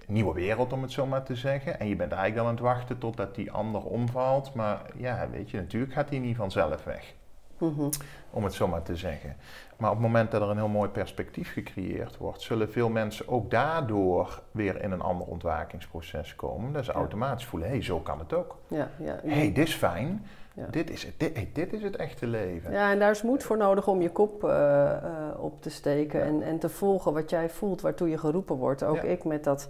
nieuwe 0.07 0.35
wereld, 0.35 0.73
om 0.73 0.83
het 0.83 0.93
zo 0.93 1.07
maar 1.07 1.23
te 1.23 1.35
zeggen. 1.35 1.79
En 1.81 1.89
je 1.89 1.97
bent 1.97 2.13
eigenlijk 2.13 2.41
dan 2.41 2.47
aan 2.47 2.55
het 2.55 2.77
wachten 2.77 2.99
totdat 2.99 3.35
die 3.35 3.53
ander 3.53 3.85
omvalt. 3.85 4.55
Maar 4.55 4.81
ja, 4.97 5.29
weet 5.31 5.51
je, 5.51 5.57
natuurlijk 5.57 5.93
gaat 5.93 6.09
die 6.09 6.21
niet 6.21 6.37
vanzelf 6.37 6.85
weg. 6.85 7.15
Mhm. 7.59 7.89
Om 8.31 8.45
het 8.45 8.55
zo 8.55 8.69
maar 8.69 8.83
te 8.83 8.97
zeggen. 8.97 9.37
Maar 9.77 9.91
op 9.91 9.97
het 9.97 10.07
moment 10.07 10.31
dat 10.31 10.43
er 10.43 10.49
een 10.49 10.57
heel 10.57 10.69
mooi 10.69 10.89
perspectief 10.89 11.53
gecreëerd 11.53 12.17
wordt, 12.17 12.43
zullen 12.43 12.71
veel 12.71 12.89
mensen 12.89 13.29
ook 13.29 13.51
daardoor 13.51 14.43
weer 14.51 14.83
in 14.83 14.91
een 14.91 15.01
ander 15.01 15.27
ontwakingsproces 15.27 16.35
komen. 16.37 16.73
Dat 16.73 16.85
ze 16.85 16.93
automatisch 16.93 17.47
voelen: 17.47 17.69
hé, 17.69 17.75
hey, 17.75 17.85
zo 17.85 18.01
kan 18.01 18.19
het 18.19 18.33
ook. 18.33 18.59
Ja, 18.69 18.91
ja, 18.99 19.21
Hé, 19.23 19.33
hey, 19.33 19.53
dit 19.53 19.69
is 19.69 19.75
fijn. 19.75 20.27
Dit, 20.71 20.91
is 20.91 21.05
het, 21.05 21.13
dit, 21.17 21.55
dit, 21.55 21.73
is 21.73 21.83
het 21.83 21.97
echte 21.97 22.27
leven. 22.27 22.73
Ja, 22.73 22.91
en 22.91 22.99
daar 22.99 23.11
is 23.11 23.23
moed 23.23 23.43
voor 23.43 23.57
nodig 23.57 23.89
om 23.89 24.03
je 24.03 24.11
kop 24.11 24.45
uh, 24.45 24.51
uh, 24.51 25.45
op 25.45 25.63
te 25.63 25.71
steken 25.71 26.23
en, 26.23 26.43
en 26.43 26.59
te 26.59 26.69
volgen 26.69 27.13
wat 27.13 27.31
jij 27.31 27.51
voelt, 27.51 27.81
waartoe 27.81 28.09
je 28.09 28.19
geroepen 28.19 28.57
wordt. 28.57 28.83
Ook 28.83 29.03
ik 29.03 29.25
met 29.25 29.45
dat, 29.45 29.69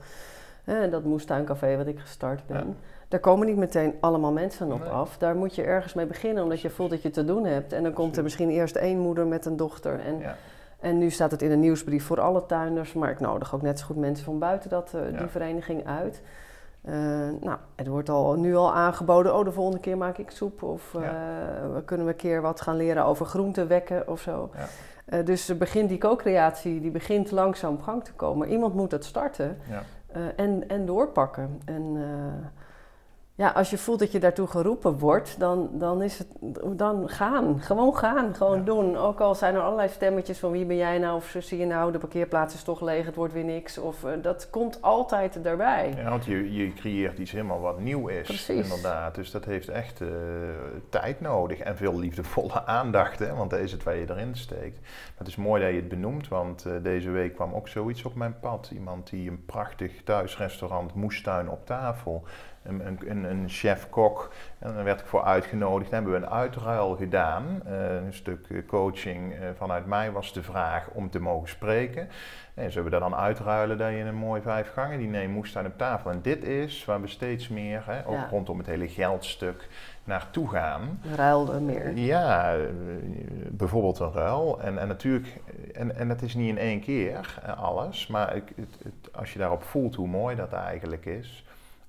uh, 0.64 0.90
dat 0.90 1.05
moestuincafé 1.05 1.77
wat 1.77 1.87
ik 1.87 1.99
gestart 1.99 2.46
ben. 2.46 2.77
Daar 3.09 3.20
komen 3.20 3.46
niet 3.46 3.57
meteen 3.57 3.94
allemaal 4.01 4.33
mensen 4.33 4.72
op 4.72 4.85
af. 4.85 5.18
Daar 5.18 5.37
moet 5.37 5.55
je 5.55 5.62
ergens 5.62 5.94
mee 5.94 6.07
beginnen, 6.07 6.42
omdat 6.42 6.61
je 6.61 6.70
voelt 6.70 6.90
dat 6.90 7.03
je 7.03 7.11
te 7.11 7.25
doen 7.25 7.44
hebt. 7.44 7.72
En 7.72 7.83
dan 7.83 7.92
komt 7.92 8.16
er 8.16 8.22
misschien 8.22 8.51
eerst 8.51 8.77
één 8.77 8.99
moeder 8.99 9.27
met 9.27 9.44
een 9.44 9.57
dochter. 9.57 10.01
En, 10.01 10.22
en 10.81 10.99
nu 10.99 11.11
staat 11.11 11.31
het 11.31 11.42
in 11.42 11.51
een 11.51 11.61
nieuwsbrief 11.61 12.05
voor 12.05 12.20
alle 12.20 12.46
tuinders. 12.46 12.92
Maar 12.92 13.11
ik 13.11 13.20
nodig 13.20 13.55
ook 13.55 13.62
net 13.62 13.79
zo 13.79 13.87
goed 13.87 13.96
mensen 13.96 14.25
van 14.25 14.38
buiten 14.38 14.70
dat, 14.70 14.92
uh, 14.94 15.18
die 15.18 15.29
vereniging 15.29 15.87
uit. 15.87 16.22
Uh, 16.88 16.94
nou, 17.40 17.59
het 17.77 17.87
wordt 17.87 18.09
al, 18.09 18.35
nu 18.35 18.57
al 18.57 18.75
aangeboden, 18.75 19.35
oh 19.35 19.44
de 19.44 19.53
volgende 19.53 19.81
keer 19.81 19.96
maak 19.96 20.18
ik 20.18 20.31
soep. 20.31 20.62
Of 20.62 20.94
uh, 20.94 21.03
we 21.75 21.83
kunnen 21.85 22.07
we 22.07 22.12
een 22.12 22.18
keer 22.18 22.40
wat 22.40 22.61
gaan 22.61 22.77
leren 22.77 23.05
over 23.05 23.27
groenten 23.27 23.68
wekken 23.68 24.09
of 24.09 24.20
zo. 24.20 24.51
Ja. 25.07 25.22
dus 25.22 25.59
begint 25.59 25.88
die 25.88 25.99
co-creatie, 25.99 26.81
die 26.81 26.90
begint 26.90 27.31
langzaam 27.31 27.75
op 27.75 27.83
gang 27.83 28.05
te 28.05 28.12
komen. 28.12 28.49
Iemand 28.49 28.75
moet 28.75 28.90
het 28.90 29.05
starten 29.05 29.59
ja. 29.70 29.83
en, 30.37 30.68
en 30.68 30.87
doorpakken. 30.87 31.61
En 31.64 31.96
ja, 33.37 33.49
als 33.49 33.70
je 33.70 33.79
voelt 33.79 33.99
dat 33.99 34.12
je 34.12 34.18
daartoe 34.18 34.46
geroepen 34.46 34.99
wordt, 34.99 35.38
dan, 35.38 35.68
dan 35.72 36.03
is 36.03 36.18
het 36.18 36.29
dan 36.79 37.09
gaan. 37.09 37.61
Gewoon 37.61 37.96
gaan, 37.96 38.35
gewoon 38.35 38.64
doen. 38.64 38.96
Ook 38.96 39.20
al 39.20 39.35
zijn 39.35 39.55
er 39.55 39.61
allerlei 39.61 39.88
stemmetjes 39.88 40.38
van 40.38 40.51
wie 40.51 40.64
ben 40.64 40.77
jij 40.77 40.99
nou, 40.99 41.16
of 41.16 41.37
zie 41.38 41.59
je 41.59 41.66
nou, 41.66 41.92
de 41.92 41.99
parkeerplaats 41.99 42.55
is 42.55 42.62
toch 42.62 42.81
leeg, 42.81 43.07
het 43.07 43.14
wordt 43.14 43.33
weer 43.33 43.44
niks. 43.44 43.79
Of 43.79 44.05
uh, 44.05 44.11
dat 44.22 44.51
komt 44.51 44.83
altijd 44.83 45.44
daarbij. 45.44 45.92
Ja, 45.96 46.11
want 46.11 46.25
je, 46.25 46.53
je 46.53 46.72
creëert 46.72 47.18
iets 47.18 47.31
helemaal 47.31 47.61
wat 47.61 47.79
nieuw 47.79 48.09
is. 48.09 48.27
Precies. 48.27 48.62
Inderdaad. 48.62 49.14
Dus 49.14 49.31
dat 49.31 49.44
heeft 49.44 49.68
echt 49.68 50.01
uh, 50.01 50.09
tijd 50.88 51.20
nodig 51.20 51.59
en 51.59 51.77
veel 51.77 51.99
liefdevolle 51.99 52.64
aandacht. 52.81 53.18
Hè? 53.18 53.35
Want 53.35 53.51
dat 53.51 53.61
is 53.61 53.72
het 53.72 53.83
waar 53.83 53.96
je 53.96 54.11
erin 54.11 54.37
steekt. 54.37 54.81
Maar 54.81 55.18
het 55.18 55.29
is 55.29 55.37
mooi 55.37 55.62
dat 55.62 55.70
je 55.70 55.77
het 55.77 55.88
benoemt, 55.88 56.29
want 56.29 56.66
uh, 56.66 56.72
deze 56.83 57.11
week 57.11 57.35
kwam 57.35 57.55
ook 57.55 57.68
zoiets 57.68 58.05
op 58.05 58.14
mijn 58.14 58.40
pad. 58.40 58.70
Iemand 58.72 59.11
die 59.11 59.31
een 59.31 59.44
prachtig 59.44 60.03
thuisrestaurant 60.03 60.94
moestuin 60.94 61.51
op 61.51 61.66
tafel 61.66 62.25
een, 62.68 62.98
een, 63.07 63.24
een 63.24 63.48
chef-kok. 63.48 64.33
En 64.59 64.74
daar 64.74 64.85
werd 64.85 65.00
ik 65.00 65.07
voor 65.07 65.24
uitgenodigd. 65.24 65.90
Dan 65.90 66.02
hebben 66.02 66.20
we 66.20 66.26
een 66.26 66.33
uitruil 66.33 66.96
gedaan. 66.96 67.62
Uh, 67.66 67.94
een 67.94 68.14
stuk 68.14 68.46
eh, 68.50 68.59
coaching 68.66 69.33
uh, 69.33 69.38
vanuit 69.57 69.87
mij 69.87 70.11
was 70.11 70.33
de 70.33 70.42
vraag 70.42 70.88
om 70.92 71.11
te 71.11 71.20
mogen 71.20 71.48
spreken. 71.48 72.09
En 72.55 72.70
zullen 72.70 72.85
we 72.85 72.90
dat 72.90 73.00
dan 73.00 73.14
uitruilen 73.14 73.79
dat 73.79 73.90
je 73.90 73.96
een 73.96 74.14
mooi 74.14 74.42
vijf 74.42 74.72
gangen 74.72 74.98
diner 74.98 75.29
moest 75.29 75.50
staan 75.50 75.66
op 75.66 75.79
tafel. 75.79 76.11
En 76.11 76.22
dit 76.22 76.44
is 76.44 76.85
waar 76.85 77.00
we 77.00 77.07
steeds 77.07 77.48
meer, 77.48 77.83
hè, 77.87 78.07
ook 78.07 78.14
ja. 78.14 78.29
rondom 78.31 78.59
het 78.59 78.66
hele 78.66 78.88
geldstuk, 78.88 79.68
naartoe 80.05 80.48
gaan. 80.48 81.00
Ruil 81.14 81.61
meer. 81.61 81.96
Ja, 81.96 82.57
bijvoorbeeld 83.48 83.98
een 83.98 84.12
ruil. 84.12 84.61
En, 84.61 84.79
en 84.79 84.88
natuurlijk, 84.88 85.40
en, 85.74 85.96
en 85.96 86.09
dat 86.09 86.22
is 86.22 86.35
niet 86.35 86.48
in 86.48 86.59
één 86.59 86.81
keer 86.81 87.40
alles, 87.57 88.07
maar 88.07 88.37
ik, 88.37 88.52
het, 88.57 88.79
het, 88.83 89.14
als 89.14 89.33
je 89.33 89.38
daarop 89.38 89.62
voelt 89.62 89.94
hoe 89.94 90.09
mooi 90.09 90.37
dat 90.37 90.52
eigenlijk 90.52 91.07
is, 91.07 91.45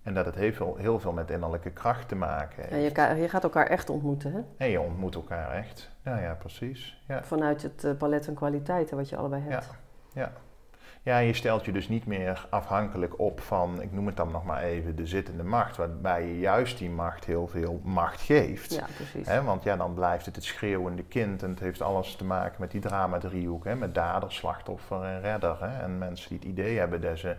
en 0.08 0.14
dat 0.14 0.26
het 0.26 0.36
heel 0.36 0.54
veel, 0.54 0.76
heel 0.78 1.00
veel 1.00 1.12
met 1.12 1.32
innerlijke 1.32 1.70
kracht 1.70 2.08
te 2.08 2.16
maken 2.16 2.64
heeft. 2.64 2.98
En 2.98 3.16
je, 3.16 3.22
je 3.22 3.30
gaat 3.30 3.44
elkaar 3.44 3.66
echt 3.66 3.90
ontmoeten, 3.90 4.32
hè? 4.32 4.40
En 4.58 4.70
je 4.70 4.82
ontmoet 4.82 5.16
elkaar 5.16 5.52
echt. 5.52 5.90
Ja, 6.04 6.18
ja, 6.18 6.34
precies. 6.34 7.04
Ja. 7.08 7.24
Vanuit 7.24 7.62
het 7.62 7.84
uh, 7.84 7.92
palet 7.98 8.26
van 8.26 8.34
kwaliteiten 8.34 8.98
wat 8.98 9.10
je 9.10 9.16
allebei 9.16 9.42
hebt. 9.42 9.70
Ja, 10.14 10.22
ja. 10.22 10.32
Ja, 11.02 11.18
je 11.18 11.34
stelt 11.34 11.66
je 11.66 11.72
dus 11.72 11.88
niet 11.88 12.06
meer 12.06 12.48
afhankelijk 12.50 13.20
op 13.20 13.42
van, 13.42 13.82
ik 13.82 13.92
noem 13.92 14.08
het 14.08 14.18
dan 14.18 14.32
nog 14.32 14.46
maar 14.46 14.62
even, 14.62 14.96
de 14.96 15.08
zittende 15.08 15.44
macht, 15.44 15.78
waarbij 15.78 16.28
je 16.28 16.40
juist 16.40 16.78
die 16.78 16.90
macht 16.90 17.26
heel 17.26 17.48
veel 17.48 17.82
macht 17.84 18.22
geeft. 18.22 18.74
Ja, 18.74 18.86
precies. 18.96 19.28
He, 19.28 19.44
want 19.44 19.64
ja, 19.64 19.76
dan 19.76 19.94
blijft 19.94 20.26
het 20.26 20.36
het 20.36 20.46
schreeuwende 20.46 21.04
kind 21.04 21.44
en 21.44 21.50
het 21.50 21.60
heeft 21.60 21.82
alles 21.82 22.16
te 22.16 22.26
maken 22.26 22.56
met 22.60 22.72
die 22.72 22.82
drama-driehoek, 22.82 23.76
met 23.76 23.96
dader, 23.96 24.32
slachtoffer 24.32 25.04
en 25.04 25.22
redder. 25.22 25.58
Hè? 25.60 25.84
En 25.84 25.98
mensen 25.98 26.30
die 26.30 26.38
het 26.38 26.48
idee 26.48 26.78
hebben 26.78 27.02
dat 27.02 27.18
ze 27.18 27.36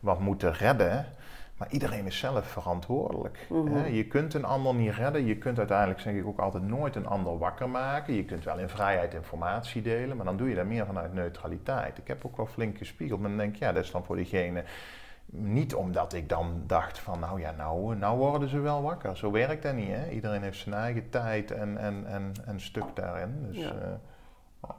wat 0.00 0.20
moeten 0.20 0.52
redden, 0.52 1.06
maar 1.58 1.70
iedereen 1.70 2.06
is 2.06 2.18
zelf 2.18 2.46
verantwoordelijk. 2.46 3.46
Mhm. 3.48 3.92
Je 3.92 4.06
kunt 4.06 4.34
een 4.34 4.44
ander 4.44 4.74
niet 4.74 4.94
redden. 4.94 5.24
Je 5.24 5.38
kunt 5.38 5.58
uiteindelijk, 5.58 6.00
zeg 6.00 6.14
ik 6.14 6.26
ook 6.26 6.38
altijd, 6.38 6.62
nooit 6.62 6.96
een 6.96 7.06
ander 7.06 7.38
wakker 7.38 7.68
maken. 7.68 8.14
Je 8.14 8.24
kunt 8.24 8.44
wel 8.44 8.58
in 8.58 8.68
vrijheid 8.68 9.14
informatie 9.14 9.82
delen, 9.82 10.16
maar 10.16 10.26
dan 10.26 10.36
doe 10.36 10.48
je 10.48 10.54
dat 10.54 10.66
meer 10.66 10.86
vanuit 10.86 11.12
neutraliteit. 11.12 11.98
Ik 11.98 12.08
heb 12.08 12.26
ook 12.26 12.36
wel 12.36 12.46
flink 12.46 12.78
gespiegeld, 12.78 13.20
maar 13.20 13.28
dan 13.28 13.38
denk 13.38 13.54
ik, 13.54 13.60
ja, 13.60 13.72
dat 13.72 13.84
is 13.84 13.90
dan 13.90 14.04
voor 14.04 14.16
diegene. 14.16 14.64
Niet 15.26 15.74
omdat 15.74 16.12
ik 16.12 16.28
dan 16.28 16.62
dacht 16.66 16.98
van, 16.98 17.18
nou 17.18 17.40
ja, 17.40 17.50
nou, 17.50 17.96
nou 17.96 18.18
worden 18.18 18.48
ze 18.48 18.58
wel 18.58 18.82
wakker. 18.82 19.16
Zo 19.16 19.30
werkt 19.30 19.62
dat 19.62 19.74
niet, 19.74 19.90
hè. 19.90 20.10
Iedereen 20.10 20.42
heeft 20.42 20.58
zijn 20.58 20.74
eigen 20.74 21.10
tijd 21.10 21.50
en, 21.50 21.78
en, 21.78 22.06
en, 22.06 22.32
en 22.46 22.60
stuk 22.60 22.86
daarin. 22.94 23.46
Dus, 23.46 23.56
ja. 23.56 23.72
Uh, 23.72 24.70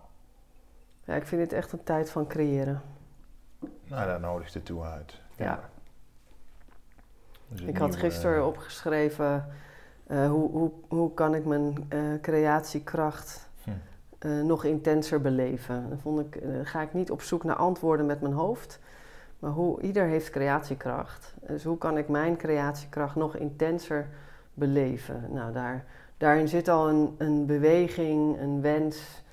ja, 1.03 1.15
ik 1.15 1.27
vind 1.27 1.41
het 1.41 1.53
echt 1.53 1.71
een 1.71 1.83
tijd 1.83 2.11
van 2.11 2.27
creëren. 2.27 2.81
Nou, 3.59 4.05
daar 4.05 4.19
nodigt 4.19 4.53
het 4.53 4.65
toe 4.65 4.84
uit. 4.84 5.21
ja. 5.36 5.73
Dus 7.47 7.61
ik 7.61 7.77
had 7.77 7.95
gisteren 7.95 8.37
uh, 8.37 8.47
opgeschreven 8.47 9.45
uh, 10.07 10.29
hoe, 10.29 10.51
hoe, 10.51 10.71
hoe 10.87 11.13
kan 11.13 11.35
ik 11.35 11.45
mijn 11.45 11.87
uh, 11.93 11.99
creatiekracht 12.21 13.49
hm. 13.63 14.45
nog 14.45 14.63
intenser 14.63 15.21
beleven. 15.21 15.85
Dan 15.89 15.99
vond 15.99 16.19
ik, 16.19 16.43
ga 16.63 16.81
ik 16.81 16.93
niet 16.93 17.11
op 17.11 17.21
zoek 17.21 17.43
naar 17.43 17.55
antwoorden 17.55 18.05
met 18.05 18.21
mijn 18.21 18.33
hoofd, 18.33 18.79
Maar 19.39 19.51
hoe, 19.51 19.81
ieder 19.81 20.03
heeft 20.05 20.29
creatiekracht. 20.29 21.33
Dus 21.47 21.63
hoe 21.63 21.77
kan 21.77 21.97
ik 21.97 22.07
mijn 22.07 22.37
creatiekracht 22.37 23.15
nog 23.15 23.35
intenser 23.35 24.07
beleven? 24.53 25.23
Nou, 25.29 25.53
daar, 25.53 25.85
daarin 26.17 26.47
zit 26.47 26.67
al 26.67 26.89
een, 26.89 27.15
een 27.17 27.45
beweging, 27.45 28.39
een 28.41 28.61
wens, 28.61 29.23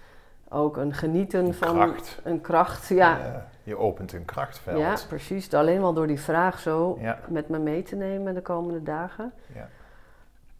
ook 0.48 0.76
een 0.76 0.94
genieten 0.94 1.44
Een 1.44 1.54
van 1.54 1.74
kracht. 1.74 2.20
een 2.24 2.40
kracht. 2.40 2.88
Ja, 2.88 3.18
Eh, 3.18 3.42
je 3.62 3.76
opent 3.78 4.12
een 4.12 4.24
krachtveld. 4.24 4.78
ja, 4.78 4.96
precies. 5.08 5.54
Alleen 5.54 5.80
wel 5.80 5.92
door 5.92 6.06
die 6.06 6.20
vraag 6.20 6.58
zo 6.58 6.98
Ja. 7.00 7.18
met 7.28 7.48
me 7.48 7.58
mee 7.58 7.82
te 7.82 7.96
nemen 7.96 8.34
de 8.34 8.42
komende 8.42 8.82
dagen. 8.82 9.32
Ja. 9.54 9.68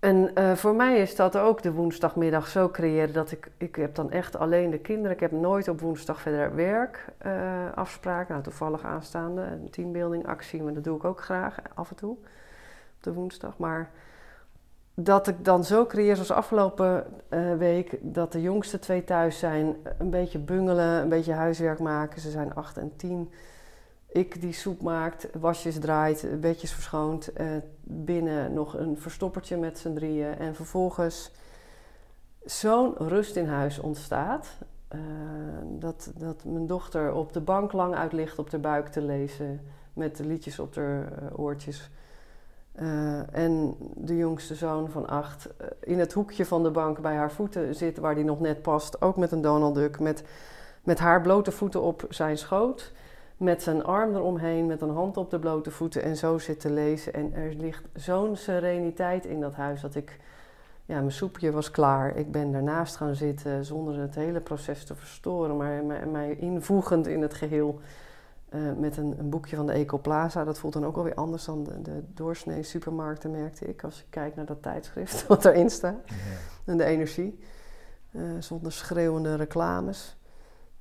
En 0.00 0.34
eh, 0.34 0.52
voor 0.52 0.74
mij 0.74 0.96
is 0.98 1.16
dat 1.16 1.36
ook 1.38 1.62
de 1.62 1.72
woensdagmiddag 1.72 2.46
zo 2.48 2.68
creëren 2.68 3.12
dat 3.12 3.30
ik, 3.32 3.50
ik 3.56 3.76
heb 3.76 3.94
dan 3.94 4.10
echt 4.10 4.36
alleen 4.36 4.70
de 4.70 4.78
kinderen. 4.78 5.10
Ik 5.12 5.20
heb 5.20 5.30
nooit 5.30 5.68
op 5.68 5.80
woensdag 5.80 6.20
verder 6.20 6.54
werk 6.54 7.04
eh, 7.18 7.32
afspraken. 7.74 8.32
Nou, 8.32 8.42
toevallig 8.42 8.84
aanstaande, 8.84 9.42
een 9.42 9.70
teambuilding 9.70 10.26
actie, 10.26 10.62
maar 10.62 10.72
dat 10.74 10.84
doe 10.84 10.96
ik 10.96 11.04
ook 11.04 11.20
graag 11.20 11.56
af 11.74 11.90
en 11.90 11.96
toe 11.96 12.10
op 12.10 12.26
de 13.00 13.12
woensdag. 13.12 13.58
Maar 13.58 13.90
dat 14.94 15.26
ik 15.26 15.44
dan 15.44 15.64
zo 15.64 15.86
creëer 15.86 16.14
zoals 16.14 16.30
afgelopen 16.30 17.06
eh, 17.28 17.56
week, 17.56 17.98
dat 18.00 18.32
de 18.32 18.40
jongste 18.40 18.78
twee 18.78 19.04
thuis 19.04 19.38
zijn, 19.38 19.76
een 19.98 20.10
beetje 20.10 20.38
bungelen, 20.38 21.02
een 21.02 21.08
beetje 21.08 21.32
huiswerk 21.32 21.78
maken. 21.78 22.20
Ze 22.20 22.30
zijn 22.30 22.54
acht 22.54 22.76
en 22.78 22.92
tien. 22.96 23.30
Ik 24.08 24.40
die 24.40 24.52
soep 24.52 24.82
maakt, 24.82 25.28
wasjes 25.40 25.78
draait, 25.78 26.40
bedjes 26.40 26.72
verschoont. 26.72 27.32
eh, 27.32 27.46
binnen 27.82 28.52
nog 28.52 28.78
een 28.78 28.98
verstoppertje 28.98 29.56
met 29.56 29.78
z'n 29.78 29.94
drieën. 29.94 30.38
En 30.38 30.54
vervolgens 30.54 31.30
zo'n 32.44 32.94
rust 32.96 33.36
in 33.36 33.46
huis 33.46 33.78
ontstaat. 33.78 34.48
eh, 34.88 34.98
dat, 35.64 36.12
dat 36.16 36.44
mijn 36.44 36.66
dochter 36.66 37.12
op 37.14 37.32
de 37.32 37.40
bank 37.40 37.72
lang 37.72 37.94
uit 37.94 38.12
ligt 38.12 38.38
op 38.38 38.50
de 38.50 38.58
buik 38.58 38.88
te 38.88 39.00
lezen. 39.02 39.60
Met 39.92 40.16
de 40.16 40.26
liedjes 40.26 40.58
op 40.58 40.74
haar 40.74 41.12
oortjes. 41.36 41.90
Eh, 42.72 43.34
en 43.36 43.76
de 43.94 44.16
jongste 44.16 44.54
zoon 44.54 44.90
van 44.90 45.08
acht 45.08 45.56
eh, 45.56 45.66
in 45.80 45.98
het 45.98 46.12
hoekje 46.12 46.46
van 46.46 46.62
de 46.62 46.70
bank 46.70 47.00
bij 47.00 47.14
haar 47.14 47.32
voeten 47.32 47.74
zit, 47.74 47.98
waar 47.98 48.14
die 48.14 48.24
nog 48.24 48.40
net 48.40 48.62
past. 48.62 49.02
Ook 49.02 49.16
met 49.16 49.32
een 49.32 49.42
Donald 49.42 49.74
Duck. 49.74 50.00
Met, 50.00 50.24
met 50.82 50.98
haar 50.98 51.20
blote 51.20 51.52
voeten 51.52 51.82
op 51.82 52.06
zijn 52.08 52.38
schoot 52.38 52.92
met 53.42 53.62
zijn 53.62 53.84
arm 53.84 54.14
eromheen, 54.14 54.66
met 54.66 54.80
een 54.80 54.90
hand 54.90 55.16
op 55.16 55.30
de 55.30 55.38
blote 55.38 55.70
voeten 55.70 56.02
en 56.02 56.16
zo 56.16 56.38
zit 56.38 56.60
te 56.60 56.70
lezen. 56.70 57.14
En 57.14 57.34
er 57.34 57.54
ligt 57.54 57.84
zo'n 57.94 58.36
sereniteit 58.36 59.24
in 59.24 59.40
dat 59.40 59.54
huis 59.54 59.80
dat 59.80 59.94
ik, 59.94 60.18
ja, 60.84 60.98
mijn 60.98 61.12
soepje 61.12 61.52
was 61.52 61.70
klaar. 61.70 62.16
Ik 62.16 62.32
ben 62.32 62.52
daarnaast 62.52 62.96
gaan 62.96 63.14
zitten 63.14 63.64
zonder 63.64 63.98
het 63.98 64.14
hele 64.14 64.40
proces 64.40 64.84
te 64.84 64.94
verstoren, 64.94 65.56
maar 65.56 65.84
mij, 65.84 66.06
mij 66.06 66.36
invoegend 66.36 67.06
in 67.06 67.22
het 67.22 67.34
geheel. 67.34 67.80
Eh, 68.52 68.60
met 68.78 68.96
een, 68.96 69.14
een 69.18 69.30
boekje 69.30 69.56
van 69.56 69.66
de 69.66 69.72
Ecoplaza. 69.72 70.44
Dat 70.44 70.58
voelt 70.58 70.72
dan 70.72 70.86
ook 70.86 70.96
alweer 70.96 71.14
anders 71.14 71.44
dan 71.44 71.64
de, 71.64 71.82
de 71.82 72.02
doorsnee 72.14 72.62
supermarkten, 72.62 73.30
merkte 73.30 73.64
ik. 73.66 73.84
Als 73.84 73.98
ik 74.00 74.06
kijk 74.10 74.36
naar 74.36 74.46
dat 74.46 74.62
tijdschrift 74.62 75.26
wat 75.26 75.44
erin 75.44 75.70
staat. 75.70 76.02
Ja. 76.06 76.14
En 76.64 76.76
de 76.76 76.84
energie. 76.84 77.38
eh, 78.12 78.22
zonder 78.38 78.72
schreeuwende 78.72 79.34
reclames. 79.34 80.16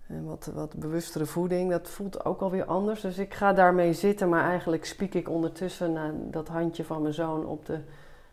En 0.07 0.25
wat, 0.25 0.51
wat 0.53 0.75
bewustere 0.75 1.25
voeding, 1.25 1.69
dat 1.69 1.89
voelt 1.89 2.25
ook 2.25 2.41
alweer 2.41 2.65
anders. 2.65 3.01
Dus 3.01 3.17
ik 3.17 3.33
ga 3.33 3.53
daarmee 3.53 3.93
zitten, 3.93 4.29
maar 4.29 4.43
eigenlijk 4.43 4.85
spiek 4.85 5.13
ik 5.13 5.29
ondertussen 5.29 5.93
naar 5.93 6.11
dat 6.31 6.47
handje 6.47 6.83
van 6.83 7.01
mijn 7.01 7.13
zoon 7.13 7.45
op 7.45 7.65
de 7.65 7.79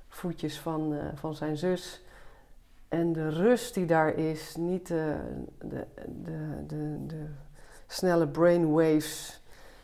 voetjes 0.08 0.58
van, 0.60 0.94
eh, 0.94 0.98
van 1.14 1.34
zijn 1.34 1.56
zus. 1.56 2.02
En 2.88 3.12
de 3.12 3.28
rust 3.28 3.74
die 3.74 3.86
daar 3.86 4.14
is, 4.14 4.56
niet 4.56 4.86
de, 4.86 5.16
de, 5.58 5.86
de, 6.06 6.64
de, 6.66 6.96
de 7.06 7.26
snelle 7.88 8.28
brainwaves 8.28 9.40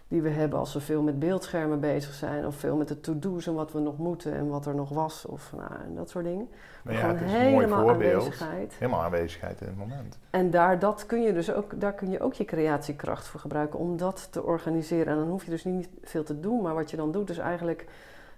die 0.08 0.22
we 0.22 0.28
hebben 0.28 0.58
als 0.58 0.74
we 0.74 0.80
veel 0.80 1.02
met 1.02 1.18
beeldschermen 1.18 1.80
bezig 1.80 2.14
zijn. 2.14 2.46
Of 2.46 2.56
veel 2.56 2.76
met 2.76 2.88
de 2.88 3.00
to-do's 3.00 3.46
en 3.46 3.54
wat 3.54 3.72
we 3.72 3.78
nog 3.78 3.98
moeten 3.98 4.34
en 4.34 4.48
wat 4.48 4.66
er 4.66 4.74
nog 4.74 4.88
was. 4.88 5.26
Of 5.26 5.52
nou, 5.56 5.70
en 5.86 5.94
dat 5.94 6.10
soort 6.10 6.24
dingen. 6.24 6.48
Maar 6.82 6.94
ja, 6.94 7.00
Gewoon 7.00 7.16
het 7.16 7.24
is 7.26 7.32
een 7.32 7.40
mooi 7.40 7.54
helemaal 7.54 7.84
voorbeeld. 7.84 8.22
aanwezigheid. 8.22 8.74
Helemaal 8.78 9.02
aanwezigheid 9.02 9.60
in 9.60 9.66
het 9.66 9.76
moment. 9.76 10.18
En 10.30 10.50
daar, 10.50 10.78
dat 10.78 11.06
kun 11.06 11.22
je 11.22 11.32
dus 11.32 11.52
ook, 11.52 11.80
daar 11.80 11.92
kun 11.92 12.10
je 12.10 12.20
ook 12.20 12.34
je 12.34 12.44
creatiekracht 12.44 13.26
voor 13.26 13.40
gebruiken 13.40 13.78
om 13.78 13.96
dat 13.96 14.28
te 14.30 14.42
organiseren. 14.42 15.06
En 15.06 15.18
dan 15.18 15.28
hoef 15.28 15.44
je 15.44 15.50
dus 15.50 15.64
niet 15.64 15.88
veel 16.02 16.24
te 16.24 16.40
doen, 16.40 16.62
maar 16.62 16.74
wat 16.74 16.90
je 16.90 16.96
dan 16.96 17.12
doet 17.12 17.30
is 17.30 17.38
eigenlijk 17.38 17.86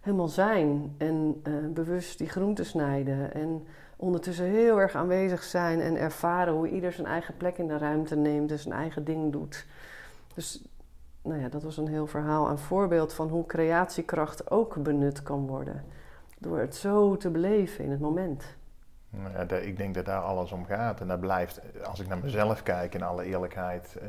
helemaal 0.01 0.29
zijn. 0.29 0.95
En 0.99 1.41
eh, 1.43 1.53
bewust 1.69 2.19
die 2.19 2.29
groenten 2.29 2.67
snijden. 2.67 3.35
En 3.35 3.67
ondertussen 3.97 4.45
heel 4.45 4.81
erg 4.81 4.95
aanwezig 4.95 5.43
zijn 5.43 5.81
en 5.81 5.97
ervaren 5.97 6.55
hoe 6.55 6.69
ieder 6.69 6.93
zijn 6.93 7.07
eigen 7.07 7.37
plek 7.37 7.59
in 7.59 7.69
de 7.69 7.79
ruimte 7.79 8.17
neemt. 8.17 8.49
Dus 8.49 8.63
zijn 8.63 8.75
eigen 8.75 9.05
ding 9.05 9.33
doet. 9.33 9.67
Dus 10.35 10.65
nou 11.23 11.41
ja, 11.41 11.49
dat 11.49 11.63
was 11.63 11.77
een 11.77 11.89
heel 11.89 12.07
verhaal, 12.07 12.49
een 12.49 12.59
voorbeeld 12.59 13.13
van 13.13 13.29
hoe 13.29 13.47
creatiekracht 13.47 14.51
ook 14.51 14.83
benut 14.83 15.23
kan 15.23 15.47
worden. 15.47 15.85
Door 16.39 16.59
het 16.59 16.77
zo 16.77 17.17
te 17.17 17.31
beleven 17.31 17.85
in 17.85 17.91
het 17.91 18.01
moment. 18.01 18.45
Nou 19.11 19.33
Ja, 19.33 19.57
ik 19.57 19.77
denk 19.77 19.95
dat 19.95 20.05
daar 20.05 20.21
alles 20.21 20.53
om 20.53 20.65
gaat. 20.65 21.01
En 21.01 21.09
dat 21.09 21.21
blijft, 21.21 21.61
als 21.85 22.01
ik 22.01 22.09
naar 22.09 22.19
mezelf 22.19 22.63
kijk 22.63 22.95
in 22.95 23.03
alle 23.03 23.25
eerlijkheid, 23.25 23.97
eh, 23.97 24.09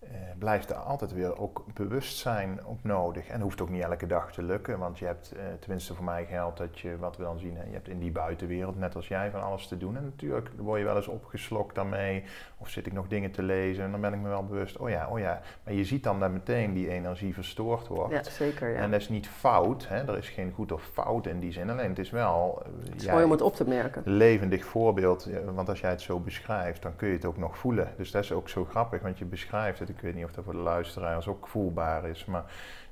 eh, 0.00 0.08
blijft 0.38 0.70
er 0.70 0.76
altijd 0.76 1.12
weer 1.12 1.38
ook 1.38 1.64
bewustzijn 1.74 2.60
op 2.66 2.78
nodig. 2.84 3.28
En 3.28 3.40
hoeft 3.40 3.60
ook 3.60 3.68
niet 3.70 3.82
elke 3.82 4.06
dag 4.06 4.32
te 4.32 4.42
lukken, 4.42 4.78
want 4.78 4.98
je 4.98 5.04
hebt, 5.04 5.32
eh, 5.32 5.42
tenminste 5.60 5.94
voor 5.94 6.04
mij 6.04 6.26
geldt 6.26 6.58
dat 6.58 6.78
je, 6.78 6.96
wat 6.98 7.16
we 7.16 7.22
dan 7.22 7.38
zien, 7.38 7.56
hè, 7.56 7.64
je 7.64 7.72
hebt 7.72 7.88
in 7.88 7.98
die 7.98 8.10
buitenwereld, 8.12 8.78
net 8.78 8.96
als 8.96 9.08
jij, 9.08 9.30
van 9.30 9.42
alles 9.42 9.66
te 9.68 9.76
doen. 9.76 9.96
En 9.96 10.04
natuurlijk 10.04 10.48
word 10.56 10.78
je 10.78 10.84
wel 10.86 10.96
eens 10.96 11.06
opgeslokt 11.08 11.74
daarmee, 11.74 12.24
of 12.58 12.68
zit 12.70 12.86
ik 12.86 12.92
nog 12.92 13.08
dingen 13.08 13.30
te 13.30 13.42
lezen 13.42 13.84
en 13.84 13.90
dan 13.90 14.00
ben 14.00 14.12
ik 14.12 14.20
me 14.20 14.28
wel 14.28 14.44
bewust, 14.44 14.76
oh 14.76 14.88
ja, 14.88 15.08
oh 15.08 15.18
ja. 15.18 15.40
Maar 15.64 15.74
je 15.74 15.84
ziet 15.84 16.02
dan 16.04 16.20
dat 16.20 16.30
meteen 16.30 16.74
die 16.74 16.88
energie 16.90 17.34
verstoord 17.34 17.86
wordt. 17.88 18.12
Ja, 18.12 18.22
zeker. 18.30 18.68
Ja. 18.68 18.76
En 18.80 18.90
dat 18.90 19.00
is 19.00 19.08
niet 19.08 19.28
fout, 19.28 19.88
hè? 19.88 19.96
er 20.08 20.16
is 20.16 20.28
geen 20.28 20.52
goed 20.52 20.72
of 20.72 20.82
fout 20.92 21.26
in 21.26 21.40
die 21.40 21.52
zin, 21.52 21.70
alleen 21.70 21.88
het 21.88 21.98
is 21.98 22.10
wel... 22.10 22.62
eh, 22.64 22.72
Het 22.92 23.02
is 23.02 23.06
mooi 23.10 23.24
om 23.24 23.30
het 23.30 23.40
op 23.42 23.54
te 23.54 23.68
merken. 23.68 24.02
levendig 24.04 24.64
voorbeeld. 24.64 25.28
Want 25.54 25.68
als 25.68 25.80
jij 25.80 25.90
het 25.90 26.00
zo 26.00 26.20
beschrijft, 26.20 26.82
dan 26.82 26.96
kun 26.96 27.08
je 27.08 27.14
het 27.14 27.24
ook 27.24 27.36
nog 27.38 27.58
voelen. 27.58 27.88
Dus 27.96 28.10
dat 28.10 28.22
is 28.22 28.32
ook 28.32 28.48
zo 28.48 28.64
grappig, 28.64 29.02
want 29.02 29.18
je 29.18 29.24
beschrijft 29.24 29.78
het. 29.78 29.85
Ik 29.88 30.00
weet 30.00 30.14
niet 30.14 30.24
of 30.24 30.32
dat 30.32 30.44
voor 30.44 30.52
de 30.52 30.58
luisteraars 30.58 31.28
ook 31.28 31.48
voelbaar 31.48 32.08
is, 32.08 32.24
maar 32.24 32.44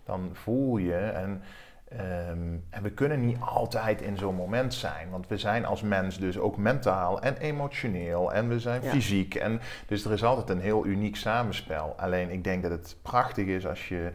dan 0.04 0.30
voel 0.32 0.76
je. 0.76 0.96
En, 0.96 1.42
ehm, 1.88 2.54
en 2.70 2.82
we 2.82 2.90
kunnen 2.90 3.26
niet 3.26 3.38
altijd 3.40 4.00
in 4.02 4.16
zo'n 4.16 4.34
moment 4.34 4.74
zijn, 4.74 5.10
want 5.10 5.28
we 5.28 5.38
zijn 5.38 5.64
als 5.64 5.82
mens 5.82 6.18
dus 6.18 6.38
ook 6.38 6.56
mentaal 6.56 7.20
en 7.20 7.36
emotioneel 7.36 8.32
en 8.32 8.48
we 8.48 8.60
zijn 8.60 8.82
Ja. 8.82 8.90
fysiek. 8.90 9.34
En, 9.34 9.60
dus 9.86 10.04
er 10.04 10.12
is 10.12 10.24
altijd 10.24 10.48
een 10.48 10.60
heel 10.60 10.86
uniek 10.86 11.16
samenspel. 11.16 11.94
Alleen 11.96 12.30
ik 12.30 12.44
denk 12.44 12.62
dat 12.62 12.70
het 12.70 12.96
prachtig 13.02 13.46
is 13.46 13.66
als 13.66 13.88
je 13.88 14.12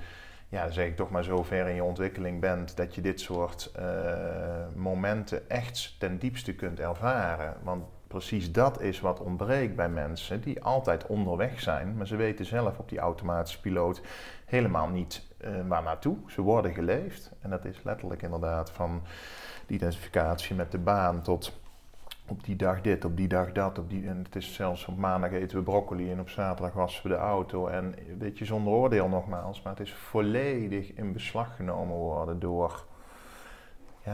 ja, 0.51 0.63
dan 0.63 0.73
zeg 0.73 0.86
ik 0.88 0.95
toch 0.95 1.09
maar 1.09 1.23
zo 1.23 1.43
ver 1.43 1.67
in 1.67 1.75
je 1.75 1.84
ontwikkeling 1.84 2.39
bent 2.41 2.77
dat 2.77 2.95
je 2.95 3.01
dit 3.01 3.19
soort 3.19 3.71
eh, 3.75 3.86
momenten 4.75 5.49
echt 5.49 5.95
ten 5.99 6.17
diepste 6.17 6.53
kunt 6.55 6.80
ervaren. 6.80 7.53
Want 7.63 7.84
precies 8.10 8.51
dat 8.51 8.82
is 8.82 8.99
wat 8.99 9.20
ontbreekt 9.20 9.76
bij 9.76 9.89
mensen 9.89 10.41
die 10.41 10.64
altijd 10.64 11.07
onderweg 11.07 11.60
zijn, 11.60 11.97
maar 11.97 12.07
ze 12.07 12.16
weten 12.16 12.45
zelf 12.45 12.78
op 12.78 12.89
die 12.89 12.99
automatische 12.99 13.60
piloot 13.60 14.01
helemaal 14.45 14.88
niet 14.88 15.28
eh, 15.38 15.51
waar 15.68 15.84
naartoe. 15.84 16.18
Ze 16.28 16.41
worden 16.41 16.74
geleefd 16.74 17.32
en 17.41 17.49
dat 17.49 17.66
is 17.66 17.84
letterlijk 17.84 18.22
inderdaad 18.22 18.72
van 18.72 19.01
de 19.68 19.74
identificatie 19.74 20.55
met 20.55 20.72
de 20.72 20.78
baan 20.78 21.22
tot 21.22 21.60
op 22.30 22.43
die 22.43 22.55
dag 22.55 22.82
dit, 22.82 23.05
op 23.05 23.18
die 23.18 23.28
dag 23.28 23.51
dat. 23.51 23.78
Op 23.78 23.89
die, 23.89 24.07
en 24.07 24.18
het 24.24 24.36
is 24.36 24.53
zelfs 24.53 24.86
op 24.86 24.97
maandag 24.97 25.32
eten 25.32 25.57
we 25.57 25.64
broccoli 25.64 26.12
en 26.12 26.20
op 26.20 26.30
zaterdag 26.30 26.74
wassen 26.74 27.03
we 27.03 27.10
de 27.10 27.16
auto. 27.16 27.68
En 27.68 27.95
weet 28.18 28.38
je, 28.38 28.45
zonder 28.45 28.74
oordeel 28.74 29.07
nogmaals, 29.07 29.62
maar 29.62 29.74
het 29.74 29.88
is 29.88 29.93
volledig 29.93 30.93
in 30.93 31.14
beslag 31.14 31.55
genomen 31.55 31.95
worden 31.95 32.39
door, 32.39 32.86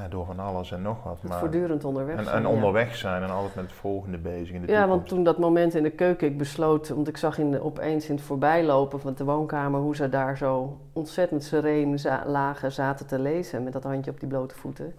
ja, 0.02 0.08
door 0.08 0.26
van 0.26 0.40
alles 0.40 0.72
en 0.72 0.82
nog 0.82 1.04
wat. 1.04 1.18
Maar, 1.24 1.40
voortdurend 1.40 1.84
onderweg 1.86 2.18
en, 2.18 2.24
zijn, 2.24 2.36
en 2.38 2.48
onderweg 2.48 2.96
zijn 2.96 3.24
en 3.24 3.30
altijd 3.30 3.56
met 3.56 3.64
het 3.64 3.74
volgende 3.74 4.18
bezig 4.18 4.56
in 4.56 4.62
de 4.66 4.72
Ja, 4.72 4.88
want 4.88 5.08
toen 5.08 5.24
dat 5.24 5.38
moment 5.38 5.74
in 5.76 5.84
de 5.84 5.90
keuken, 5.90 6.28
ik 6.28 6.38
besloot, 6.38 6.90
want 6.90 7.08
ik 7.08 7.18
zag 7.18 7.38
in 7.38 7.52
de, 7.52 7.64
opeens 7.64 8.10
in 8.10 8.16
het 8.16 8.24
voorbijlopen 8.24 9.00
van 9.00 9.14
de 9.16 9.24
woonkamer 9.24 9.80
hoe 9.80 9.96
ze 9.96 10.10
daar 10.10 10.38
zo 10.38 10.78
ontzettend 10.94 11.44
sereen 11.44 12.00
za- 12.00 12.24
lagen 12.26 12.72
zaten 12.72 13.06
te 13.08 13.20
lezen 13.20 13.64
met 13.64 13.74
dat 13.74 13.84
handje 13.84 14.12
op 14.12 14.20
die 14.20 14.30
blote 14.30 14.56
voeten. 14.56 14.94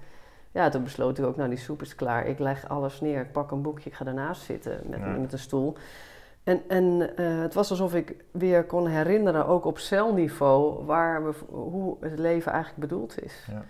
Ja, 0.50 0.68
toen 0.68 0.82
besloot 0.82 1.18
ik 1.18 1.24
ook, 1.24 1.36
nou 1.36 1.48
die 1.48 1.58
soep 1.58 1.82
is 1.82 1.94
klaar, 1.94 2.26
ik 2.26 2.38
leg 2.38 2.68
alles 2.68 3.00
neer, 3.00 3.20
ik 3.20 3.32
pak 3.32 3.50
een 3.50 3.62
boekje, 3.62 3.90
ik 3.90 3.96
ga 3.96 4.04
daarnaast 4.04 4.42
zitten 4.42 4.80
met, 4.90 4.98
Ja. 4.98 5.06
met 5.06 5.32
een 5.32 5.38
stoel. 5.38 5.74
En, 6.44 6.60
en 6.68 7.16
eh, 7.16 7.40
het 7.40 7.54
was 7.54 7.70
alsof 7.70 7.94
ik 7.94 8.24
weer 8.30 8.64
kon 8.64 8.86
herinneren, 8.86 9.46
ook 9.46 9.64
op 9.64 9.78
celniveau, 9.78 10.84
waar 10.84 11.24
we, 11.24 11.32
hoe 11.50 11.96
het 12.00 12.18
leven 12.18 12.52
eigenlijk 12.52 12.80
bedoeld 12.88 13.22
is. 13.24 13.46
Ja. 13.50 13.62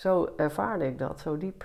Zo 0.00 0.32
ervaarde 0.36 0.86
ik 0.86 0.98
dat, 0.98 1.20
zo 1.20 1.36
diep. 1.36 1.64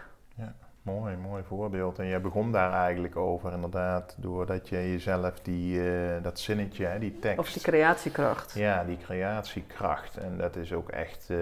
Mooi, 0.82 1.16
mooi 1.18 1.44
voorbeeld. 1.44 2.00
En 2.00 2.08
jij 2.08 2.22
begon 2.22 2.52
daar 2.52 2.74
eigenlijk 2.74 3.16
over 3.16 3.54
inderdaad, 3.54 4.16
doordat 4.18 4.70
je 4.70 4.76
jezelf 4.76 5.40
die, 5.40 5.90
eh, 5.92 6.24
dat 6.24 6.40
zinnetje, 6.40 6.86
hè, 6.86 7.00
die 7.00 7.20
tekst... 7.20 7.40
Of 7.40 7.52
die 7.52 7.62
creatiekracht. 7.62 8.54
Ja, 8.54 8.84
die 8.84 8.98
creatiekracht. 8.98 10.18
En 10.18 10.38
dat 10.38 10.56
is 10.56 10.74
ook 10.74 10.90
echt 10.90 11.30
eh, 11.30 11.38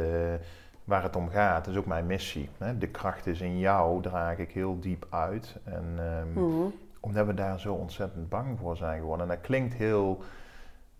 waar 0.83 1.03
het 1.03 1.15
om 1.15 1.29
gaat. 1.29 1.65
Dat 1.65 1.73
is 1.73 1.79
ook 1.79 1.85
mijn 1.85 2.05
missie. 2.05 2.49
Hè? 2.57 2.77
De 2.77 2.87
kracht 2.87 3.25
is 3.27 3.41
in 3.41 3.59
jou, 3.59 4.01
draag 4.01 4.37
ik 4.37 4.51
heel 4.51 4.79
diep 4.79 5.07
uit. 5.09 5.55
En 5.63 5.93
ehm, 5.97 6.33
Mhm. 6.33 6.67
omdat 6.99 7.25
we 7.25 7.33
daar 7.33 7.59
zo 7.59 7.73
ontzettend 7.73 8.29
bang 8.29 8.59
voor 8.59 8.77
zijn 8.77 8.99
geworden. 8.99 9.29
En 9.29 9.35
dat 9.35 9.45
klinkt 9.45 9.73
heel 9.73 10.23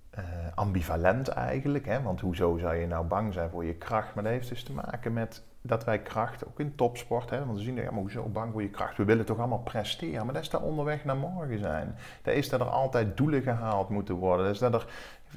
eh, 0.09 0.23
ambivalent 0.55 1.27
eigenlijk. 1.27 1.85
Hè? 1.85 2.01
Want 2.01 2.21
hoezo 2.21 2.57
zou 2.57 2.75
je 2.75 2.87
nou 2.87 3.05
bang 3.05 3.33
zijn 3.33 3.49
voor 3.49 3.65
je 3.65 3.75
kracht? 3.75 4.13
Maar 4.15 4.23
dat 4.23 4.33
heeft 4.33 4.49
dus 4.49 4.63
te 4.63 4.73
maken 4.73 5.13
met 5.13 5.43
dat 5.65 5.83
wij 5.83 6.01
kracht, 6.01 6.47
ook 6.47 6.59
in 6.59 6.75
topsport, 6.75 7.29
hè, 7.29 7.45
want 7.45 7.57
we 7.57 7.63
zien, 7.63 7.75
ja, 7.75 7.91
maar 7.91 7.99
hoezo 7.99 8.23
bang 8.23 8.51
voor 8.51 8.61
je 8.61 8.69
kracht? 8.69 8.97
We 8.97 9.03
willen 9.03 9.25
toch 9.25 9.37
allemaal 9.37 9.59
presteren, 9.59 10.25
maar 10.25 10.33
dat 10.33 10.43
is 10.43 10.49
daar 10.49 10.61
onderweg 10.61 11.05
naar 11.05 11.17
morgen 11.17 11.59
zijn. 11.59 11.95
Dat 12.21 12.33
is 12.33 12.49
dat 12.49 12.59
er 12.59 12.69
altijd 12.69 13.17
doelen 13.17 13.41
gehaald 13.41 13.89
moeten 13.89 14.15
worden. 14.15 14.45
Dat 14.45 14.53
is 14.53 14.59
dat 14.59 14.73
er 14.73 14.87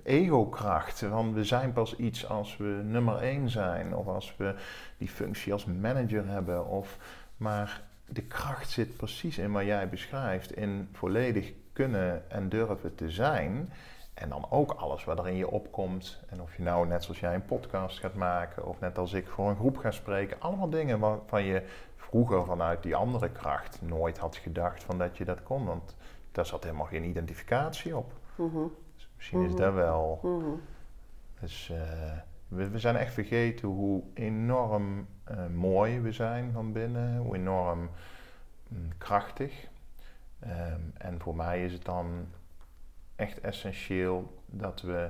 ego-kracht, 0.02 1.00
want 1.00 1.34
we 1.34 1.44
zijn 1.44 1.72
pas 1.72 1.96
iets 1.96 2.28
als 2.28 2.56
we 2.56 2.80
nummer 2.84 3.16
één 3.16 3.48
zijn, 3.48 3.94
of 3.94 4.06
als 4.06 4.34
we 4.36 4.54
die 4.98 5.08
functie 5.08 5.52
als 5.52 5.64
manager 5.64 6.28
hebben. 6.28 6.66
Of, 6.66 6.98
maar 7.36 7.82
de 8.08 8.22
kracht 8.22 8.70
zit 8.70 8.96
precies 8.96 9.38
in 9.38 9.52
wat 9.52 9.64
jij 9.64 9.88
beschrijft, 9.88 10.56
in 10.56 10.88
volledig 10.92 11.52
kunnen 11.72 12.30
en 12.30 12.48
durven 12.48 12.94
te 12.94 13.10
zijn. 13.10 13.72
En 14.16 14.28
dan 14.28 14.46
ook 14.50 14.72
alles 14.72 15.04
wat 15.04 15.18
er 15.18 15.28
in 15.28 15.36
je 15.36 15.50
opkomt. 15.50 16.20
En 16.28 16.42
of 16.42 16.56
je 16.56 16.62
nou 16.62 16.86
net 16.86 17.04
zoals 17.04 17.20
jij 17.20 17.34
een 17.34 17.44
podcast 17.44 17.98
gaat 17.98 18.14
maken, 18.14 18.66
of 18.66 18.80
net 18.80 18.98
als 18.98 19.12
ik 19.12 19.28
voor 19.28 19.48
een 19.48 19.56
groep 19.56 19.76
ga 19.76 19.90
spreken. 19.90 20.40
Allemaal 20.40 20.70
dingen 20.70 20.98
waarvan 20.98 21.42
je 21.42 21.62
vroeger 21.96 22.44
vanuit 22.44 22.82
die 22.82 22.96
andere 22.96 23.30
kracht 23.30 23.82
nooit 23.82 24.18
had 24.18 24.36
gedacht 24.36 24.84
van 24.84 24.98
dat 24.98 25.16
je 25.16 25.24
dat 25.24 25.42
kon. 25.42 25.64
Want 25.64 25.96
daar 26.32 26.46
zat 26.46 26.64
helemaal 26.64 26.86
geen 26.86 27.04
identificatie 27.04 27.96
op. 27.96 28.12
Mhm. 28.34 28.62
Dus 28.94 29.08
misschien 29.16 29.42
is 29.42 29.52
mhm. 29.52 29.60
dat 29.60 29.74
wel. 29.74 30.20
Mhm. 30.22 30.50
Dus 31.40 31.70
uh, 31.72 31.78
we, 32.48 32.68
we, 32.68 32.78
zijn 32.78 32.96
echt 32.96 33.12
vergeten 33.12 33.68
hoe 33.68 34.02
enorm 34.14 35.06
uh, 35.30 35.46
mooi 35.46 36.00
we 36.00 36.12
zijn 36.12 36.52
van 36.52 36.72
binnen, 36.72 37.16
hoe 37.16 37.36
enorm 37.36 37.90
mm, 38.68 38.88
krachtig. 38.98 39.68
Um, 40.44 40.92
en 40.98 41.20
voor 41.20 41.36
mij 41.36 41.64
is 41.64 41.72
het 41.72 41.84
dan 41.84 42.26
echt 43.16 43.40
essentieel 43.40 44.42
dat 44.46 44.80
we. 44.82 45.08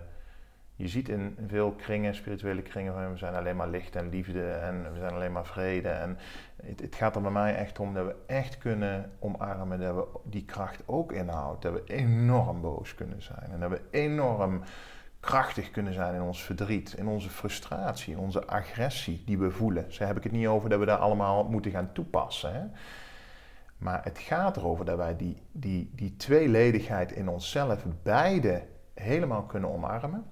Je 0.79 0.89
ziet 0.89 1.09
in 1.09 1.37
veel 1.47 1.73
kringen, 1.73 2.15
spirituele 2.15 2.63
kringen, 2.63 3.11
we 3.13 3.19
zijn 3.19 3.35
alleen 3.35 3.57
maar 3.57 3.69
licht 3.69 3.97
en 3.97 4.09
liefde 4.09 4.51
en 4.51 4.93
we 4.93 4.99
zijn 4.99 5.13
alleen 5.13 5.33
maar 5.33 5.47
vrede. 5.47 5.89
En 5.89 6.19
het, 6.63 6.81
het, 6.81 6.95
gaat 6.95 7.17
er 7.17 7.23
bij 7.23 7.31
mij 7.31 7.55
echt 7.55 7.79
om 7.79 7.95
dat 7.95 8.07
we 8.07 8.15
echt 8.27 8.59
kunnen 8.59 9.13
omarmen 9.19 9.81
dat 9.81 9.95
we 9.95 10.07
die 10.25 10.45
kracht 10.45 10.83
ook 10.87 11.13
inhouden. 11.13 11.61
Dat 11.61 11.73
we 11.73 11.95
enorm 11.95 12.61
boos 12.61 12.95
kunnen 12.95 13.23
zijn 13.23 13.51
en 13.51 13.61
dat 13.61 13.71
we 13.71 13.81
enorm 13.91 14.63
krachtig 15.21 15.71
kunnen 15.71 15.95
zijn 15.95 16.15
in 16.15 16.23
ons 16.23 16.43
verdriet, 16.43 16.93
in 16.93 17.07
onze 17.07 17.31
frustratie, 17.31 18.19
onze 18.19 18.47
agressie 18.47 19.23
die 19.27 19.39
we 19.39 19.51
voelen. 19.51 19.93
Zo 19.93 20.05
heb 20.05 20.17
ik 20.17 20.23
het 20.23 20.33
niet 20.33 20.47
over 20.47 20.69
dat 20.69 20.79
we 20.79 20.85
daar 20.85 20.99
allemaal 20.99 21.45
moeten 21.45 21.71
gaan 21.71 21.93
toepassen. 21.93 22.53
Hè? 22.53 22.63
Maar 23.79 24.05
het 24.05 24.19
gaat 24.19 24.57
erover 24.57 24.85
dat 24.85 24.97
wij 24.97 25.17
die, 25.17 25.43
die, 25.53 25.91
die 25.95 26.17
tweeledigheid 26.17 27.13
in 27.13 27.29
onszelf 27.29 27.85
beide 28.03 28.63
helemaal 28.95 29.43
kunnen 29.43 29.73
omarmen. 29.73 30.25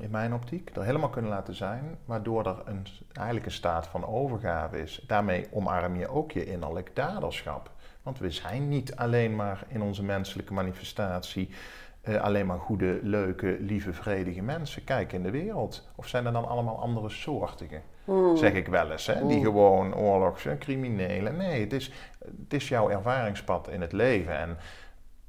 In 0.00 0.10
mijn 0.10 0.34
optiek. 0.34 0.70
Er 0.76 0.84
helemaal 0.84 1.10
kunnen 1.10 1.30
laten 1.30 1.54
zijn. 1.54 1.98
Waardoor 2.04 2.46
er 2.46 2.62
een, 2.64 2.86
eigenlijk 3.12 3.46
een 3.46 3.52
staat 3.52 3.86
van 3.86 4.06
overgave 4.06 4.82
is. 4.82 5.04
Daarmee 5.06 5.46
omarm 5.50 5.96
je 5.96 6.08
ook 6.08 6.32
je 6.32 6.44
innerlijk 6.44 6.90
daderschap. 6.94 7.70
Want 8.02 8.18
we 8.18 8.30
zijn 8.30 8.68
niet 8.68 8.96
alleen 8.96 9.36
maar 9.36 9.64
in 9.68 9.82
onze 9.82 10.04
menselijke 10.04 10.52
manifestatie 10.52 11.50
uh, 12.02 12.20
alleen 12.20 12.46
maar 12.46 12.58
goede, 12.58 12.98
leuke, 13.02 13.56
lieve, 13.60 13.92
vredige 13.92 14.42
mensen. 14.42 14.84
Kijk 14.84 15.12
in 15.12 15.22
de 15.22 15.30
wereld. 15.30 15.88
Of 15.94 16.08
zijn 16.08 16.26
er 16.26 16.32
dan 16.32 16.48
allemaal 16.48 16.80
andere 16.80 17.08
soortigen? 17.08 17.82
Hmm. 18.06 18.36
Zeg 18.36 18.52
ik 18.52 18.68
wel 18.68 18.90
eens, 18.90 19.06
hè? 19.06 19.26
die 19.26 19.36
hmm. 19.36 19.44
gewoon 19.44 19.94
oorlogs- 19.94 20.46
en 20.46 20.58
criminelen. 20.58 21.36
Nee, 21.36 21.60
het 21.60 21.72
is, 21.72 21.92
het 22.18 22.52
is 22.52 22.68
jouw 22.68 22.90
ervaringspad 22.90 23.68
in 23.68 23.80
het 23.80 23.92
leven. 23.92 24.38
En 24.38 24.56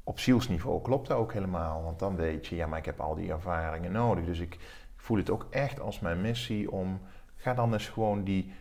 op 0.04 0.20
zielsniveau 0.20 0.82
klopt 0.82 1.08
dat 1.08 1.18
ook 1.18 1.34
helemaal. 1.34 1.84
Want 1.84 2.00
dan 2.00 2.16
weet 2.16 2.48
je, 2.48 2.56
ja, 2.56 2.68
maar 2.68 2.80
ik 2.80 2.86
heb 2.86 3.00
al 3.00 3.16
die 3.16 3.32
ervaringen 3.32 3.92
nodig. 3.92 4.26
Dus 4.26 4.40
ik 4.40 4.58
voel 4.96 5.18
het 5.18 5.30
ook 5.30 5.48
echt 5.50 5.80
als 5.80 6.00
mijn 6.00 6.22
missie 6.22 6.72
om. 6.72 7.00
Ga 7.36 7.54
dan 7.54 7.74
eens 7.74 7.90
gewoon 7.90 8.24
die. 8.24 8.54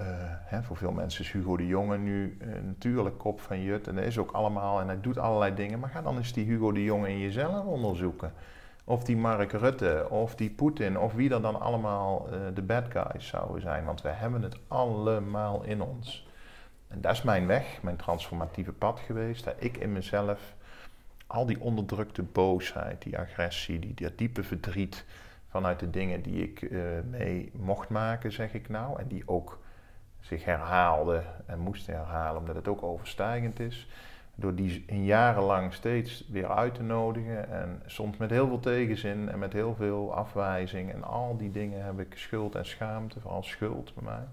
Uh, 0.00 0.06
hè, 0.24 0.62
voor 0.62 0.76
veel 0.76 0.92
mensen 0.92 1.24
is 1.24 1.32
Hugo 1.32 1.56
de 1.56 1.66
Jonge 1.66 1.98
nu 1.98 2.36
uh, 2.40 2.48
natuurlijk 2.62 3.18
kop 3.18 3.40
van 3.40 3.62
Jut. 3.62 3.88
En 3.88 3.94
dat 3.94 4.04
is 4.04 4.18
ook 4.18 4.30
allemaal. 4.30 4.80
En 4.80 4.86
hij 4.86 5.00
doet 5.00 5.18
allerlei 5.18 5.54
dingen. 5.54 5.78
Maar 5.78 5.90
ga 5.90 6.02
dan 6.02 6.16
eens 6.16 6.32
die 6.32 6.44
Hugo 6.44 6.72
de 6.72 6.84
Jonge 6.84 7.08
in 7.08 7.18
jezelf 7.18 7.64
onderzoeken. 7.64 8.32
Of 8.88 9.04
die 9.04 9.16
Mark 9.16 9.52
Rutte, 9.52 10.06
of 10.10 10.34
die 10.34 10.50
Poetin, 10.50 10.98
of 10.98 11.12
wie 11.12 11.30
er 11.30 11.42
dan 11.42 11.60
allemaal 11.60 12.28
uh, 12.32 12.38
de 12.54 12.62
bad 12.62 12.84
guys 12.90 13.26
zouden 13.26 13.60
zijn. 13.60 13.84
Want 13.84 14.02
we 14.02 14.08
hebben 14.08 14.42
het 14.42 14.58
allemaal 14.68 15.62
in 15.62 15.82
ons. 15.82 16.28
En 16.88 17.00
dat 17.00 17.12
is 17.12 17.22
mijn 17.22 17.46
weg, 17.46 17.82
mijn 17.82 17.96
transformatieve 17.96 18.72
pad 18.72 19.00
geweest. 19.00 19.44
Dat 19.44 19.54
ik 19.58 19.76
in 19.76 19.92
mezelf 19.92 20.54
al 21.26 21.46
die 21.46 21.60
onderdrukte 21.60 22.22
boosheid, 22.22 23.02
die 23.02 23.18
agressie, 23.18 23.78
die, 23.78 23.94
die 23.94 24.14
diepe 24.14 24.42
verdriet 24.42 25.04
vanuit 25.48 25.80
de 25.80 25.90
dingen 25.90 26.22
die 26.22 26.42
ik 26.42 26.62
uh, 26.62 26.82
mee 27.10 27.50
mocht 27.54 27.88
maken, 27.88 28.32
zeg 28.32 28.54
ik 28.54 28.68
nou. 28.68 29.00
En 29.00 29.06
die 29.06 29.22
ook 29.26 29.58
zich 30.20 30.44
herhaalden 30.44 31.24
en 31.46 31.58
moesten 31.58 31.94
herhalen, 31.94 32.40
omdat 32.40 32.54
het 32.54 32.68
ook 32.68 32.82
overstijgend 32.82 33.60
is 33.60 33.88
door 34.40 34.54
die 34.54 34.84
jarenlang 35.04 35.72
steeds 35.72 36.24
weer 36.28 36.48
uit 36.48 36.74
te 36.74 36.82
nodigen. 36.82 37.50
En 37.50 37.82
soms 37.86 38.16
met 38.16 38.30
heel 38.30 38.46
veel 38.46 38.60
tegenzin 38.60 39.28
en 39.28 39.38
met 39.38 39.52
heel 39.52 39.74
veel 39.74 40.14
afwijzing. 40.14 40.92
En 40.92 41.04
al 41.04 41.36
die 41.36 41.50
dingen 41.50 41.84
heb 41.84 42.00
ik 42.00 42.12
schuld 42.14 42.54
en 42.54 42.66
schaamte, 42.66 43.20
vooral 43.20 43.42
schuld 43.42 43.94
bij 43.94 44.04
mij. 44.04 44.26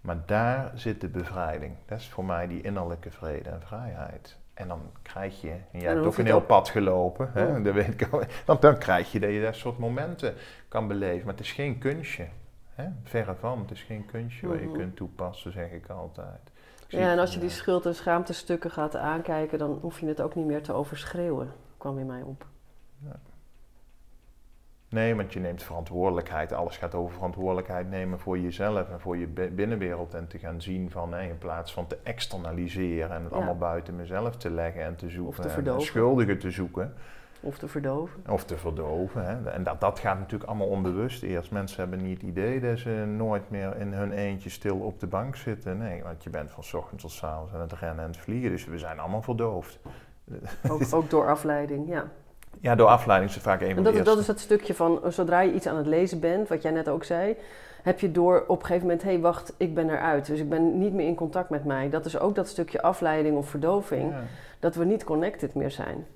Maar 0.00 0.22
daar 0.26 0.70
zit 0.74 1.00
de 1.00 1.08
bevrijding. 1.08 1.74
Dat 1.86 1.98
is 1.98 2.08
voor 2.08 2.24
mij 2.24 2.46
die 2.46 2.62
innerlijke 2.62 3.10
vrede 3.10 3.50
en 3.50 3.62
vrijheid. 3.62 4.36
En 4.54 4.68
dan 4.68 4.80
krijg 5.02 5.40
je, 5.40 5.50
en 5.50 5.80
jij 5.80 5.92
hebt 5.92 6.06
ook 6.06 6.18
een 6.18 6.26
heel 6.26 6.40
pad 6.40 6.68
gelopen, 6.68 7.30
hè, 7.32 7.62
dat 7.62 7.74
weet 7.74 8.00
ik 8.00 8.12
al, 8.12 8.22
dan, 8.44 8.56
dan 8.60 8.78
krijg 8.78 9.12
je 9.12 9.20
dat 9.20 9.30
je 9.30 9.42
dat 9.42 9.54
soort 9.54 9.78
momenten 9.78 10.34
kan 10.68 10.88
beleven. 10.88 11.24
Maar 11.24 11.34
het 11.34 11.44
is 11.44 11.52
geen 11.52 11.78
kunstje. 11.78 12.26
Hè? 12.74 12.88
Verre 13.02 13.34
van, 13.34 13.60
het 13.60 13.70
is 13.70 13.82
geen 13.82 14.06
kunstje 14.06 14.46
mm 14.46 14.52
-hmm. 14.52 14.60
waar 14.60 14.70
je 14.70 14.78
kunt 14.78 14.96
toepassen, 14.96 15.52
zeg 15.52 15.70
ik 15.70 15.88
altijd. 15.88 16.50
Ja, 16.88 17.12
en 17.12 17.18
als 17.18 17.34
je 17.34 17.40
die 17.40 17.48
schuld- 17.48 17.86
en 17.86 17.94
schaamtestukken 17.94 18.70
gaat 18.70 18.96
aankijken, 18.96 19.58
dan 19.58 19.78
hoef 19.80 20.00
je 20.00 20.06
het 20.06 20.20
ook 20.20 20.34
niet 20.34 20.46
meer 20.46 20.62
te 20.62 20.72
overschreeuwen, 20.72 21.52
kwam 21.76 21.98
in 21.98 22.06
mij 22.06 22.22
op. 22.22 22.46
Ja. 23.04 23.20
Nee, 24.88 25.14
want 25.14 25.32
je 25.32 25.40
neemt 25.40 25.62
verantwoordelijkheid. 25.62 26.52
Alles 26.52 26.76
gaat 26.76 26.94
over 26.94 27.14
verantwoordelijkheid 27.14 27.90
nemen 27.90 28.18
voor 28.18 28.38
jezelf 28.38 28.90
en 28.90 29.00
voor 29.00 29.16
je 29.16 29.26
binnenwereld. 29.26 30.14
En 30.14 30.26
te 30.26 30.38
gaan 30.38 30.60
zien 30.60 30.90
van, 30.90 31.16
in 31.16 31.38
plaats 31.38 31.72
van 31.72 31.86
te 31.86 31.98
externaliseren 32.02 33.16
en 33.16 33.24
het 33.24 33.32
allemaal 33.32 33.56
buiten 33.56 33.96
mezelf 33.96 34.36
te 34.36 34.50
leggen 34.50 34.82
en 34.82 34.96
te 34.96 35.08
zoeken. 35.08 35.28
Of 35.28 35.52
te 35.54 35.70
en 35.70 35.80
schuldigen 35.80 36.38
te 36.38 36.50
zoeken. 36.50 36.94
Of 37.40 37.58
te 37.58 37.68
verdoven. 37.68 38.24
Of 38.28 38.44
te 38.44 38.56
verdoven. 38.56 39.24
Hè. 39.24 39.50
En 39.50 39.62
dat, 39.62 39.80
dat 39.80 39.98
gaat 39.98 40.18
natuurlijk 40.18 40.50
allemaal 40.50 40.66
onbewust 40.66 41.22
eerst. 41.22 41.50
Mensen 41.50 41.80
hebben 41.80 42.02
niet 42.02 42.20
het 42.20 42.30
idee 42.30 42.60
dat 42.60 42.78
ze 42.78 42.90
nooit 43.16 43.50
meer 43.50 43.76
in 43.76 43.92
hun 43.92 44.12
eentje 44.12 44.50
stil 44.50 44.76
op 44.76 45.00
de 45.00 45.06
bank 45.06 45.36
zitten. 45.36 45.78
Nee, 45.78 46.02
want 46.02 46.22
je 46.22 46.30
bent 46.30 46.50
van 46.50 46.80
ochtends 46.80 47.02
tot 47.02 47.28
avonds 47.30 47.52
aan 47.52 47.60
het 47.60 47.72
rennen 47.72 48.04
en 48.04 48.10
het 48.10 48.20
vliegen. 48.20 48.50
Dus 48.50 48.64
we 48.64 48.78
zijn 48.78 48.98
allemaal 48.98 49.22
verdoofd. 49.22 49.78
Ook, 50.70 50.82
ook 50.90 51.10
door 51.10 51.28
afleiding, 51.28 51.88
ja. 51.88 52.04
Ja, 52.60 52.74
door 52.74 52.88
afleiding 52.88 53.30
is 53.30 53.36
het 53.36 53.44
vaak 53.44 53.60
een 53.60 53.74
van 53.74 53.82
dat, 53.82 53.94
de 53.94 54.02
Dat 54.02 54.18
is 54.18 54.26
het 54.26 54.40
stukje 54.40 54.74
van, 54.74 55.00
zodra 55.08 55.40
je 55.40 55.52
iets 55.52 55.66
aan 55.66 55.76
het 55.76 55.86
lezen 55.86 56.20
bent, 56.20 56.48
wat 56.48 56.62
jij 56.62 56.70
net 56.70 56.88
ook 56.88 57.04
zei, 57.04 57.36
heb 57.82 58.00
je 58.00 58.12
door 58.12 58.44
op 58.46 58.60
een 58.60 58.66
gegeven 58.66 58.86
moment, 58.86 59.02
hé 59.02 59.10
hey, 59.10 59.20
wacht, 59.20 59.54
ik 59.56 59.74
ben 59.74 59.90
eruit. 59.90 60.26
Dus 60.26 60.40
ik 60.40 60.48
ben 60.48 60.78
niet 60.78 60.92
meer 60.92 61.06
in 61.06 61.14
contact 61.14 61.50
met 61.50 61.64
mij. 61.64 61.90
Dat 61.90 62.06
is 62.06 62.18
ook 62.18 62.34
dat 62.34 62.48
stukje 62.48 62.82
afleiding 62.82 63.36
of 63.36 63.48
verdoving, 63.48 64.14
dat 64.58 64.74
we 64.74 64.84
niet 64.84 65.04
connected 65.04 65.54
meer 65.54 65.70
zijn. 65.70 66.06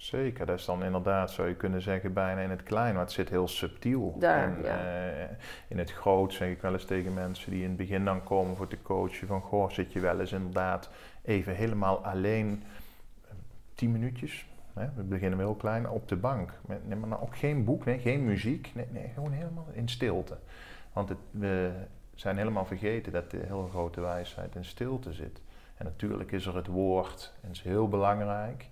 Zeker, 0.00 0.46
dat 0.46 0.58
is 0.58 0.64
dan 0.64 0.84
inderdaad, 0.84 1.30
zou 1.30 1.48
je 1.48 1.54
kunnen 1.54 1.82
zeggen, 1.82 2.12
bijna 2.12 2.40
in 2.40 2.50
het 2.50 2.62
klein, 2.62 2.94
maar 2.94 3.02
het 3.02 3.12
zit 3.12 3.28
heel 3.28 3.48
subtiel. 3.48 4.16
Daar, 4.18 4.56
en, 4.56 4.62
ja. 4.62 4.76
uh, 4.76 5.22
in 5.68 5.78
het 5.78 5.92
groot 5.92 6.32
zeg 6.32 6.48
ik 6.48 6.60
wel 6.60 6.72
eens 6.72 6.84
tegen 6.84 7.14
mensen 7.14 7.50
die 7.50 7.62
in 7.62 7.68
het 7.68 7.76
begin 7.76 8.04
dan 8.04 8.24
komen 8.24 8.56
voor 8.56 8.68
te 8.68 8.82
coachen, 8.82 9.26
van 9.26 9.40
goh, 9.40 9.70
zit 9.70 9.92
je 9.92 10.00
wel 10.00 10.20
eens 10.20 10.32
inderdaad 10.32 10.90
even 11.22 11.54
helemaal 11.54 12.04
alleen, 12.04 12.62
tien 13.74 13.92
minuutjes, 13.92 14.46
hè, 14.72 14.88
we 14.96 15.02
beginnen 15.02 15.38
heel 15.38 15.54
klein, 15.54 15.88
op 15.88 16.08
de 16.08 16.16
bank. 16.16 16.52
Nee, 16.66 16.98
maar 16.98 17.08
nou 17.08 17.22
ook 17.22 17.36
geen 17.36 17.64
boek, 17.64 17.84
nee, 17.84 17.98
geen 17.98 18.24
muziek, 18.24 18.70
nee, 18.74 18.86
nee, 18.90 19.10
gewoon 19.14 19.32
helemaal 19.32 19.66
in 19.72 19.88
stilte. 19.88 20.38
Want 20.92 21.08
het, 21.08 21.18
we 21.30 21.72
zijn 22.14 22.36
helemaal 22.36 22.66
vergeten 22.66 23.12
dat 23.12 23.30
de 23.30 23.42
hele 23.46 23.68
grote 23.68 24.00
wijsheid 24.00 24.54
in 24.54 24.64
stilte 24.64 25.12
zit. 25.12 25.40
En 25.76 25.84
natuurlijk 25.84 26.32
is 26.32 26.46
er 26.46 26.56
het 26.56 26.66
woord, 26.66 27.32
en 27.34 27.48
dat 27.48 27.56
is 27.56 27.62
heel 27.62 27.88
belangrijk. 27.88 28.68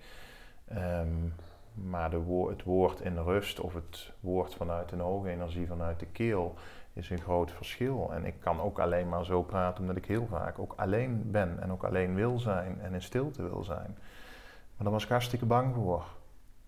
Um, 0.73 1.33
maar 1.73 2.11
het 2.11 2.63
woord 2.63 3.01
in 3.01 3.17
rust 3.17 3.59
of 3.59 3.73
het 3.73 4.11
woord 4.19 4.55
vanuit 4.55 4.91
een 4.91 4.99
hoge 4.99 5.29
energie, 5.29 5.67
vanuit 5.67 5.99
de 5.99 6.05
keel, 6.05 6.55
is 6.93 7.09
een 7.09 7.21
groot 7.21 7.51
verschil. 7.51 8.09
En 8.13 8.25
ik 8.25 8.35
kan 8.39 8.61
ook 8.61 8.79
alleen 8.79 9.09
maar 9.09 9.25
zo 9.25 9.43
praten 9.43 9.81
omdat 9.81 9.95
ik 9.95 10.05
heel 10.05 10.27
vaak 10.29 10.59
ook 10.59 10.73
alleen 10.75 11.31
ben 11.31 11.61
en 11.61 11.71
ook 11.71 11.83
alleen 11.83 12.15
wil 12.15 12.39
zijn 12.39 12.81
en 12.81 12.93
in 12.93 13.01
stilte 13.01 13.49
wil 13.49 13.63
zijn. 13.63 13.97
Maar 14.75 14.83
daar 14.83 14.91
was 14.91 15.03
ik 15.03 15.09
hartstikke 15.09 15.45
bang 15.45 15.75
voor. 15.75 16.05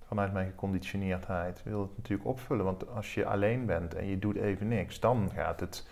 Vanuit 0.08 0.34
mijn 0.34 0.50
geconditioneerdheid 0.50 1.64
wil 1.64 1.82
het 1.82 1.98
natuurlijk 1.98 2.30
opvullen. 2.30 2.66
Want 2.66 2.90
als 2.90 3.14
je 3.14 3.26
alleen 3.26 3.66
bent 3.66 3.94
en 3.94 4.06
je 4.06 4.20
doet 4.20 4.36
even 4.36 4.68
niks, 4.68 5.00
dan 5.00 5.30
gaat 5.34 5.60
het 5.60 5.88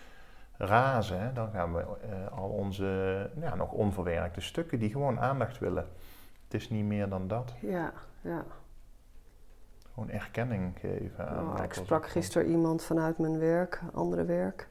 razen. 0.56 1.20
Hè? 1.20 1.32
Dan 1.32 1.50
gaan 1.50 1.74
we 1.74 1.80
uh, 1.80 2.38
al 2.38 2.48
onze 2.48 3.30
ja, 3.40 3.54
nog 3.54 3.72
onverwerkte 3.72 4.40
stukken 4.40 4.78
die 4.78 4.90
gewoon 4.90 5.20
aandacht 5.20 5.58
willen 5.58 5.86
het 6.50 6.60
is 6.60 6.70
niet 6.70 6.84
meer 6.84 7.08
dan 7.08 7.28
dat. 7.28 7.54
Ja, 7.60 7.92
ja. 8.20 8.44
gewoon 9.92 10.10
erkenning 10.10 10.78
geven 10.78 11.28
aan. 11.28 11.58
Oh, 11.58 11.64
ik 11.64 11.72
sprak 11.72 12.08
gisteren 12.08 12.50
iemand 12.50 12.82
vanuit 12.82 13.18
mijn 13.18 13.38
werk, 13.38 13.80
andere 13.92 14.24
werk, 14.24 14.68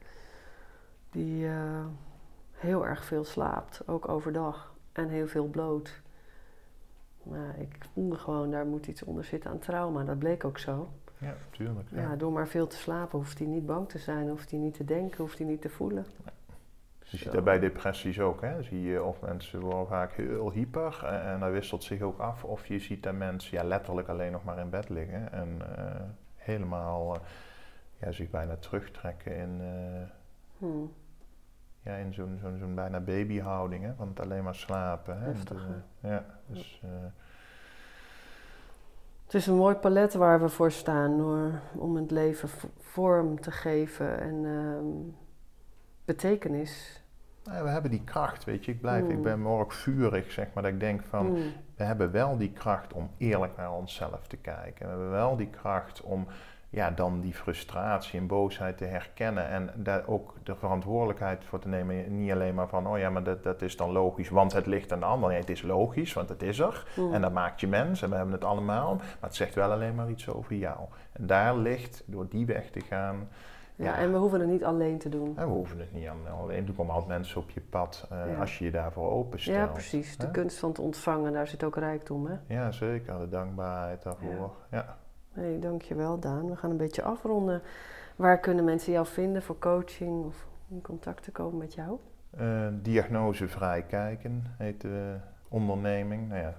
die 1.10 1.46
eh, 1.46 1.84
heel 2.52 2.86
erg 2.86 3.04
veel 3.04 3.24
slaapt, 3.24 3.88
ook 3.88 4.08
overdag, 4.08 4.74
en 4.92 5.08
heel 5.08 5.26
veel 5.26 5.46
bloot. 5.46 6.00
Maar 7.22 7.58
ik 7.58 7.78
voelde 7.92 8.16
gewoon, 8.16 8.50
daar 8.50 8.66
moet 8.66 8.86
iets 8.86 9.02
onder 9.02 9.24
zitten 9.24 9.50
aan 9.50 9.58
trauma. 9.58 10.04
Dat 10.04 10.18
bleek 10.18 10.44
ook 10.44 10.58
zo. 10.58 10.88
Ja, 11.18 11.34
tuurlijk. 11.50 11.88
Ja. 11.90 12.00
Ja, 12.00 12.16
door 12.16 12.32
maar 12.32 12.48
veel 12.48 12.66
te 12.66 12.76
slapen 12.76 13.18
hoeft 13.18 13.38
hij 13.38 13.48
niet 13.48 13.66
bang 13.66 13.88
te 13.88 13.98
zijn, 13.98 14.28
hoeft 14.28 14.50
hij 14.50 14.60
niet 14.60 14.74
te 14.74 14.84
denken, 14.84 15.18
hoeft 15.18 15.38
hij 15.38 15.46
niet 15.46 15.60
te 15.60 15.68
voelen. 15.68 16.06
Je 17.10 17.16
ziet 17.16 17.32
dat 17.32 17.44
bij 17.44 17.58
depressies 17.58 18.20
ook, 18.20 18.40
hè? 18.40 18.62
Zie 18.62 18.82
je 18.82 19.02
of 19.02 19.20
mensen 19.20 19.60
worden 19.60 19.86
vaak 19.86 20.12
heel 20.12 20.50
hyper 20.50 21.04
en, 21.04 21.22
en 21.22 21.40
dat 21.40 21.50
wisselt 21.50 21.84
zich 21.84 22.00
ook 22.00 22.18
af. 22.18 22.44
Of 22.44 22.66
je 22.66 22.78
ziet 22.78 23.02
dat 23.02 23.14
mensen 23.14 23.56
ja, 23.58 23.64
letterlijk 23.64 24.08
alleen 24.08 24.32
nog 24.32 24.44
maar 24.44 24.58
in 24.58 24.70
bed 24.70 24.88
liggen 24.88 25.32
en 25.32 25.76
eh, 25.76 26.00
helemaal 26.36 27.14
eh, 27.14 27.20
ja, 28.00 28.12
zich 28.12 28.30
bijna 28.30 28.56
terugtrekken 28.56 29.36
in, 29.36 29.60
eh, 29.60 30.08
Hmm. 30.58 30.92
ja, 31.82 31.94
in 31.94 32.14
zo'n 32.14 32.38
zo'n 32.42 32.58
zo'n 32.58 32.74
bijna 32.74 33.00
babyhouding, 33.00 33.84
hè? 33.84 33.94
Van 33.94 34.08
het 34.08 34.20
alleen 34.20 34.42
maar 34.42 34.54
slapen. 34.54 35.18
Hè? 35.20 35.26
Heftig, 35.26 35.66
En, 35.66 35.84
eh, 36.00 36.10
ja, 36.10 36.24
dus 36.46 36.80
eh, 36.84 36.90
Het 39.24 39.34
is 39.34 39.46
een 39.46 39.56
mooi 39.56 39.74
palet 39.74 40.14
waar 40.14 40.40
we 40.40 40.48
voor 40.48 40.70
staan 40.70 41.18
door, 41.18 41.60
om 41.74 41.96
het 41.96 42.10
leven 42.10 42.48
vorm 42.78 43.40
te 43.40 43.50
geven 43.50 44.20
en 44.20 44.44
ehm, 44.44 45.16
betekenis. 46.04 46.99
Nou 47.44 47.64
we 47.64 47.70
hebben 47.70 47.90
die 47.90 48.04
kracht, 48.04 48.44
weet 48.44 48.64
je. 48.64 48.72
Ik 48.72 48.80
blijf, 48.80 49.08
ik 49.08 49.16
Mm. 49.16 49.22
ben 49.22 49.46
ook 49.46 49.72
vurig, 49.72 50.30
zeg 50.32 50.46
maar, 50.54 50.62
dat 50.62 50.72
ik 50.72 50.80
denk 50.80 51.02
van... 51.08 51.26
Hmm. 51.26 51.52
we 51.76 51.84
hebben 51.84 52.10
wel 52.10 52.36
die 52.36 52.52
kracht 52.52 52.92
om 52.92 53.10
eerlijk 53.18 53.56
naar 53.56 53.72
onszelf 53.72 54.26
te 54.26 54.36
kijken. 54.36 54.84
We 54.84 54.90
hebben 54.90 55.10
wel 55.10 55.36
die 55.36 55.50
kracht 55.50 56.02
om 56.02 56.26
ja, 56.70 56.90
dan 56.90 57.20
die 57.20 57.34
frustratie 57.34 58.20
en 58.20 58.26
boosheid 58.26 58.78
te 58.78 58.84
herkennen 58.84 59.48
en 59.48 59.70
daar 59.76 60.02
ook 60.06 60.34
de 60.42 60.54
verantwoordelijkheid 60.56 61.44
voor 61.44 61.58
te 61.58 61.68
nemen. 61.68 62.16
Niet 62.16 62.32
alleen 62.32 62.54
maar 62.54 62.68
van, 62.68 62.86
oh 62.86 62.98
ja, 62.98 63.10
maar 63.10 63.22
dat, 63.22 63.42
dat 63.42 63.62
is 63.62 63.76
dan 63.76 63.90
logisch, 63.92 64.28
want 64.28 64.52
het 64.52 64.66
ligt 64.66 64.92
aan 64.92 65.00
de 65.00 65.06
ander. 65.06 65.28
Nee, 65.28 65.38
het 65.38 65.50
is 65.50 65.62
logisch, 65.62 66.12
want 66.12 66.28
het 66.28 66.42
is 66.42 66.58
er. 66.58 66.86
Hmm. 66.94 67.14
En 67.14 67.20
dat 67.20 67.32
maakt 67.32 67.60
je 67.60 67.66
mens 67.68 68.02
en 68.02 68.10
we 68.10 68.16
hebben 68.16 68.34
het 68.34 68.44
allemaal. 68.44 68.94
Maar 68.94 69.04
het 69.20 69.34
zegt 69.34 69.54
wel 69.54 69.72
alleen 69.72 69.94
maar 69.94 70.10
iets 70.10 70.28
over 70.28 70.54
jou. 70.54 70.78
En 71.12 71.26
daar 71.26 71.56
ligt, 71.56 72.02
door 72.06 72.28
die 72.28 72.46
weg 72.46 72.70
te 72.70 72.80
gaan, 72.80 73.28
Ja, 73.84 73.96
en 73.98 74.12
we 74.12 74.18
hoeven 74.18 74.40
het 74.40 74.48
niet 74.48 74.64
alleen 74.64 74.98
te 74.98 75.08
doen. 75.08 75.32
en 75.36 75.46
we 75.46 75.52
hoeven 75.52 75.78
het 75.78 75.92
niet 75.92 76.08
alleen. 76.40 76.66
Er 76.66 76.72
komen 76.72 76.92
altijd 76.94 77.10
mensen 77.18 77.40
op 77.40 77.50
je 77.50 77.60
pad 77.60 78.06
eh, 78.10 78.18
Ja. 78.32 78.40
als 78.40 78.58
je 78.58 78.64
je 78.64 78.70
daarvoor 78.70 79.10
openstelt. 79.10 79.56
Ja, 79.56 79.66
precies. 79.66 80.16
De 80.16 80.30
kunst 80.30 80.58
van 80.58 80.68
het 80.68 80.78
ontvangen, 80.78 81.32
daar 81.32 81.46
zit 81.46 81.64
ook 81.64 81.76
rijkdom, 81.76 82.26
hè? 82.26 82.34
Ja, 82.54 82.70
zeker. 82.70 83.18
De 83.18 83.28
dankbaarheid 83.28 84.02
daarvoor. 84.02 84.50
ja. 84.70 84.96
Nee, 85.34 85.58
dankjewel 85.58 86.18
Daan. 86.18 86.48
We 86.50 86.56
gaan 86.56 86.70
een 86.70 86.76
beetje 86.76 87.02
afronden. 87.02 87.62
Waar 88.16 88.38
kunnen 88.38 88.64
mensen 88.64 88.92
jou 88.92 89.06
vinden 89.06 89.42
voor 89.42 89.58
coaching 89.58 90.24
of 90.24 90.46
in 90.68 90.82
contact 90.82 91.22
te 91.22 91.30
komen 91.30 91.58
met 91.58 91.74
jou? 91.74 91.98
Eh, 92.30 92.66
diagnosevrij 92.72 93.82
kijken 93.82 94.44
heet 94.58 94.80
de 94.80 95.14
onderneming. 95.48 96.28
Nou 96.28 96.40
ja, 96.40 96.54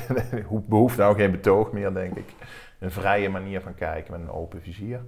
hoe- 0.48 0.62
behoeft 0.66 0.96
nou 0.96 1.14
geen 1.16 1.30
betoog 1.30 1.72
meer, 1.72 1.94
denk 1.94 2.14
ik. 2.16 2.34
Een 2.80 2.90
vrije 2.90 3.28
manier 3.28 3.60
van 3.60 3.74
kijken 3.74 4.12
met 4.12 4.20
een 4.20 4.30
open 4.34 4.60
vizier. 4.62 5.00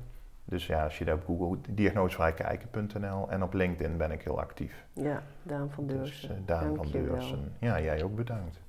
Dus 0.49 0.67
ja, 0.67 0.85
als 0.85 0.99
je 0.99 1.05
daar 1.05 1.15
op 1.15 1.25
Google 1.25 1.59
diagnosevrijkijken.nl 1.71 3.31
en 3.31 3.43
op 3.43 3.53
LinkedIn 3.55 3.97
ben 3.97 4.11
ik 4.11 4.23
heel 4.23 4.41
actief. 4.41 4.85
Ja, 4.93 5.23
Daan 5.43 5.71
van 5.71 5.87
dus, 5.87 5.97
Deursen. 5.97 6.29
Dus, 6.29 6.45
Daan 6.47 6.77
van 6.77 6.87
Deursen. 6.91 7.53
Ja, 7.59 7.81
jij 7.81 8.03
ook 8.03 8.17
bedankt. 8.17 8.61